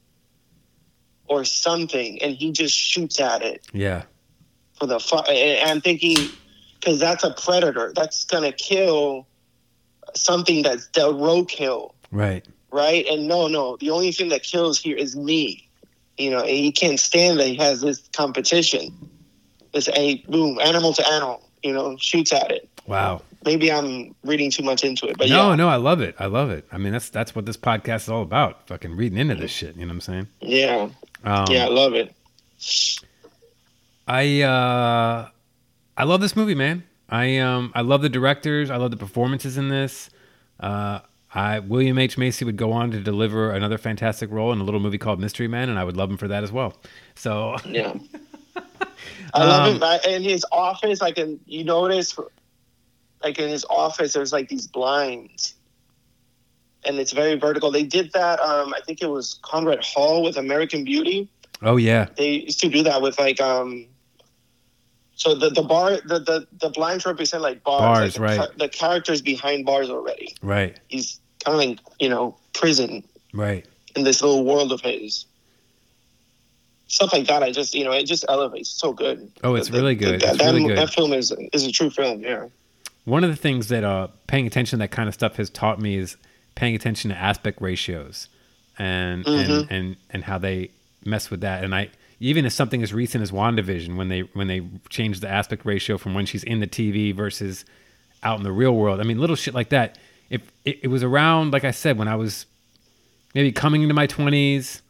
or 1.29 1.45
something, 1.45 2.21
and 2.23 2.35
he 2.37 2.53
just 2.53 2.77
shoots 2.77 3.19
at 3.21 3.43
it 3.43 3.65
Yeah. 3.73 4.03
for 4.79 4.87
the 4.87 5.01
fu- 5.01 5.17
and 5.19 5.71
I'm 5.71 5.81
thinking 5.81 6.29
because 6.85 7.01
that's 7.01 7.25
a 7.25 7.33
predator 7.33 7.93
that's 7.97 8.25
gonna 8.25 8.53
kill 8.53 9.27
something 10.15 10.63
that's 10.63 10.87
the 10.89 11.13
roadkill 11.13 11.93
Right. 12.11 12.45
right? 12.71 13.07
And 13.07 13.27
no, 13.27 13.49
no, 13.49 13.77
the 13.79 13.91
only 13.91 14.13
thing 14.13 14.29
that 14.29 14.43
kills 14.43 14.79
here 14.79 14.97
is 14.97 15.17
me. 15.17 15.69
You 16.19 16.31
know, 16.31 16.41
and 16.41 16.49
he 16.51 16.71
can't 16.71 17.01
stand 17.01 17.41
that 17.41 17.49
he 17.49 17.57
has 17.57 17.81
this 17.81 18.09
competition. 18.15 18.93
This 19.73 19.89
a 19.89 20.19
boom, 20.29 20.61
animal 20.61 20.93
to 20.93 21.09
animal. 21.09 21.43
You 21.65 21.73
know, 21.73 21.97
shoots 21.99 22.33
at 22.33 22.51
it. 22.53 22.69
Wow. 22.87 23.23
Maybe 23.45 23.73
I'm 23.73 24.15
reading 24.23 24.51
too 24.51 24.63
much 24.63 24.85
into 24.85 25.07
it, 25.09 25.17
but 25.19 25.29
no, 25.29 25.51
yeah, 25.51 25.55
no, 25.57 25.69
I 25.69 25.77
love 25.77 26.01
it. 26.01 26.15
I 26.19 26.27
love 26.27 26.51
it. 26.51 26.67
I 26.71 26.79
mean, 26.79 26.93
that's 26.93 27.09
that's 27.09 27.35
what 27.35 27.47
this 27.47 27.57
podcast 27.57 28.03
is 28.03 28.09
all 28.11 28.23
about. 28.23 28.69
Fucking 28.69 28.95
reading 28.95 29.19
into 29.19 29.35
this 29.35 29.51
shit. 29.51 29.75
You 29.75 29.83
know 29.83 29.89
what 29.89 29.95
I'm 29.95 30.01
saying? 30.03 30.29
yeah, 30.41 30.89
Um, 31.25 31.47
yeah, 31.49 31.65
I 31.65 31.69
love 31.69 31.95
it. 31.95 32.15
I 34.07 34.43
uh, 34.43 35.29
I 35.97 36.05
love 36.05 36.21
this 36.21 36.35
movie, 36.37 36.55
man. 36.55 36.85
I 37.09 37.39
um, 37.39 37.73
I 37.75 37.83
love 37.83 38.03
the 38.03 38.09
directors. 38.09 38.71
I 38.71 38.77
love 38.77 38.91
the 38.91 38.97
performances 38.97 39.57
in 39.59 39.69
this. 39.69 40.11
Uh, 40.59 41.01
I 41.35 41.59
William 41.59 41.99
H 41.99 42.17
Macy 42.17 42.45
would 42.45 42.57
go 42.57 42.73
on 42.73 42.91
to 42.93 43.01
deliver 43.01 43.51
another 43.51 43.79
fantastic 43.79 44.31
role 44.31 44.53
in 44.53 44.61
a 44.61 44.65
little 44.65 44.81
movie 44.81 44.99
called 44.99 45.21
Mystery 45.21 45.49
Men, 45.49 45.69
and 45.69 45.79
I 45.79 45.85
would 45.85 45.97
love 45.97 46.11
him 46.11 46.17
for 46.17 46.29
that 46.29 46.43
as 46.43 46.51
well. 46.53 46.77
So 47.15 47.57
Yeah, 47.67 47.95
I 49.35 49.45
love 49.45 49.83
Um, 49.83 49.83
him. 49.83 50.13
In 50.15 50.23
his 50.23 50.45
office, 50.53 51.03
I 51.03 51.13
can 51.13 51.39
you 51.47 51.65
notice, 51.65 52.17
like 53.23 53.39
in 53.39 53.49
his 53.49 53.65
office, 53.69 54.13
there's 54.15 54.33
like 54.33 54.49
these 54.49 54.67
blinds, 54.67 55.55
and 56.85 56.99
it's 56.99 57.13
very 57.13 57.35
vertical. 57.37 57.71
They 57.71 57.85
did 57.85 58.13
that. 58.13 58.41
Um, 58.41 58.73
I 58.75 58.81
think 58.87 59.03
it 59.03 59.11
was 59.11 59.39
Conrad 59.43 59.85
Hall 59.85 60.23
with 60.23 60.37
American 60.37 60.85
Beauty. 60.85 61.29
Oh 61.63 61.77
yeah, 61.77 62.07
they 62.17 62.31
used 62.47 62.61
to 62.61 62.69
do 62.69 62.83
that 62.85 63.03
with 63.03 63.19
like 63.19 63.41
um 63.41 63.87
so 65.17 65.35
the 65.35 65.51
the 65.51 65.63
bar 65.63 65.93
the 66.07 66.19
the, 66.19 66.47
the 66.61 66.71
blinds 66.71 67.07
represent 67.07 67.43
like 67.43 67.63
bars, 67.65 68.17
Bars, 68.17 68.19
like 68.19 68.35
the, 68.37 68.41
right. 68.41 68.59
the 68.59 68.69
characters 68.69 69.23
behind 69.23 69.65
bars 69.67 69.89
already 69.91 70.35
right, 70.43 70.79
he's 70.89 71.21
kind 71.45 71.55
of 71.61 71.69
like 71.69 71.79
you 72.01 72.09
know 72.09 72.37
prison 72.53 73.03
right. 73.33 73.65
in 73.97 74.05
this 74.05 74.23
little 74.23 74.45
world 74.45 74.73
of 74.73 74.81
his 74.81 75.27
stuff 76.89 77.13
like 77.13 77.27
that 77.27 77.43
i 77.43 77.51
just 77.51 77.75
you 77.75 77.85
know 77.85 77.93
it 77.93 78.05
just 78.05 78.25
elevates 78.29 78.69
so 78.69 78.93
good 78.93 79.31
Oh, 79.43 79.55
it's 79.55 79.69
The- 79.69 79.79
really 79.79 79.95
the- 79.95 80.05
good. 80.05 80.21
that, 80.21 80.35
It's 80.35 80.39
that, 80.39 80.53
really 80.53 80.67
good. 80.69 80.79
that 80.79 80.91
film 80.91 81.13
is 81.13 81.33
is 81.53 81.67
a 81.67 81.73
true 81.73 81.91
film 81.91 82.21
yeah 82.21 82.47
One 83.05 83.25
of 83.25 83.31
the 83.31 83.37
things 83.37 83.69
that 83.69 83.85
uh, 83.85 84.09
paying 84.27 84.47
attention 84.47 84.79
to 84.79 84.83
that 84.85 84.91
kind 84.91 85.09
of 85.09 85.15
stuff 85.15 85.37
has 85.37 85.51
taught 85.51 85.81
me 85.81 85.97
is 85.97 86.17
paying 86.55 86.75
attention 86.75 87.11
to 87.11 87.17
aspect 87.17 87.61
ratios 87.61 88.29
and 88.79 89.27
and, 89.27 89.49
Mhm. 89.51 89.67
and 89.71 89.97
and 90.11 90.25
how 90.25 90.39
they 90.39 90.71
mess 91.05 91.31
with 91.31 91.41
that. 91.43 91.63
And 91.65 91.75
I 91.75 91.91
even 92.25 92.47
as 92.47 92.55
something 92.55 92.83
as 92.83 92.95
recent 92.95 93.21
as 93.21 93.31
WandaVision, 93.31 93.97
when 93.97 94.09
they 94.09 94.21
when 94.33 94.47
they 94.47 94.63
changed 94.89 95.21
the 95.21 95.29
aspect 95.29 95.67
ratio 95.67 95.99
from 95.99 96.15
when 96.15 96.25
she's 96.25 96.43
in 96.43 96.61
the 96.61 96.67
TV 96.67 97.15
versus 97.15 97.67
out 98.23 98.39
in 98.39 98.45
the 98.45 98.53
real 98.53 98.75
world. 98.75 98.99
I 98.99 99.03
mean, 99.03 99.19
little 99.19 99.37
shit 99.37 99.53
like 99.53 99.69
that. 99.69 99.99
If 100.31 100.41
it, 100.65 100.81
it 100.85 100.89
was 100.89 101.03
around, 101.03 101.53
like 101.53 101.65
I 101.65 101.71
said, 101.71 101.99
when 101.99 102.09
I 102.09 102.17
was 102.17 102.47
maybe 103.35 103.53
coming 103.53 103.83
into 103.83 103.95
my 103.95 104.07
twenties, 104.07 104.81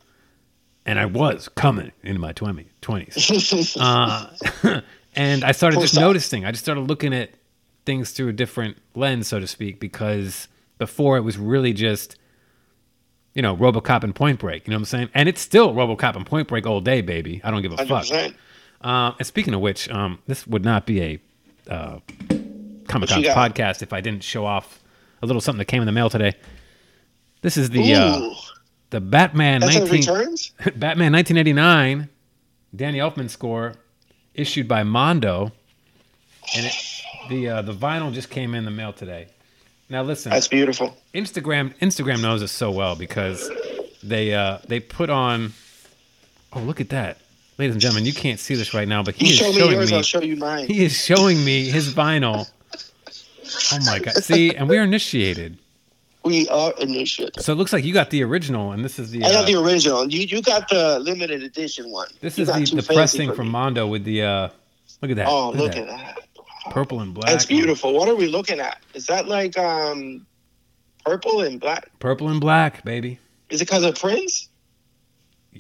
and 0.87 0.97
I 0.97 1.07
was 1.07 1.49
coming 1.49 1.91
into 2.05 2.21
my 2.21 2.31
twenty 2.33 2.69
twenties. 2.81 3.77
uh, 3.81 4.31
and 5.17 5.43
I 5.43 5.51
started 5.51 5.81
just 5.81 5.99
noticing. 5.99 6.45
I 6.45 6.53
just 6.53 6.63
started 6.63 6.83
looking 6.83 7.13
at 7.13 7.31
things 7.85 8.13
through 8.13 8.29
a 8.29 8.33
different 8.33 8.79
lens, 8.95 9.27
so 9.27 9.41
to 9.41 9.49
speak, 9.49 9.81
because 9.81 10.47
before 10.79 11.17
it 11.17 11.23
was 11.23 11.37
really 11.37 11.73
just, 11.73 12.17
you 13.35 13.43
know, 13.43 13.57
RoboCop 13.57 14.05
and 14.05 14.15
Point 14.15 14.39
Break. 14.39 14.67
You 14.67 14.71
know 14.71 14.77
what 14.77 14.81
I'm 14.83 14.85
saying? 14.87 15.09
And 15.15 15.29
it's 15.29 15.41
still 15.41 15.75
RoboCop 15.75 16.17
and 16.17 16.25
Point 16.25 16.49
Break 16.49 16.67
all 16.67 16.81
day, 16.81 17.01
baby. 17.01 17.41
I 17.45 17.51
don't 17.51 17.63
give 17.63 17.73
a 17.73 17.77
fuck. 17.77 18.05
100% 18.05 18.35
Uh, 18.81 19.13
and 19.19 19.27
speaking 19.27 19.55
of 19.55 19.61
which, 19.61 19.89
um, 19.91 20.19
this 20.27 20.47
would 20.47 20.65
not 20.65 20.87
be 20.87 21.01
a 21.03 21.21
uh, 21.71 21.99
Comic 22.29 22.89
Con 22.89 23.01
What 23.01 23.17
you 23.17 23.25
got? 23.25 23.53
podcast 23.53 23.83
if 23.83 23.93
I 23.93 24.01
didn't 24.01 24.23
show 24.23 24.45
off 24.47 24.83
a 25.23 25.27
little 25.27 25.41
something 25.41 25.59
that 25.59 25.65
came 25.67 25.83
in 25.83 25.87
the 25.87 25.93
mail 25.93 26.11
today. 26.11 26.35
This 27.43 27.57
is 27.57 27.71
the 27.71 27.95
uh, 27.95 28.31
the 28.91 29.01
Batman 29.01 29.61
that's 29.61 29.75
19 29.77 29.93
returns 30.01 30.51
Batman 30.77 31.13
1989 31.13 32.09
Danny 32.77 32.99
Elfman 32.99 33.29
score 33.31 33.75
issued 34.35 34.67
by 34.69 34.83
Mondo, 34.83 35.53
and 36.57 36.67
it, 36.67 36.75
the 37.29 37.49
uh, 37.49 37.63
the 37.63 37.73
vinyl 37.73 38.13
just 38.13 38.31
came 38.31 38.55
in 38.55 38.65
the 38.65 38.71
mail 38.71 38.93
today. 38.93 39.29
Now 39.91 40.03
listen, 40.03 40.31
that's 40.31 40.49
beautiful 40.49 40.97
Instagram 41.15 41.75
Instagram 41.79 42.23
knows 42.23 42.43
us 42.43 42.51
so 42.53 42.71
well 42.71 42.97
because 42.97 43.51
they 44.03 44.33
uh, 44.35 44.59
they 44.67 44.81
put 44.81 45.11
on. 45.11 45.53
Oh, 46.53 46.61
look 46.61 46.81
at 46.81 46.89
that, 46.91 47.19
ladies 47.59 47.75
and 47.75 47.81
gentlemen! 47.83 48.05
You 48.07 48.13
can't 48.15 48.39
see 48.41 48.55
this 48.55 48.73
right 48.75 48.89
now, 48.89 49.03
but 49.03 49.15
he 49.17 49.27
you 49.27 49.33
is 49.33 49.39
show 49.39 49.49
me 49.53 49.59
showing 49.59 49.73
yours 49.73 49.91
me. 49.91 49.97
i'll 49.97 50.03
show 50.03 50.23
you 50.23 50.37
mine 50.37 50.67
He 50.67 50.85
is 50.85 50.97
showing 50.97 51.45
me 51.45 51.65
his 51.69 51.93
vinyl. 51.93 52.49
Oh 53.73 53.79
my 53.85 53.99
god! 53.99 54.15
See, 54.15 54.55
and 54.57 54.69
we're 54.69 54.83
initiated. 54.83 55.59
we 56.25 56.49
are 56.49 56.73
initiated 56.79 57.43
So 57.43 57.53
it 57.53 57.57
looks 57.57 57.73
like 57.73 57.85
you 57.85 57.93
got 57.93 58.09
the 58.11 58.23
original, 58.25 58.73
and 58.73 58.83
this 58.85 58.99
is 58.99 59.11
the. 59.11 59.23
I 59.25 59.33
got 59.33 59.45
uh, 59.45 59.47
the 59.47 59.55
original. 59.63 60.11
You 60.11 60.21
you 60.21 60.41
got 60.43 60.69
the 60.69 60.99
limited 61.01 61.43
edition 61.43 61.91
one. 61.91 62.09
This 62.21 62.39
You 62.39 62.43
is 62.49 62.71
the, 62.71 62.77
the 62.77 62.83
pressing 62.83 63.35
from. 63.35 63.49
Mondo 63.49 63.87
with 63.87 64.05
the. 64.05 64.23
uh 64.23 64.49
Look 65.03 65.11
at 65.11 65.17
that! 65.19 65.29
Oh, 65.29 65.49
look, 65.51 65.57
look 65.59 65.71
at 65.73 65.79
at 65.79 65.87
that. 65.89 66.15
that. 66.17 66.24
Purple 66.71 67.01
and 67.01 67.13
black. 67.15 67.31
That's 67.31 67.47
beautiful. 67.47 67.93
What 67.93 68.09
are 68.09 68.15
we 68.15 68.27
looking 68.27 68.61
at? 68.61 68.79
Is 68.95 69.07
that 69.07 69.29
like 69.29 69.57
um 69.59 70.27
purple 71.05 71.43
and 71.43 71.61
black? 71.61 71.91
Purple 71.99 72.29
and 72.29 72.41
black, 72.41 72.85
baby. 72.85 73.19
Is 73.51 73.61
it 73.61 73.67
because 73.67 73.85
of 73.85 73.95
Prince? 73.99 74.49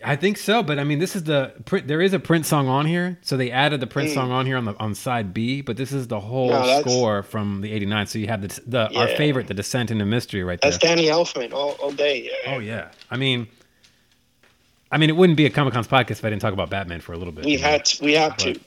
I 0.04 0.16
think 0.16 0.38
so, 0.38 0.60
but 0.64 0.80
I 0.80 0.84
mean, 0.84 0.98
this 0.98 1.14
is 1.14 1.22
the 1.22 1.52
print. 1.66 1.86
There 1.86 2.00
is 2.00 2.12
a 2.14 2.18
Prince 2.18 2.48
song 2.48 2.66
on 2.66 2.84
here, 2.84 3.16
so 3.22 3.36
they 3.36 3.52
added 3.52 3.78
the 3.78 3.86
Prince 3.86 4.10
Mm. 4.10 4.14
song 4.14 4.30
on 4.32 4.44
here 4.44 4.56
on 4.56 4.64
the 4.64 4.74
on 4.80 4.94
side 4.96 5.32
B. 5.32 5.60
But 5.60 5.76
this 5.76 5.92
is 5.92 6.08
the 6.08 6.18
whole 6.18 6.48
No, 6.48 6.80
score 6.80 7.22
from 7.22 7.60
the 7.60 7.70
'89. 7.72 8.06
So 8.08 8.18
you 8.18 8.26
have 8.26 8.42
the 8.42 8.60
the 8.66 8.92
our 8.98 9.06
favorite, 9.06 9.46
the 9.46 9.54
Descent 9.54 9.92
into 9.92 10.04
Mystery, 10.04 10.42
right 10.42 10.60
there. 10.60 10.72
That's 10.72 10.82
Danny 10.82 11.04
Elfman 11.06 11.52
all, 11.52 11.72
all 11.80 11.92
day. 11.92 12.28
Yeah. 12.44 12.54
Oh 12.54 12.58
yeah, 12.58 12.88
I 13.08 13.16
mean, 13.16 13.46
I 14.90 14.98
mean, 14.98 15.10
it 15.10 15.16
wouldn't 15.16 15.36
be 15.36 15.46
a 15.46 15.50
Comic 15.50 15.74
Con's 15.74 15.86
podcast 15.86 16.10
if 16.12 16.24
I 16.24 16.30
didn't 16.30 16.42
talk 16.42 16.52
about 16.54 16.70
Batman 16.70 17.00
for 17.00 17.12
a 17.12 17.16
little 17.16 17.32
bit. 17.32 17.44
we 17.44 17.54
know? 17.56 17.62
had 17.62 17.84
to, 17.84 18.04
we 18.04 18.14
have 18.14 18.36
to. 18.38 18.58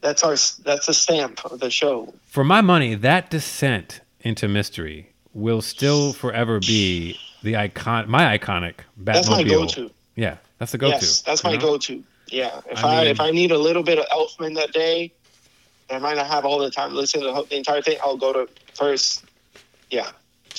That's 0.00 0.22
our 0.22 0.30
that's 0.62 0.86
the 0.86 0.94
stamp 0.94 1.44
of 1.44 1.58
the 1.60 1.70
show. 1.70 2.12
For 2.26 2.44
my 2.44 2.60
money, 2.60 2.94
that 2.94 3.30
descent 3.30 4.00
into 4.20 4.48
mystery 4.48 5.12
will 5.34 5.62
still 5.62 6.12
forever 6.12 6.60
be 6.60 7.18
the 7.42 7.56
icon, 7.56 8.08
my 8.10 8.36
iconic 8.38 8.74
Batmobile. 9.00 9.04
That's 9.14 9.30
my 9.30 9.42
go-to. 9.44 9.90
Yeah, 10.14 10.36
that's 10.58 10.72
the 10.72 10.78
go-to. 10.78 10.94
yes, 10.94 11.20
that's 11.22 11.44
my 11.44 11.52
know? 11.54 11.60
go-to. 11.60 12.02
Yeah. 12.28 12.60
If 12.70 12.84
I 12.84 12.96
I, 12.96 13.00
mean- 13.02 13.10
if 13.10 13.20
I 13.20 13.30
need 13.30 13.52
a 13.52 13.58
little 13.58 13.82
bit 13.82 13.98
of 13.98 14.06
Elfman 14.06 14.54
that 14.56 14.72
day, 14.72 15.12
I 15.90 15.98
might 15.98 16.16
not 16.16 16.26
have 16.26 16.44
all 16.44 16.58
the 16.58 16.70
time 16.70 16.90
to 16.90 16.96
listen 16.96 17.20
to 17.20 17.26
the, 17.26 17.34
whole- 17.34 17.44
the 17.44 17.56
entire 17.56 17.82
thing. 17.82 17.98
I'll 18.02 18.16
go 18.16 18.32
to 18.32 18.48
first. 18.74 19.24
Yeah. 19.90 20.10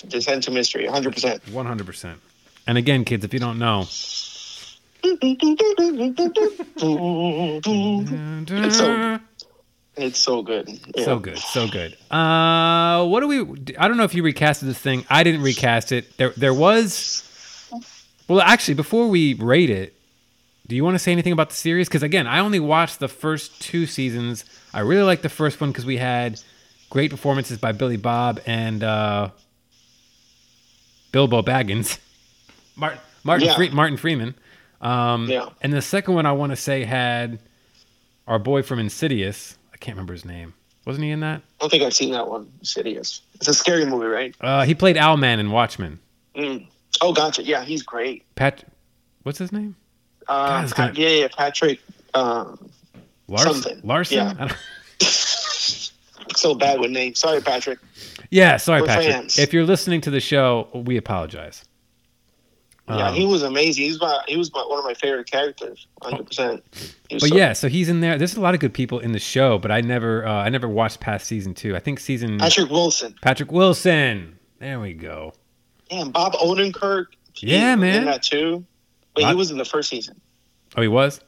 Descent 0.08 0.44
to 0.44 0.52
Mystery, 0.52 0.86
100%. 0.88 1.52
One 1.52 1.66
hundred 1.66 1.88
percent. 1.88 2.20
And 2.68 2.78
again, 2.78 3.04
kids, 3.04 3.26
if 3.26 3.34
you 3.34 3.40
don't 3.40 3.58
know, 3.58 3.86
It's 8.50 8.78
so- 8.78 9.20
It's 9.96 10.20
so 10.20 10.42
good. 10.44 10.70
Yeah. 10.96 11.06
So 11.06 11.20
good, 11.20 11.38
so 11.40 11.68
good. 11.68 11.98
Uh, 12.12 13.04
what 13.08 13.22
do 13.22 13.28
we? 13.28 13.42
I 13.80 13.88
don't 13.88 13.98
know 13.98 14.04
if 14.04 14.14
you 14.14 14.22
recasted 14.22 14.62
this 14.62 14.78
thing. 14.78 15.04
I 15.10 15.24
didn't 15.24 15.42
recast 15.42 15.92
it. 15.92 16.16
There, 16.18 16.34
there 16.38 16.54
was. 16.54 17.24
Well, 18.28 18.42
actually, 18.42 18.76
before 18.76 19.08
we 19.08 19.34
rate 19.34 19.72
it, 19.72 19.96
do 20.68 20.76
you 20.76 20.84
want 20.84 20.94
to 20.96 21.00
say 21.00 21.12
anything 21.14 21.34
about 21.34 21.50
the 21.50 21.56
series? 21.56 21.88
Because 21.88 22.04
again, 22.04 22.28
I 22.28 22.40
only 22.40 22.60
watched 22.60 23.00
the 23.00 23.08
first 23.08 23.60
two 23.60 23.88
seasons. 23.88 24.46
I 24.72 24.82
really 24.82 25.02
liked 25.04 25.24
the 25.24 25.30
first 25.30 25.60
one 25.60 25.72
because 25.72 25.86
we 25.86 25.98
had 25.98 26.40
great 26.92 27.10
performances 27.10 27.58
by 27.58 27.72
Billy 27.72 27.98
Bob 27.98 28.40
and 28.46 28.84
uh, 28.84 29.30
Bilbo 31.12 31.42
Baggins, 31.42 31.98
Martin 32.76 33.00
Martin 33.24 33.48
Yeah. 33.48 33.56
Fre- 33.56 33.74
Martin 33.76 33.98
Freeman. 33.98 34.36
Um, 34.82 35.30
Yeah. 35.30 35.50
And 35.62 35.74
the 35.74 35.82
second 35.82 36.14
one 36.14 36.26
I 36.26 36.32
want 36.34 36.52
to 36.52 36.56
say 36.56 36.84
had 36.84 37.40
our 38.28 38.40
boy 38.40 38.62
from 38.64 38.80
Insidious. 38.80 39.58
I 39.74 39.78
can't 39.78 39.96
remember 39.96 40.14
his 40.14 40.26
name. 40.26 40.54
Wasn't 40.86 41.04
he 41.04 41.12
in 41.12 41.20
that? 41.20 41.42
I 41.42 41.44
don't 41.60 41.70
think 41.70 41.84
I've 41.84 41.94
seen 41.94 42.12
that 42.12 42.28
one. 42.30 42.50
Insidious. 42.60 43.22
It's 43.36 43.48
a 43.48 43.54
scary 43.54 43.86
movie, 43.86 44.06
right? 44.08 44.36
Uh, 44.40 44.64
he 44.64 44.74
played 44.74 44.96
Owlman 44.96 45.40
in 45.40 45.52
Watchmen. 45.52 46.00
Mm. 46.36 46.68
Oh, 47.02 47.12
gotcha. 47.14 47.44
Yeah, 47.44 47.64
he's 47.66 47.84
great. 47.84 48.24
Pat, 48.36 48.64
what's 49.24 49.38
his 49.40 49.52
name? 49.52 49.76
Uh, 50.28 50.62
it's 50.64 50.74
Pat- 50.74 50.94
gonna- 50.96 51.00
yeah, 51.10 51.22
yeah, 51.22 51.28
Patrick. 51.36 51.80
Um, 52.14 52.70
Larson. 53.28 53.54
Something. 53.54 53.82
Larson. 53.84 54.18
Yeah. 54.18 54.34
I 54.40 54.48
don't- 54.48 54.58
so 56.36 56.56
bad 56.56 56.80
with 56.80 56.92
names. 56.92 57.20
Sorry, 57.20 57.42
Patrick. 57.42 57.80
yeah. 58.30 58.58
Sorry, 58.58 58.82
We're 58.82 58.88
Patrick. 58.88 59.12
fans. 59.12 59.38
If 59.38 59.54
you're 59.54 59.66
listening 59.66 60.02
to 60.02 60.10
the 60.10 60.20
show, 60.20 60.70
we 60.74 60.98
apologize. 60.98 61.64
Yeah, 62.90 63.10
Um, 63.10 63.14
he 63.16 63.26
was 63.26 63.44
amazing. 63.44 63.84
He's 63.86 64.00
my 64.00 64.22
he 64.28 64.38
was 64.38 64.52
my, 64.54 64.62
one 64.68 64.80
of 64.80 64.86
my 64.86 64.94
favorite 64.94 65.30
characters. 65.30 65.88
Hundred 66.02 66.26
percent. 66.28 66.64
But 67.10 67.34
yeah, 67.34 67.54
so 67.54 67.68
he's 67.68 67.90
in 67.90 68.00
there. 68.02 68.18
There's 68.18 68.36
a 68.36 68.42
lot 68.42 68.54
of 68.54 68.60
good 68.60 68.74
people 68.74 69.00
in 69.00 69.12
the 69.12 69.20
show, 69.20 69.58
but 69.58 69.72
I 69.72 69.82
never, 69.82 70.26
uh, 70.26 70.32
I 70.32 70.50
never 70.50 70.68
watched 70.68 71.00
past 71.00 71.26
season 71.28 71.54
two. 71.54 71.76
I 71.76 71.80
think 71.80 72.00
season 72.00 72.38
Patrick 72.40 72.70
Wilson. 72.70 73.16
Patrick 73.22 73.52
Wilson. 73.52 74.38
There 74.60 74.80
we 74.80 74.94
go. 74.94 75.34
Yeah, 75.90 76.02
and 76.02 76.14
Bob 76.14 76.34
Odenkirk. 76.34 77.06
he 77.34 77.48
Yeah, 77.52 77.76
was 77.76 77.82
man. 77.82 77.96
In 78.00 78.06
that 78.06 78.24
too. 78.24 78.66
But 79.16 79.26
he 79.26 79.36
was 79.36 79.52
in 79.52 79.58
the 79.58 79.66
first 79.66 79.90
season. 79.90 80.20
Oh, 80.76 80.82
he 80.82 80.88
was. 80.88 81.20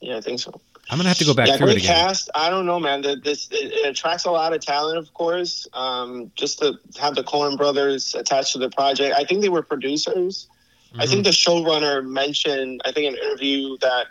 Yeah, 0.00 0.16
I 0.16 0.20
think 0.20 0.40
so. 0.40 0.60
I'm 0.90 0.98
gonna 0.98 1.08
have 1.08 1.18
to 1.18 1.24
go 1.24 1.32
back 1.34 1.48
yeah, 1.48 1.56
through 1.56 1.68
it 1.68 1.72
great 1.72 1.84
again. 1.84 2.06
cast. 2.06 2.28
I 2.34 2.50
don't 2.50 2.66
know, 2.66 2.78
man. 2.78 3.00
The, 3.02 3.16
this 3.16 3.48
it, 3.50 3.72
it 3.72 3.88
attracts 3.88 4.24
a 4.26 4.30
lot 4.30 4.52
of 4.52 4.60
talent, 4.60 4.98
of 4.98 5.12
course. 5.14 5.66
Um, 5.72 6.30
just 6.36 6.58
to 6.58 6.74
have 7.00 7.14
the 7.14 7.24
Coen 7.24 7.56
brothers 7.56 8.14
attached 8.14 8.52
to 8.52 8.58
the 8.58 8.68
project. 8.70 9.14
I 9.16 9.24
think 9.24 9.40
they 9.40 9.48
were 9.48 9.62
producers. 9.62 10.48
I 10.94 10.98
Mm-hmm. 11.02 11.10
think 11.10 11.24
the 11.24 11.30
showrunner 11.30 12.06
mentioned, 12.06 12.80
I 12.84 12.92
think 12.92 13.06
in 13.08 13.14
an 13.14 13.20
interview 13.24 13.76
that 13.80 14.06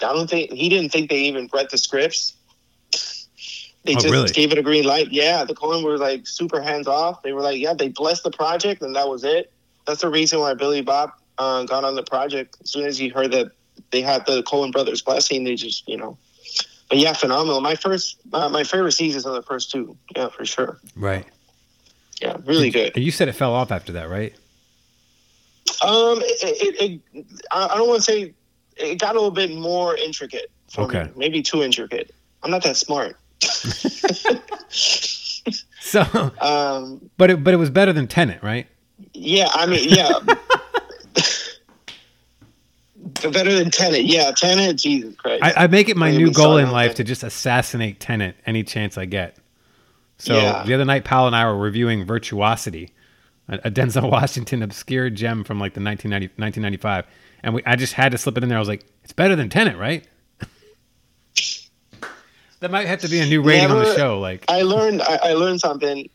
I 0.00 0.12
don't 0.12 0.28
think 0.30 0.52
he 0.52 0.68
didn't 0.68 0.90
think 0.92 1.10
they 1.10 1.18
even 1.22 1.48
read 1.52 1.68
the 1.70 1.78
scripts. 1.78 2.34
They 3.84 3.92
Oh, 3.96 4.00
just 4.00 4.06
really? 4.12 4.30
gave 4.30 4.52
it 4.52 4.58
a 4.58 4.62
green 4.62 4.84
light. 4.84 5.10
Yeah, 5.12 5.44
the 5.44 5.54
Coen 5.54 5.84
were 5.84 5.98
like 5.98 6.26
super 6.26 6.60
hands 6.62 6.86
off. 6.86 7.22
They 7.22 7.32
were 7.32 7.40
like, 7.42 7.58
yeah, 7.58 7.74
they 7.74 7.88
blessed 7.88 8.22
the 8.22 8.30
project, 8.30 8.80
and 8.82 8.94
that 8.96 9.08
was 9.08 9.24
it. 9.24 9.52
That's 9.86 10.00
the 10.00 10.08
reason 10.08 10.40
why 10.40 10.54
Billy 10.54 10.80
Bob 10.82 11.10
uh, 11.38 11.64
got 11.64 11.84
on 11.84 11.94
the 11.94 12.02
project. 12.02 12.56
As 12.62 12.70
soon 12.70 12.86
as 12.86 12.96
he 12.96 13.08
heard 13.08 13.32
that 13.32 13.48
they 13.90 14.00
had 14.00 14.24
the 14.24 14.42
Coen 14.44 14.72
brothers 14.72 15.02
blessing, 15.02 15.44
they 15.44 15.54
just, 15.56 15.86
you 15.88 15.96
know. 15.96 16.16
But 16.88 16.98
yeah, 16.98 17.12
phenomenal. 17.12 17.60
My 17.60 17.74
first, 17.74 18.16
uh, 18.32 18.48
my 18.48 18.62
favorite 18.64 18.92
seasons 18.92 19.26
are 19.26 19.34
the 19.34 19.42
first 19.42 19.70
two. 19.70 19.96
Yeah, 20.16 20.28
for 20.28 20.44
sure. 20.46 20.78
Right. 20.96 21.26
Yeah, 22.22 22.36
really 22.46 22.70
good. 22.70 22.96
You 22.96 23.10
said 23.10 23.28
it 23.28 23.32
fell 23.32 23.52
off 23.52 23.70
after 23.72 23.92
that, 23.92 24.08
right? 24.08 24.32
Um, 25.82 26.18
it, 26.22 26.80
it, 26.80 27.00
it 27.14 27.26
I 27.50 27.66
I 27.66 27.76
don't 27.76 27.88
want 27.88 28.02
to 28.02 28.10
say 28.12 28.34
it 28.76 28.98
got 29.00 29.14
a 29.14 29.18
little 29.18 29.30
bit 29.30 29.54
more 29.54 29.96
intricate. 29.96 30.50
Okay. 30.76 31.04
me. 31.04 31.10
maybe 31.16 31.42
too 31.42 31.62
intricate. 31.62 32.14
I'm 32.42 32.50
not 32.50 32.62
that 32.64 32.76
smart. 32.76 33.16
So, 35.80 36.02
Um, 36.40 37.10
but 37.18 37.30
it, 37.30 37.44
but 37.44 37.52
it 37.54 37.58
was 37.58 37.68
better 37.70 37.92
than 37.92 38.06
Tenet, 38.08 38.42
right? 38.42 38.66
yeah, 39.12 39.48
I 39.52 39.66
mean, 39.66 39.86
yeah. 39.90 40.18
Better 43.22 43.54
than 43.54 43.70
Tenet. 43.70 44.04
Yeah, 44.04 44.30
Tenet, 44.32 44.76
Jesus 44.78 45.14
Christ. 45.16 45.42
I, 45.44 45.64
I 45.64 45.66
make 45.66 45.88
it 45.90 45.96
my 45.96 46.10
Maybe 46.10 46.24
new 46.24 46.32
goal 46.32 46.56
in 46.56 46.70
life 46.70 46.90
then. 46.92 46.96
to 46.96 47.04
just 47.04 47.22
assassinate 47.22 48.00
Tenet 48.00 48.36
any 48.46 48.62
chance 48.64 48.96
I 48.98 49.04
get. 49.04 49.36
So 50.18 50.34
Yeah. 50.36 50.64
the 50.64 50.72
other 50.74 50.84
night, 50.86 51.04
Pal 51.04 51.26
and 51.26 51.36
I 51.36 51.44
were 51.46 51.56
reviewing 51.58 52.04
Virtuosity, 52.06 52.90
a, 53.48 53.54
a 53.64 53.70
Denzel 53.70 54.10
Washington 54.10 54.62
obscure 54.62 55.10
gem 55.10 55.44
from 55.44 55.58
like 55.58 55.74
the 55.74 55.82
1990, 55.82 56.40
1995, 56.40 57.06
and 57.42 57.54
we 57.54 57.62
I 57.64 57.76
just 57.76 57.92
had 57.94 58.12
to 58.12 58.18
slip 58.18 58.36
it 58.36 58.42
in 58.42 58.48
there. 58.48 58.58
I 58.58 58.60
was 58.60 58.68
like, 58.68 58.84
it's 59.02 59.12
better 59.12 59.36
than 59.36 59.48
Tenet, 59.48 59.76
right? 59.76 60.06
that 62.60 62.70
might 62.70 62.86
have 62.86 63.00
to 63.00 63.08
be 63.08 63.20
a 63.20 63.26
new 63.26 63.42
rating 63.42 63.70
on 63.70 63.78
the 63.78 63.94
show. 63.94 64.18
Like, 64.20 64.44
I 64.48 64.62
learned 64.62 65.02
I, 65.02 65.18
I 65.22 65.32
learned 65.34 65.60
something 65.60 66.08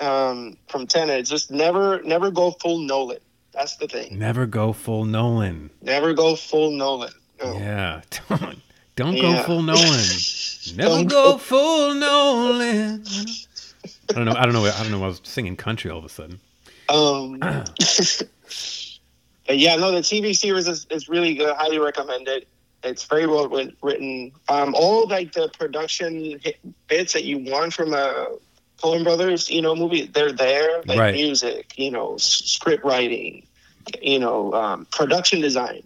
um, 0.00 0.56
from 0.68 0.86
Tenet. 0.86 1.26
Just 1.26 1.50
never 1.50 2.02
never 2.02 2.30
go 2.30 2.52
full 2.52 2.78
Nolan. 2.80 3.18
That's 3.52 3.76
the 3.76 3.86
thing. 3.86 4.18
never 4.18 4.46
go 4.46 4.72
full 4.72 5.04
Nolan. 5.04 5.70
Never 5.80 6.12
go 6.12 6.34
full 6.34 6.72
Nolan. 6.72 7.12
No. 7.42 7.52
Yeah, 7.54 8.00
don't 8.28 8.58
don't 8.96 9.20
go 9.20 9.42
full 9.42 9.62
Nolan. 9.62 10.04
Never 10.76 11.04
go 11.04 11.32
go- 11.32 11.38
full 11.38 11.94
Nolan. 11.94 13.04
I 14.08 14.12
don't 14.14 14.24
know. 14.24 14.32
I 14.32 14.44
don't 14.44 14.54
know. 14.54 14.64
I 14.64 14.82
don't 14.82 14.92
know. 14.92 15.04
I 15.04 15.08
was 15.08 15.20
singing 15.24 15.56
country 15.56 15.90
all 15.90 15.98
of 15.98 16.04
a 16.04 16.08
sudden. 16.08 16.40
Um, 16.88 17.40
yeah, 19.48 19.76
no, 19.76 19.92
the 19.92 20.00
TV 20.00 20.36
series 20.36 20.68
is, 20.68 20.86
is 20.90 21.08
really 21.08 21.34
good. 21.34 21.54
Highly 21.56 21.78
recommend 21.78 22.28
it. 22.28 22.48
It's 22.82 23.04
very 23.04 23.26
well 23.26 23.48
written. 23.82 24.32
Um, 24.48 24.74
all 24.74 25.08
like 25.08 25.32
the 25.32 25.48
production 25.58 26.38
bits 26.88 27.14
that 27.14 27.24
you 27.24 27.38
want 27.38 27.72
from 27.72 27.94
a 27.94 28.26
Coen 28.82 29.04
Brothers, 29.04 29.48
you 29.48 29.62
know, 29.62 29.74
movie, 29.74 30.06
they're 30.06 30.32
there. 30.32 30.82
Like 30.86 30.98
Right. 30.98 31.14
music, 31.14 31.72
you 31.78 31.90
know, 31.90 32.16
script 32.18 32.84
writing, 32.84 33.46
you 34.02 34.18
know, 34.18 34.52
um, 34.52 34.86
production 34.90 35.40
design. 35.40 35.82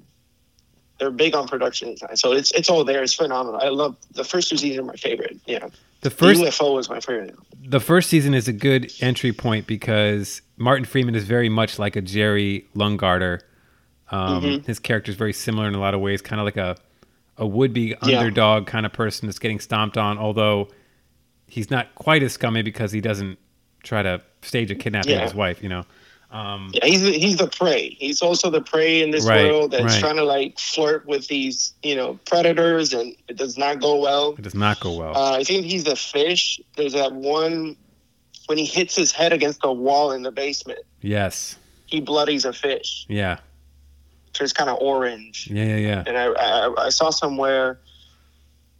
They're 0.98 1.12
big 1.12 1.36
on 1.36 1.46
production 1.46 1.90
design, 1.92 2.16
so 2.16 2.32
it's 2.32 2.50
it's 2.52 2.68
all 2.68 2.84
there. 2.84 3.04
It's 3.04 3.14
phenomenal. 3.14 3.60
I 3.62 3.68
love 3.68 3.96
the 4.14 4.24
first 4.24 4.48
two 4.48 4.56
seasons 4.56 4.80
are 4.80 4.84
my 4.84 4.96
favorite. 4.96 5.36
Yeah, 5.46 5.68
The 6.00 6.10
first 6.10 6.40
UFO 6.40 6.74
was 6.74 6.88
my 6.88 7.00
favorite. 7.00 7.34
the 7.64 7.80
first 7.80 8.08
season 8.08 8.32
is 8.34 8.46
a 8.48 8.52
good 8.52 8.92
entry 9.00 9.32
point 9.32 9.66
because 9.66 10.42
Martin 10.56 10.84
Freeman 10.84 11.14
is 11.14 11.24
very 11.24 11.48
much 11.48 11.78
like 11.78 11.96
a 11.96 12.00
Jerry 12.00 12.66
Lundegaard. 12.76 13.40
Um, 14.10 14.42
Mhm. 14.42 14.66
His 14.66 14.78
character 14.78 15.10
is 15.10 15.16
very 15.16 15.32
similar 15.32 15.66
in 15.68 15.74
a 15.74 15.80
lot 15.80 15.94
of 15.94 16.00
ways, 16.00 16.22
kind 16.22 16.40
of 16.40 16.44
like 16.44 16.56
a 16.56 16.76
a 17.40 17.46
would 17.46 17.72
be 17.72 17.94
Yeah. 18.04 18.18
underdog 18.18 18.66
kind 18.66 18.84
of 18.84 18.92
person 18.92 19.26
that's 19.28 19.38
getting 19.38 19.60
stomped 19.60 19.96
on. 19.96 20.18
Although 20.18 20.68
he's 21.46 21.70
not 21.70 21.94
quite 21.94 22.20
as 22.24 22.32
scummy 22.32 22.62
because 22.62 22.90
he 22.90 23.00
doesn't 23.00 23.38
try 23.84 24.02
to 24.02 24.20
stage 24.42 24.72
a 24.72 24.74
kidnapping 24.74 25.12
Yeah. 25.12 25.18
of 25.18 25.22
his 25.24 25.34
wife. 25.34 25.62
You 25.62 25.68
know. 25.68 25.84
Um, 26.30 26.70
Yeah, 26.74 26.84
he's 26.84 27.02
the, 27.02 27.12
he's 27.12 27.36
the 27.38 27.46
prey. 27.48 27.96
He's 27.98 28.20
also 28.20 28.50
the 28.50 28.60
prey 28.60 29.02
in 29.02 29.10
this 29.10 29.24
Right, 29.26 29.50
world 29.50 29.70
that's 29.70 29.84
right. 29.84 30.00
trying 30.00 30.16
to 30.16 30.24
like 30.24 30.58
flirt 30.58 31.06
with 31.06 31.26
these, 31.28 31.72
you 31.82 31.96
know, 31.96 32.18
predators, 32.26 32.92
and 32.92 33.16
it 33.28 33.36
does 33.36 33.56
not 33.56 33.80
go 33.80 33.96
well. 33.96 34.34
it 34.36 34.42
does 34.42 34.54
not 34.54 34.78
go 34.80 34.92
well. 34.94 35.16
Uh, 35.16 35.38
I 35.38 35.44
think 35.44 35.64
he's 35.64 35.84
the 35.84 35.96
fish. 35.96 36.60
There's 36.76 36.92
that 36.92 37.12
one 37.12 37.76
when 38.46 38.58
he 38.58 38.64
hits 38.66 38.94
his 38.94 39.10
head 39.12 39.32
against 39.32 39.60
the 39.62 39.72
wall 39.72 40.12
in 40.12 40.22
the 40.22 40.30
basement. 40.32 40.80
yes. 41.00 41.56
He 41.86 42.00
bloodies 42.02 42.44
a 42.44 42.52
fish. 42.52 43.06
Yeah. 43.08 43.38
So 44.34 44.44
it's 44.44 44.52
kind 44.52 44.68
of 44.68 44.76
orange. 44.82 45.48
Yeah. 45.50 45.64
Yeah. 45.64 45.76
Yeah. 45.76 46.04
And 46.06 46.18
I, 46.18 46.26
I 46.26 46.74
I 46.86 46.88
saw 46.90 47.08
somewhere, 47.08 47.80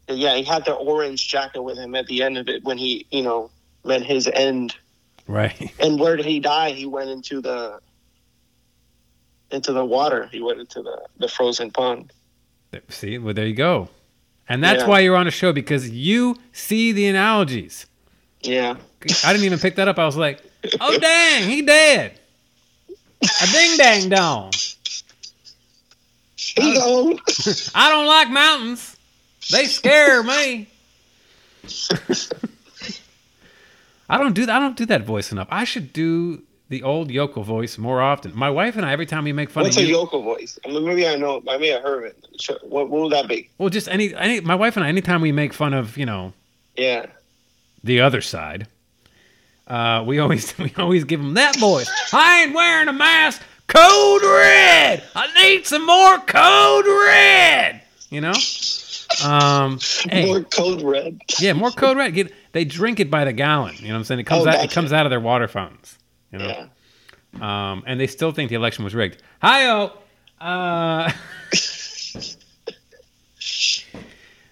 yeah, 0.09 0.34
he 0.36 0.42
had 0.42 0.66
the 0.66 0.74
orange 0.74 1.26
jacket 1.26 1.62
with 1.62 1.78
him 1.78 1.94
at 1.94 2.07
the 2.07 2.22
end 2.22 2.36
of 2.36 2.49
it 2.49 2.64
when 2.64 2.76
he, 2.76 3.07
you 3.11 3.22
know, 3.22 3.51
met 3.84 4.03
his 4.03 4.28
end. 4.28 4.74
Right. 5.28 5.72
And 5.80 6.00
where 6.00 6.16
did 6.16 6.26
he 6.26 6.40
die? 6.40 6.70
He 6.70 6.86
went 6.86 7.10
into 7.10 7.40
the 7.40 7.78
into 9.50 9.72
the 9.72 9.84
water. 9.84 10.26
He 10.32 10.40
went 10.40 10.58
into 10.58 10.82
the 10.82 11.06
the 11.18 11.28
frozen 11.28 11.70
pond. 11.70 12.12
See, 12.88 13.16
well, 13.18 13.34
there 13.34 13.46
you 13.46 13.54
go. 13.54 13.88
And 14.48 14.64
that's 14.64 14.80
Yeah. 14.82 14.88
why 14.88 15.00
you're 15.00 15.16
on 15.16 15.26
a 15.28 15.30
show 15.30 15.52
because 15.52 15.88
you 15.90 16.36
see 16.52 16.92
the 16.92 17.06
analogies. 17.06 17.86
Yeah. 18.42 18.76
I 19.24 19.32
didn't 19.32 19.44
even 19.44 19.58
pick 19.58 19.76
that 19.76 19.86
up. 19.88 19.98
I 19.98 20.04
was 20.06 20.16
like, 20.16 20.42
oh, 20.80 20.98
dang, 21.08 21.48
he 21.48 21.62
dead. 21.62 22.18
A 23.22 23.46
ding 23.52 23.76
dang 23.76 24.08
dong. 24.08 24.52
He 26.36 26.74
gone. 26.74 27.18
I 27.74 27.90
don't 27.90 28.06
like 28.06 28.30
mountains. 28.30 28.96
They 29.50 29.64
scare 29.66 30.22
me. 30.22 30.68
I 34.09 34.18
don't 34.18 34.34
do 34.34 34.46
that. 34.46 34.56
I 34.56 34.59
don't 34.61 34.76
do 34.76 34.86
that 34.86 35.04
voice 35.04 35.32
enough. 35.32 35.48
I 35.50 35.64
should 35.64 35.92
do 35.92 36.42
the 36.70 36.82
old 36.82 37.09
Yoko 37.09 37.44
voice 37.44 37.78
more 37.78 38.00
often. 38.00 38.34
My 38.36 38.50
wife 38.50 38.76
and 38.76 38.84
I, 38.84 38.92
every 38.92 39.06
time 39.06 39.24
we 39.24 39.32
make 39.32 39.50
fun 39.50 39.62
of 39.62 39.66
What's 39.68 39.76
of 39.78 39.84
a 39.84 39.86
you, 39.86 39.96
Yoko 39.96 40.22
voice? 40.22 40.59
I 40.64 40.68
mean, 40.68 40.84
maybe 40.84 41.06
I 41.06 41.16
know. 41.16 41.40
Maybe 41.44 41.72
I 41.74 41.80
heard 41.80 42.04
it. 42.04 42.26
Sure. 42.40 42.59
What, 42.62 42.88
what 42.90 43.02
would 43.02 43.12
that 43.12 43.28
be? 43.28 43.48
well, 43.59 43.68
just 43.70 43.88
any, 43.88 44.14
any, 44.14 44.40
my 44.40 44.54
wife 44.54 44.76
and 44.76 44.84
I, 44.84 44.88
anytime 44.88 45.20
we 45.20 45.32
make 45.32 45.52
fun 45.52 45.72
of, 45.74 45.96
you 45.96 46.06
know, 46.06 46.32
Yeah. 46.76 47.06
the 47.84 48.00
other 48.00 48.20
side. 48.20 48.66
Uh, 49.66 50.02
we 50.06 50.18
always 50.18 50.56
we 50.59 50.72
always 50.78 51.04
give 51.04 51.20
them 51.20 51.34
that 51.34 51.56
voice. 51.56 51.90
I 52.12 52.44
ain't 52.44 52.54
wearing 52.54 52.88
a 52.88 52.92
mask. 52.92 53.42
Code 53.66 54.22
red. 54.22 55.02
I 55.14 55.30
need 55.42 55.66
some 55.66 55.86
more 55.86 56.18
code 56.20 56.86
red. 56.86 57.82
You 58.09 58.22
know. 58.22 58.32
Um, 59.24 59.78
hey, 60.11 60.24
More 60.26 60.42
code 60.42 60.80
red. 60.82 61.20
yeah, 61.38 61.52
more 61.52 61.70
code 61.70 61.96
red. 61.98 62.14
Get, 62.14 62.32
they 62.53 62.64
drink 62.64 63.01
it 63.01 63.11
by 63.11 63.24
the 63.24 63.32
gallon. 63.32 63.74
You 63.78 63.88
know 63.88 63.94
what 63.94 63.99
I'm 63.99 64.05
saying? 64.05 64.20
It 64.20 64.24
comes 64.26 64.46
Oh, 64.46 64.51
out. 64.51 64.64
It 64.64 64.70
comes 64.70 64.92
out 64.92 65.07
of 65.07 65.11
their 65.11 65.20
water 65.20 65.49
fountains. 65.49 65.99
You 66.32 66.38
know. 66.38 66.46
Yeah. 67.38 67.70
Um, 67.72 67.82
and 67.86 68.01
they 68.01 68.07
still 68.07 68.32
think 68.32 68.49
the 68.49 68.57
election 68.57 68.84
was 68.84 68.94
rigged. 68.94 69.22
Hi-oh! 69.42 69.92
Uh, 70.40 71.12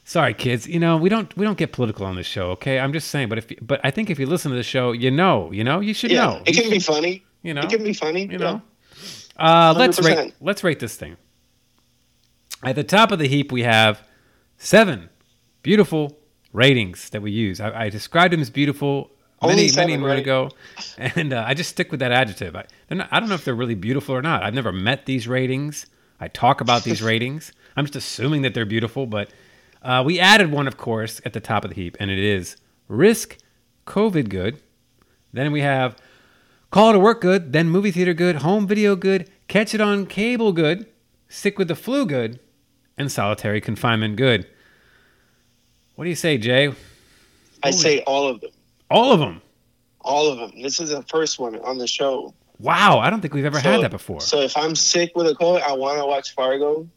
sorry, 0.04 0.34
kids. 0.34 0.66
You 0.68 0.78
know 0.80 0.96
we 0.96 1.08
don't 1.08 1.34
we 1.36 1.44
don't 1.44 1.58
get 1.58 1.72
political 1.72 2.06
on 2.06 2.16
this 2.16 2.26
show. 2.26 2.50
Okay, 2.52 2.78
I'm 2.78 2.92
just 2.92 3.08
saying. 3.08 3.28
But 3.28 3.38
if 3.38 3.46
but 3.62 3.80
I 3.84 3.90
think 3.90 4.10
if 4.10 4.18
you 4.18 4.26
listen 4.26 4.50
to 4.50 4.56
the 4.56 4.62
show, 4.62 4.92
you 4.92 5.10
know, 5.10 5.50
you 5.52 5.64
know, 5.64 5.80
you 5.80 5.94
should 5.94 6.10
Yeah. 6.10 6.26
know. 6.26 6.42
It 6.46 6.54
can 6.54 6.70
be 6.70 6.78
funny. 6.78 7.24
You 7.42 7.54
know. 7.54 7.62
It 7.62 7.70
can 7.70 7.82
be 7.84 7.92
funny. 7.92 8.26
you 8.26 8.38
know. 8.38 8.62
Uh, 9.36 9.74
let's 9.76 10.00
rate 10.02 10.34
let's 10.40 10.64
rate 10.64 10.80
this 10.80 10.96
thing. 10.96 11.16
At 12.62 12.74
the 12.74 12.84
top 12.84 13.12
of 13.12 13.18
the 13.18 13.28
heap, 13.28 13.52
we 13.52 13.62
have 13.62 14.02
seven 14.58 15.08
beautiful 15.62 16.18
ratings 16.56 17.10
that 17.10 17.22
we 17.22 17.30
use. 17.30 17.60
I, 17.60 17.84
I 17.84 17.88
described 17.88 18.32
them 18.32 18.40
as 18.40 18.50
beautiful 18.50 19.10
Only 19.40 19.56
many 19.56 19.68
seven, 19.68 20.00
many 20.00 20.02
right? 20.04 20.18
ago, 20.18 20.50
and 20.98 21.32
uh, 21.32 21.44
I 21.46 21.54
just 21.54 21.70
stick 21.70 21.90
with 21.90 22.00
that 22.00 22.12
adjective. 22.12 22.56
I, 22.56 22.64
not, 22.90 23.08
I 23.10 23.20
don't 23.20 23.28
know 23.28 23.34
if 23.34 23.44
they're 23.44 23.54
really 23.54 23.74
beautiful 23.74 24.14
or 24.14 24.22
not. 24.22 24.42
I've 24.42 24.54
never 24.54 24.72
met 24.72 25.06
these 25.06 25.28
ratings. 25.28 25.86
I 26.18 26.28
talk 26.28 26.60
about 26.60 26.84
these 26.84 27.02
ratings. 27.10 27.52
I'm 27.76 27.84
just 27.84 27.96
assuming 27.96 28.42
that 28.42 28.54
they're 28.54 28.64
beautiful, 28.64 29.06
but 29.06 29.30
uh, 29.82 30.02
we 30.04 30.18
added 30.18 30.50
one, 30.50 30.66
of 30.66 30.76
course, 30.76 31.20
at 31.24 31.32
the 31.32 31.40
top 31.40 31.64
of 31.64 31.70
the 31.70 31.76
heap, 31.76 31.96
and 32.00 32.10
it 32.10 32.18
is 32.18 32.56
risk 32.88 33.38
COVID 33.86 34.28
good. 34.30 34.60
Then 35.32 35.52
we 35.52 35.60
have 35.60 35.96
Call 36.70 36.92
to 36.92 36.98
work 36.98 37.20
good, 37.20 37.52
then 37.52 37.70
movie 37.70 37.90
theater 37.90 38.12
good, 38.12 38.36
home 38.36 38.66
video 38.66 38.96
good, 38.96 39.30
catch 39.48 39.74
it 39.74 39.80
on 39.80 40.04
cable 40.06 40.52
good, 40.52 40.86
sick 41.28 41.58
with 41.58 41.68
the 41.68 41.74
flu 41.74 42.04
good, 42.04 42.40
and 42.98 43.10
solitary 43.10 43.60
confinement 43.60 44.16
good. 44.16 44.46
What 45.96 46.04
do 46.04 46.08
you 46.10 46.16
say, 46.16 46.38
Jay? 46.38 46.72
I 47.62 47.70
say 47.70 48.00
all 48.02 48.28
of 48.28 48.40
them. 48.40 48.50
All 48.90 49.12
of 49.12 49.18
them. 49.20 49.42
All 50.02 50.28
of 50.30 50.38
them. 50.38 50.62
This 50.62 50.78
is 50.78 50.90
the 50.90 51.02
first 51.02 51.38
one 51.38 51.58
on 51.60 51.78
the 51.78 51.86
show. 51.86 52.32
Wow, 52.60 53.00
I 53.00 53.10
don't 53.10 53.20
think 53.20 53.34
we've 53.34 53.44
ever 53.44 53.58
had 53.58 53.82
that 53.82 53.90
before. 53.90 54.20
So 54.20 54.40
if 54.40 54.56
I'm 54.56 54.74
sick 54.76 55.12
with 55.16 55.26
a 55.26 55.34
cold, 55.34 55.60
I 55.62 55.72
want 55.72 55.98
to 55.98 56.06
watch 56.06 56.34
Fargo. 56.34 56.88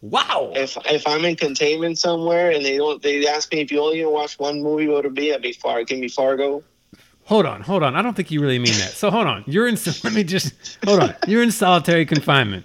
wow. 0.00 0.52
If 0.54 0.76
if 0.86 1.06
I'm 1.06 1.24
in 1.24 1.36
containment 1.36 1.98
somewhere 1.98 2.50
and 2.50 2.64
they 2.64 2.76
don't, 2.76 3.02
they 3.02 3.26
ask 3.26 3.52
me 3.52 3.60
if 3.60 3.70
you 3.70 3.80
only 3.80 3.98
gonna 3.98 4.10
watch 4.10 4.38
one 4.38 4.62
movie, 4.62 4.86
what 4.88 4.96
would 4.96 5.06
it 5.06 5.14
be? 5.14 5.34
I'd 5.34 5.42
be 5.42 5.52
Far. 5.52 5.84
Give 5.84 5.98
me 5.98 6.08
Fargo. 6.08 6.62
Hold 7.24 7.44
on, 7.46 7.60
hold 7.60 7.82
on. 7.82 7.96
I 7.96 8.02
don't 8.02 8.14
think 8.14 8.30
you 8.30 8.40
really 8.40 8.58
mean 8.58 8.72
that. 8.78 8.90
So 8.90 9.10
hold 9.10 9.26
on. 9.26 9.42
You're 9.46 9.66
in. 9.68 9.76
Let 10.04 10.12
me 10.12 10.22
just 10.24 10.54
hold 10.84 11.00
on. 11.00 11.14
You're 11.26 11.42
in 11.42 11.50
solitary 11.50 12.06
confinement, 12.06 12.64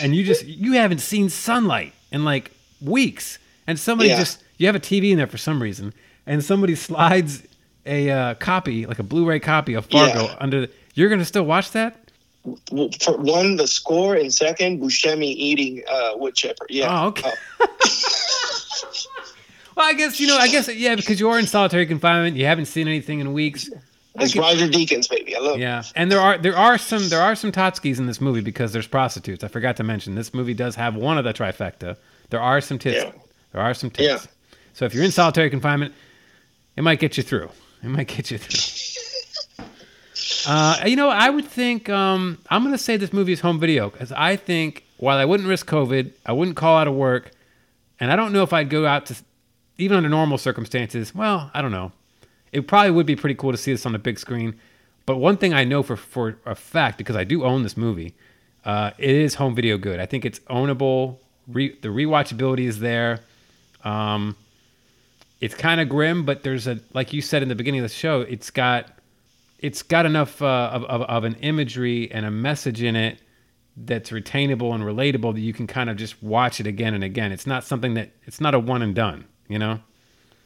and 0.00 0.14
you 0.14 0.24
just 0.24 0.44
you 0.44 0.72
haven't 0.74 0.98
seen 1.00 1.28
sunlight 1.30 1.92
in 2.12 2.24
like 2.24 2.50
weeks, 2.82 3.38
and 3.66 3.78
somebody 3.80 4.10
Yeah. 4.10 4.18
just 4.18 4.43
you 4.58 4.66
have 4.66 4.76
a 4.76 4.80
TV 4.80 5.10
in 5.10 5.18
there 5.18 5.26
for 5.26 5.38
some 5.38 5.62
reason, 5.62 5.92
and 6.26 6.44
somebody 6.44 6.74
slides 6.88 7.42
a 7.86 8.10
uh, 8.10 8.34
copy, 8.34 8.86
like 8.86 8.98
a 8.98 9.02
Blu-ray 9.02 9.40
copy 9.40 9.74
of 9.74 9.86
Fargo, 9.86 10.24
Yeah. 10.24 10.36
under. 10.40 10.60
The, 10.62 10.70
you're 10.94 11.08
gonna 11.08 11.24
still 11.24 11.44
watch 11.44 11.72
that? 11.72 11.96
For 13.02 13.16
one, 13.16 13.56
the 13.56 13.66
score, 13.66 14.14
and 14.14 14.32
second, 14.32 14.80
Buscemi 14.80 15.24
eating 15.24 15.82
uh, 15.90 16.12
wood 16.16 16.34
chipper. 16.34 16.66
Yeah. 16.68 17.04
Oh, 17.04 17.06
okay. 17.08 17.30
Well, 19.76 19.86
I 19.88 19.92
guess 19.94 20.20
you 20.20 20.28
know. 20.28 20.36
I 20.36 20.48
guess 20.48 20.72
yeah, 20.72 20.94
because 20.94 21.18
you 21.18 21.28
are 21.30 21.38
in 21.38 21.46
solitary 21.46 21.86
confinement. 21.86 22.36
You 22.36 22.44
haven't 22.46 22.66
seen 22.66 22.86
anything 22.86 23.18
in 23.20 23.32
weeks. 23.32 23.68
It's 24.16 24.36
Roger 24.36 24.68
Deakins, 24.68 25.10
baby. 25.10 25.34
I 25.34 25.40
love. 25.40 25.58
Yeah, 25.58 25.82
and 25.96 26.12
there 26.12 26.20
are 26.20 26.38
there 26.38 26.56
are 26.56 26.78
some 26.78 27.08
there 27.08 27.20
are 27.20 27.34
some 27.34 27.50
Totskis 27.50 27.98
in 27.98 28.06
this 28.06 28.20
movie 28.20 28.40
because 28.40 28.72
there's 28.72 28.86
prostitutes. 28.86 29.42
I 29.42 29.48
forgot 29.48 29.76
to 29.78 29.82
mention 29.82 30.14
this 30.14 30.32
movie 30.32 30.54
does 30.54 30.76
have 30.76 30.94
one 30.94 31.18
of 31.18 31.24
the 31.24 31.32
trifecta. 31.34 31.96
There 32.30 32.40
are 32.40 32.60
some 32.60 32.78
tits. 32.78 33.02
Yeah. 33.04 33.10
There 33.52 33.60
are 33.60 33.74
some 33.74 33.90
tits. 33.90 34.24
Yeah. 34.24 34.30
So 34.74 34.84
if 34.84 34.92
you're 34.92 35.04
in 35.04 35.12
solitary 35.12 35.48
confinement, 35.50 35.94
it 36.76 36.82
might 36.82 36.98
get 36.98 37.16
you 37.16 37.22
through. 37.22 37.48
It 37.82 37.88
might 37.88 38.08
get 38.08 38.30
you 38.30 38.38
through. 38.38 39.64
uh, 40.52 40.84
you 40.84 40.96
know, 40.96 41.08
I 41.08 41.30
would 41.30 41.46
think 41.46 41.88
um, 41.88 42.38
I'm 42.50 42.62
going 42.62 42.74
to 42.74 42.78
say 42.78 42.96
this 42.96 43.12
movie 43.12 43.32
is 43.32 43.40
home 43.40 43.60
video 43.60 43.88
because 43.88 44.10
I 44.10 44.36
think 44.36 44.84
while 44.96 45.16
I 45.16 45.24
wouldn't 45.24 45.48
risk 45.48 45.68
COVID, 45.68 46.12
I 46.26 46.32
wouldn't 46.32 46.56
call 46.56 46.76
out 46.76 46.88
of 46.88 46.94
work, 46.94 47.30
and 48.00 48.10
I 48.10 48.16
don't 48.16 48.32
know 48.32 48.42
if 48.42 48.52
I'd 48.52 48.68
go 48.68 48.84
out 48.84 49.06
to 49.06 49.16
even 49.78 49.96
under 49.96 50.08
normal 50.08 50.38
circumstances. 50.38 51.14
Well, 51.14 51.50
I 51.54 51.62
don't 51.62 51.72
know. 51.72 51.92
It 52.52 52.66
probably 52.66 52.90
would 52.90 53.06
be 53.06 53.16
pretty 53.16 53.34
cool 53.36 53.52
to 53.52 53.58
see 53.58 53.72
this 53.72 53.86
on 53.86 53.92
the 53.92 53.98
big 53.98 54.18
screen. 54.18 54.58
But 55.06 55.16
one 55.18 55.36
thing 55.36 55.54
I 55.54 55.64
know 55.64 55.82
for 55.84 55.96
for 55.96 56.36
a 56.46 56.54
fact 56.56 56.98
because 56.98 57.14
I 57.14 57.22
do 57.22 57.44
own 57.44 57.62
this 57.62 57.76
movie, 57.76 58.14
uh, 58.64 58.90
it 58.98 59.10
is 59.10 59.36
home 59.36 59.54
video 59.54 59.78
good. 59.78 60.00
I 60.00 60.06
think 60.06 60.24
it's 60.24 60.40
ownable. 60.40 61.18
Re- 61.46 61.76
the 61.80 61.88
rewatchability 61.88 62.66
is 62.66 62.80
there. 62.80 63.20
Um, 63.84 64.34
it's 65.40 65.54
kind 65.54 65.80
of 65.80 65.88
grim, 65.88 66.24
but 66.24 66.42
there's 66.42 66.66
a 66.66 66.78
like 66.92 67.12
you 67.12 67.20
said 67.20 67.42
in 67.42 67.48
the 67.48 67.54
beginning 67.54 67.80
of 67.80 67.90
the 67.90 67.94
show. 67.94 68.22
It's 68.22 68.50
got 68.50 68.90
it's 69.58 69.82
got 69.82 70.06
enough 70.06 70.40
uh, 70.42 70.70
of, 70.72 70.84
of 70.84 71.02
of 71.02 71.24
an 71.24 71.34
imagery 71.36 72.10
and 72.10 72.24
a 72.24 72.30
message 72.30 72.82
in 72.82 72.96
it 72.96 73.20
that's 73.76 74.10
retainable 74.10 74.74
and 74.74 74.84
relatable 74.84 75.34
that 75.34 75.40
you 75.40 75.52
can 75.52 75.66
kind 75.66 75.90
of 75.90 75.96
just 75.96 76.22
watch 76.22 76.60
it 76.60 76.66
again 76.66 76.94
and 76.94 77.02
again. 77.02 77.32
It's 77.32 77.46
not 77.46 77.64
something 77.64 77.94
that 77.94 78.10
it's 78.24 78.40
not 78.40 78.54
a 78.54 78.58
one 78.58 78.82
and 78.82 78.94
done. 78.94 79.24
You 79.48 79.58
know. 79.58 79.80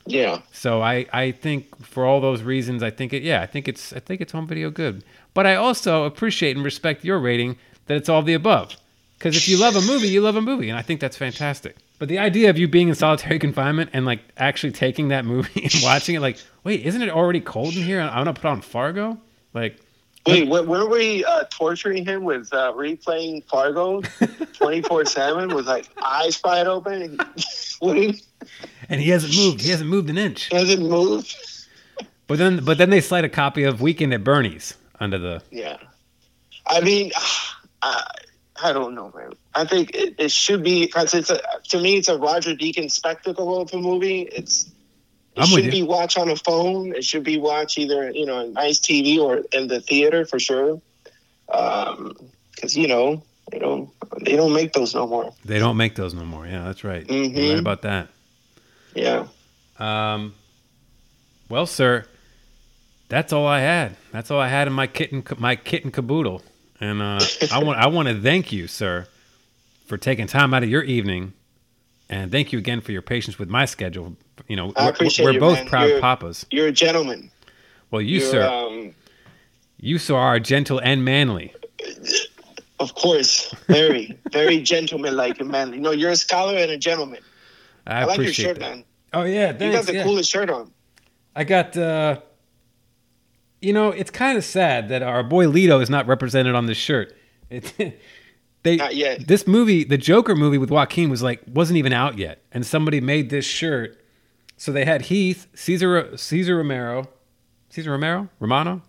Yeah. 0.06 0.40
So 0.52 0.80
I, 0.80 1.06
I 1.12 1.32
think 1.32 1.84
for 1.84 2.06
all 2.06 2.20
those 2.20 2.42
reasons, 2.42 2.82
I 2.82 2.90
think 2.90 3.12
it 3.12 3.22
yeah, 3.22 3.42
I 3.42 3.46
think 3.46 3.68
it's 3.68 3.92
I 3.92 4.00
think 4.00 4.20
it's 4.20 4.32
home 4.32 4.46
video 4.46 4.70
good. 4.70 5.04
But 5.34 5.46
I 5.46 5.54
also 5.56 6.04
appreciate 6.04 6.56
and 6.56 6.64
respect 6.64 7.04
your 7.04 7.18
rating 7.18 7.56
that 7.86 7.96
it's 7.96 8.08
all 8.08 8.22
the 8.22 8.34
above. 8.34 8.76
Because 9.18 9.36
if 9.36 9.48
you 9.48 9.58
love 9.58 9.76
a 9.76 9.80
movie, 9.80 10.08
you 10.08 10.20
love 10.20 10.36
a 10.36 10.40
movie, 10.40 10.70
and 10.70 10.78
I 10.78 10.82
think 10.82 11.00
that's 11.00 11.16
fantastic. 11.16 11.76
But 11.98 12.08
the 12.08 12.18
idea 12.18 12.48
of 12.50 12.58
you 12.58 12.68
being 12.68 12.88
in 12.88 12.94
solitary 12.94 13.38
confinement 13.46 13.90
and 13.92 14.06
like 14.06 14.20
actually 14.36 14.72
taking 14.72 15.08
that 15.08 15.24
movie 15.24 15.62
and 15.62 15.74
watching 15.82 16.14
it, 16.14 16.20
like, 16.20 16.38
wait, 16.64 16.84
isn't 16.86 17.02
it 17.02 17.10
already 17.10 17.40
cold 17.40 17.74
in 17.74 17.82
here? 17.82 18.00
I'm 18.00 18.12
gonna 18.24 18.34
put 18.34 18.46
on 18.46 18.60
Fargo, 18.60 19.18
like. 19.54 19.78
Wait, 20.26 20.46
were, 20.46 20.62
were 20.62 20.86
we 20.90 21.24
uh, 21.24 21.44
torturing 21.44 22.04
him 22.04 22.22
with 22.22 22.52
uh, 22.52 22.70
replaying 22.74 23.42
Fargo 23.48 24.02
24 24.58 25.06
7 25.06 25.54
with 25.54 25.66
like 25.66 25.88
eyes 26.04 26.38
wide 26.44 26.66
open? 26.66 27.18
He 27.80 28.22
And 28.90 29.00
he 29.00 29.08
hasn't 29.08 29.34
moved. 29.34 29.62
He 29.62 29.70
hasn't 29.70 29.88
moved 29.88 30.10
an 30.10 30.18
inch. 30.18 30.50
doesn't 30.50 30.86
move? 30.86 31.32
But 32.26 32.36
then, 32.36 32.62
but 32.62 32.76
then 32.76 32.90
they 32.90 33.00
slide 33.00 33.24
a 33.24 33.30
copy 33.30 33.62
of 33.62 33.80
Weekend 33.80 34.12
at 34.12 34.22
Bernie's 34.22 34.74
under 35.00 35.16
the. 35.16 35.42
Yeah. 35.50 35.78
I 36.66 36.80
mean, 36.82 37.10
I, 37.82 38.04
I 38.62 38.72
don't 38.72 38.94
know, 38.94 39.12
man. 39.14 39.32
I 39.54 39.64
think 39.64 39.94
it, 39.94 40.14
it 40.18 40.30
should 40.30 40.62
be, 40.62 40.86
because 40.86 41.14
it's 41.14 41.30
a, 41.30 41.40
to 41.68 41.80
me, 41.80 41.96
it's 41.96 42.08
a 42.08 42.18
Roger 42.18 42.54
Deakins 42.54 42.92
spectacle 42.92 43.60
of 43.60 43.72
a 43.72 43.78
movie. 43.78 44.22
It's, 44.22 44.66
it 45.36 45.42
I'm 45.42 45.46
should 45.46 45.70
be 45.70 45.82
watched 45.82 46.18
on 46.18 46.28
a 46.30 46.36
phone. 46.36 46.94
It 46.94 47.04
should 47.04 47.24
be 47.24 47.38
watched 47.38 47.78
either, 47.78 48.10
you 48.10 48.26
know, 48.26 48.36
on 48.38 48.52
nice 48.54 48.80
TV 48.80 49.18
or 49.18 49.42
in 49.52 49.68
the 49.68 49.80
theater 49.80 50.24
for 50.24 50.38
sure. 50.38 50.80
Um, 51.48 52.16
because 52.54 52.76
you 52.76 52.88
know 52.88 53.22
they 53.52 53.58
don't 53.58 53.88
they 54.24 54.34
don't 54.36 54.52
make 54.52 54.72
those 54.72 54.94
no 54.94 55.06
more. 55.06 55.32
They 55.44 55.58
don't 55.58 55.76
make 55.76 55.94
those 55.94 56.12
no 56.12 56.24
more. 56.24 56.46
Yeah, 56.46 56.64
that's 56.64 56.82
right. 56.84 57.06
Mhm. 57.06 57.50
right 57.50 57.58
about 57.58 57.82
that. 57.82 58.08
Yeah. 58.94 59.28
Um, 59.78 60.34
well, 61.48 61.66
sir, 61.66 62.04
that's 63.08 63.32
all 63.32 63.46
I 63.46 63.60
had. 63.60 63.96
That's 64.12 64.30
all 64.30 64.40
I 64.40 64.48
had 64.48 64.66
in 64.66 64.72
my 64.72 64.88
kitten, 64.88 65.24
my 65.38 65.56
kitten 65.56 65.90
caboodle. 65.92 66.42
And 66.80 67.02
uh, 67.02 67.20
I 67.52 67.62
want, 67.62 67.78
I 67.78 67.88
want 67.88 68.08
to 68.08 68.20
thank 68.20 68.52
you, 68.52 68.66
sir, 68.66 69.06
for 69.86 69.96
taking 69.96 70.26
time 70.26 70.54
out 70.54 70.62
of 70.62 70.68
your 70.68 70.82
evening, 70.82 71.32
and 72.08 72.30
thank 72.30 72.52
you 72.52 72.58
again 72.58 72.80
for 72.80 72.92
your 72.92 73.02
patience 73.02 73.38
with 73.38 73.48
my 73.48 73.64
schedule. 73.64 74.16
You 74.46 74.56
know, 74.56 74.72
I 74.76 74.92
we're, 75.00 75.08
we're 75.24 75.32
you, 75.32 75.40
both 75.40 75.58
man. 75.58 75.66
proud 75.68 75.88
You're- 75.88 76.00
papas. 76.00 76.46
You're 76.50 76.68
a 76.68 76.72
gentleman. 76.72 77.30
Well, 77.90 78.02
you, 78.02 78.20
You're, 78.20 78.30
sir, 78.30 78.46
Um, 78.48 78.94
you, 79.78 79.98
sir, 79.98 80.14
are 80.14 80.38
gentle 80.38 80.78
and 80.78 81.04
manly. 81.04 81.54
of 82.80 82.94
course, 82.94 83.50
very, 83.66 84.18
very 84.30 84.60
gentleman-like 84.60 85.40
and 85.40 85.50
manly. 85.50 85.78
No, 85.78 85.90
you're 85.92 86.10
a 86.10 86.16
scholar 86.16 86.56
and 86.56 86.70
a 86.70 86.76
gentleman. 86.78 87.20
I, 87.86 88.02
I, 88.02 88.04
like 88.04 88.18
your 88.20 88.32
shirt, 88.32 88.58
that. 88.58 88.60
man. 88.60 88.84
Oh 89.14 89.22
yeah, 89.24 89.52
You 89.52 89.72
got 89.72 89.86
the 89.86 89.94
yeah. 89.94 90.02
coolest 90.04 90.30
shirt 90.30 90.50
on. 90.50 90.70
I 91.34 91.44
got 91.44 91.74
uh 91.78 92.20
you 93.60 93.72
know, 93.72 93.90
it's 93.90 94.10
kind 94.10 94.38
of 94.38 94.44
sad 94.44 94.88
that 94.88 95.02
our 95.02 95.22
boy 95.22 95.48
Leto 95.48 95.80
is 95.80 95.90
not 95.90 96.06
represented 96.06 96.54
on 96.54 96.66
this 96.66 96.78
shirt. 96.78 97.16
It, 97.50 97.72
they 98.62 98.76
Not 98.76 98.94
yet. 98.96 99.26
This 99.26 99.46
movie, 99.46 99.84
the 99.84 99.98
Joker 99.98 100.34
movie 100.36 100.58
with 100.58 100.70
Joaquin 100.70 101.10
was 101.10 101.22
like 101.22 101.40
wasn't 101.46 101.76
even 101.78 101.92
out 101.92 102.18
yet 102.18 102.42
and 102.52 102.64
somebody 102.66 103.00
made 103.00 103.30
this 103.30 103.44
shirt. 103.44 104.00
So 104.56 104.72
they 104.72 104.84
had 104.84 105.02
Heath, 105.02 105.46
Cesar 105.54 106.16
Cesar 106.16 106.56
Romero, 106.56 107.08
Cesar 107.70 107.92
Romero, 107.92 108.28
Romano, 108.40 108.82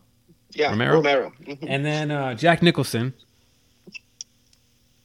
Yeah, 0.53 0.70
Romero? 0.72 0.95
Romero. 0.95 1.34
And 1.67 1.86
then 1.86 2.11
uh, 2.11 2.34
Jack 2.34 2.61
Nicholson. 2.61 3.13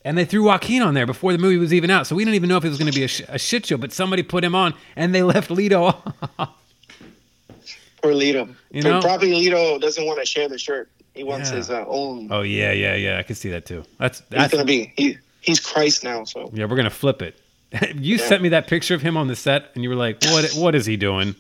And 0.06 0.18
they 0.18 0.26
threw 0.26 0.44
Joaquin 0.44 0.82
on 0.82 0.92
there 0.92 1.06
before 1.06 1.32
the 1.32 1.38
movie 1.38 1.56
was 1.56 1.72
even 1.72 1.90
out. 1.90 2.06
So 2.06 2.14
we 2.14 2.24
didn't 2.26 2.34
even 2.34 2.50
know 2.50 2.58
if 2.58 2.64
it 2.64 2.68
was 2.68 2.76
going 2.78 2.92
to 2.92 2.98
be 2.98 3.04
a, 3.04 3.08
sh- 3.08 3.22
a 3.26 3.38
shit 3.38 3.64
show, 3.64 3.78
but 3.78 3.90
somebody 3.90 4.22
put 4.22 4.44
him 4.44 4.54
on 4.54 4.74
and 4.96 5.14
they 5.14 5.22
left 5.22 5.50
Leto 5.50 5.82
off. 6.38 6.50
Poor 8.05 8.14
Leto. 8.14 8.48
You 8.70 8.82
know? 8.82 9.00
probably 9.00 9.32
Leto 9.32 9.78
doesn't 9.78 10.05
want 10.05 10.20
to 10.20 10.26
share 10.26 10.46
the 10.46 10.59
shirt. 10.59 10.90
He 11.14 11.24
wants 11.24 11.50
Yeah. 11.50 11.57
his 11.57 11.70
uh, 11.70 11.84
own. 11.88 12.28
Oh 12.30 12.42
yeah, 12.42 12.72
yeah, 12.72 12.94
yeah. 12.96 13.18
I 13.18 13.22
can 13.22 13.34
see 13.34 13.48
that 13.50 13.64
too. 13.64 13.82
That's 13.98 14.22
he's 14.30 14.48
gonna 14.48 14.64
be. 14.66 14.92
He, 14.96 15.16
he's 15.40 15.59
Christ 15.59 16.05
now. 16.05 16.24
So 16.24 16.50
yeah. 16.52 16.66
We're 16.66 16.76
gonna 16.76 16.90
flip 16.90 17.22
it. 17.22 17.40
you 17.96 18.18
sent 18.18 18.42
me 18.42 18.50
that 18.50 18.66
picture 18.66 18.94
of 18.94 19.00
him 19.00 19.16
on 19.16 19.26
the 19.26 19.36
set, 19.36 19.70
and 19.74 19.82
you 19.82 19.88
were 19.88 19.96
like, 19.96 20.22
"What? 20.24 20.50
What 20.52 20.74
is 20.74 20.84
he 20.84 20.96
doing? 20.98 21.34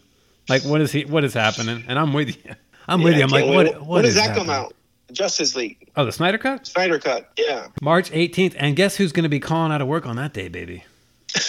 Like, 0.48 0.62
what 0.62 0.80
is 0.80 0.90
he? 0.90 1.04
What 1.04 1.22
is 1.22 1.34
happening?" 1.34 1.84
And 1.86 1.98
I'm 1.98 2.12
with 2.14 2.28
you. 2.28 2.54
I'm 2.88 3.02
with 3.02 3.16
you. 3.16 3.22
I'm 3.24 3.28
like, 3.30 3.46
what? 3.46 3.84
What 3.84 4.02
does 4.02 4.14
that 4.14 4.28
happening? 4.28 4.46
come 4.46 4.50
out? 4.50 4.74
Justice 5.12 5.54
League, 5.54 5.90
Oh, 5.96 6.04
the 6.04 6.12
Snyder 6.12 6.38
Cut, 6.38 6.66
Snyder 6.66 6.98
Cut. 6.98 7.30
Yeah. 7.38 7.68
March 7.80 8.10
18th. 8.10 8.56
And 8.58 8.74
guess 8.74 8.96
who's 8.96 9.12
going 9.12 9.22
to 9.22 9.28
be 9.28 9.38
calling 9.38 9.70
out 9.70 9.80
of 9.80 9.86
work 9.86 10.06
on 10.06 10.16
that 10.16 10.32
day, 10.32 10.48
baby? 10.48 10.84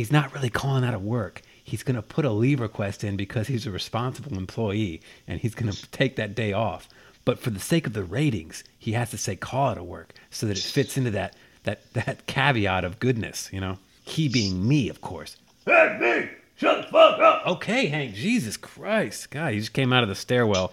he's 0.00 0.10
not 0.10 0.32
really 0.34 0.48
calling 0.48 0.82
out 0.82 0.94
of 0.94 1.02
work. 1.02 1.42
He's 1.62 1.82
going 1.82 1.94
to 1.96 2.02
put 2.02 2.24
a 2.24 2.30
leave 2.30 2.58
request 2.58 3.04
in 3.04 3.16
because 3.16 3.46
he's 3.48 3.66
a 3.66 3.70
responsible 3.70 4.36
employee 4.38 5.02
and 5.28 5.38
he's 5.38 5.54
going 5.54 5.70
to 5.70 5.90
take 5.90 6.16
that 6.16 6.34
day 6.34 6.54
off. 6.54 6.88
But 7.26 7.38
for 7.38 7.50
the 7.50 7.60
sake 7.60 7.86
of 7.86 7.92
the 7.92 8.02
ratings, 8.02 8.64
he 8.78 8.92
has 8.92 9.10
to 9.10 9.18
say 9.18 9.36
call 9.36 9.68
out 9.68 9.78
of 9.78 9.84
work 9.84 10.14
so 10.30 10.46
that 10.46 10.56
it 10.56 10.64
fits 10.64 10.96
into 10.96 11.10
that 11.10 11.36
that 11.64 11.80
that 11.92 12.26
caveat 12.26 12.82
of 12.84 12.98
goodness, 12.98 13.50
you 13.52 13.60
know. 13.60 13.76
He 14.02 14.28
being 14.28 14.66
me, 14.66 14.88
of 14.88 15.02
course. 15.02 15.36
Hey, 15.66 15.98
me! 16.00 16.30
Shut 16.56 16.86
the 16.86 16.90
fuck 16.90 17.20
up! 17.20 17.46
Okay, 17.46 17.86
Hank. 17.86 18.14
Jesus 18.14 18.56
Christ, 18.56 19.30
God, 19.30 19.48
you 19.48 19.60
just 19.60 19.74
came 19.74 19.92
out 19.92 20.02
of 20.02 20.08
the 20.08 20.14
stairwell. 20.14 20.72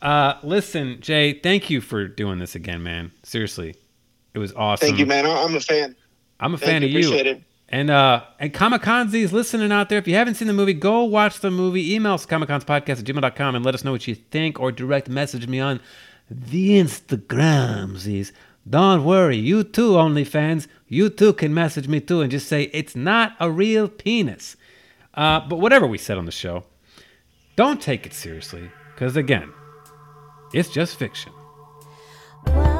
Uh, 0.00 0.34
listen, 0.44 0.98
Jay, 1.00 1.32
thank 1.34 1.68
you 1.68 1.80
for 1.80 2.06
doing 2.06 2.38
this 2.38 2.54
again, 2.54 2.82
man. 2.84 3.10
Seriously, 3.24 3.74
it 4.32 4.38
was 4.38 4.52
awesome. 4.54 4.86
Thank 4.86 5.00
you, 5.00 5.06
man. 5.06 5.26
I- 5.26 5.42
I'm 5.42 5.54
a 5.56 5.60
fan. 5.60 5.96
I'm 6.38 6.54
a 6.54 6.56
Thank 6.58 6.70
fan 6.70 6.82
you. 6.82 6.88
of 6.88 6.92
you. 6.92 6.98
Appreciate 7.08 7.26
it. 7.26 7.42
And 7.70 7.88
uh 7.88 8.24
and 8.38 8.52
Kamakanzi's 8.52 9.32
listening 9.32 9.70
out 9.70 9.88
there. 9.88 9.98
If 9.98 10.08
you 10.08 10.14
haven't 10.14 10.34
seen 10.34 10.48
the 10.48 10.54
movie, 10.54 10.74
go 10.74 11.04
watch 11.04 11.40
the 11.40 11.50
movie. 11.50 11.94
Email 11.94 12.14
us 12.14 12.26
kamakanspodcast 12.26 12.88
at 12.88 13.04
gmail.com 13.04 13.54
and 13.54 13.64
let 13.64 13.74
us 13.74 13.84
know 13.84 13.92
what 13.92 14.08
you 14.08 14.16
think 14.16 14.58
or 14.58 14.72
direct 14.72 15.08
message 15.08 15.46
me 15.46 15.60
on 15.60 15.80
the 16.28 16.70
Instagramsies. 16.70 18.32
Don't 18.68 19.04
worry, 19.04 19.36
you 19.36 19.64
too, 19.64 19.92
OnlyFans. 19.92 20.66
You 20.86 21.08
too 21.08 21.32
can 21.32 21.54
message 21.54 21.88
me 21.88 22.00
too 22.00 22.20
and 22.20 22.30
just 22.30 22.48
say 22.48 22.64
it's 22.72 22.96
not 22.96 23.34
a 23.40 23.50
real 23.50 23.88
penis. 23.88 24.56
Uh, 25.14 25.40
but 25.40 25.60
whatever 25.60 25.86
we 25.86 25.98
said 25.98 26.18
on 26.18 26.26
the 26.26 26.32
show, 26.32 26.64
don't 27.56 27.80
take 27.80 28.04
it 28.04 28.12
seriously. 28.12 28.70
Because 28.94 29.16
again, 29.16 29.52
it's 30.52 30.68
just 30.68 30.96
fiction. 30.96 31.32
Welcome 32.46 32.79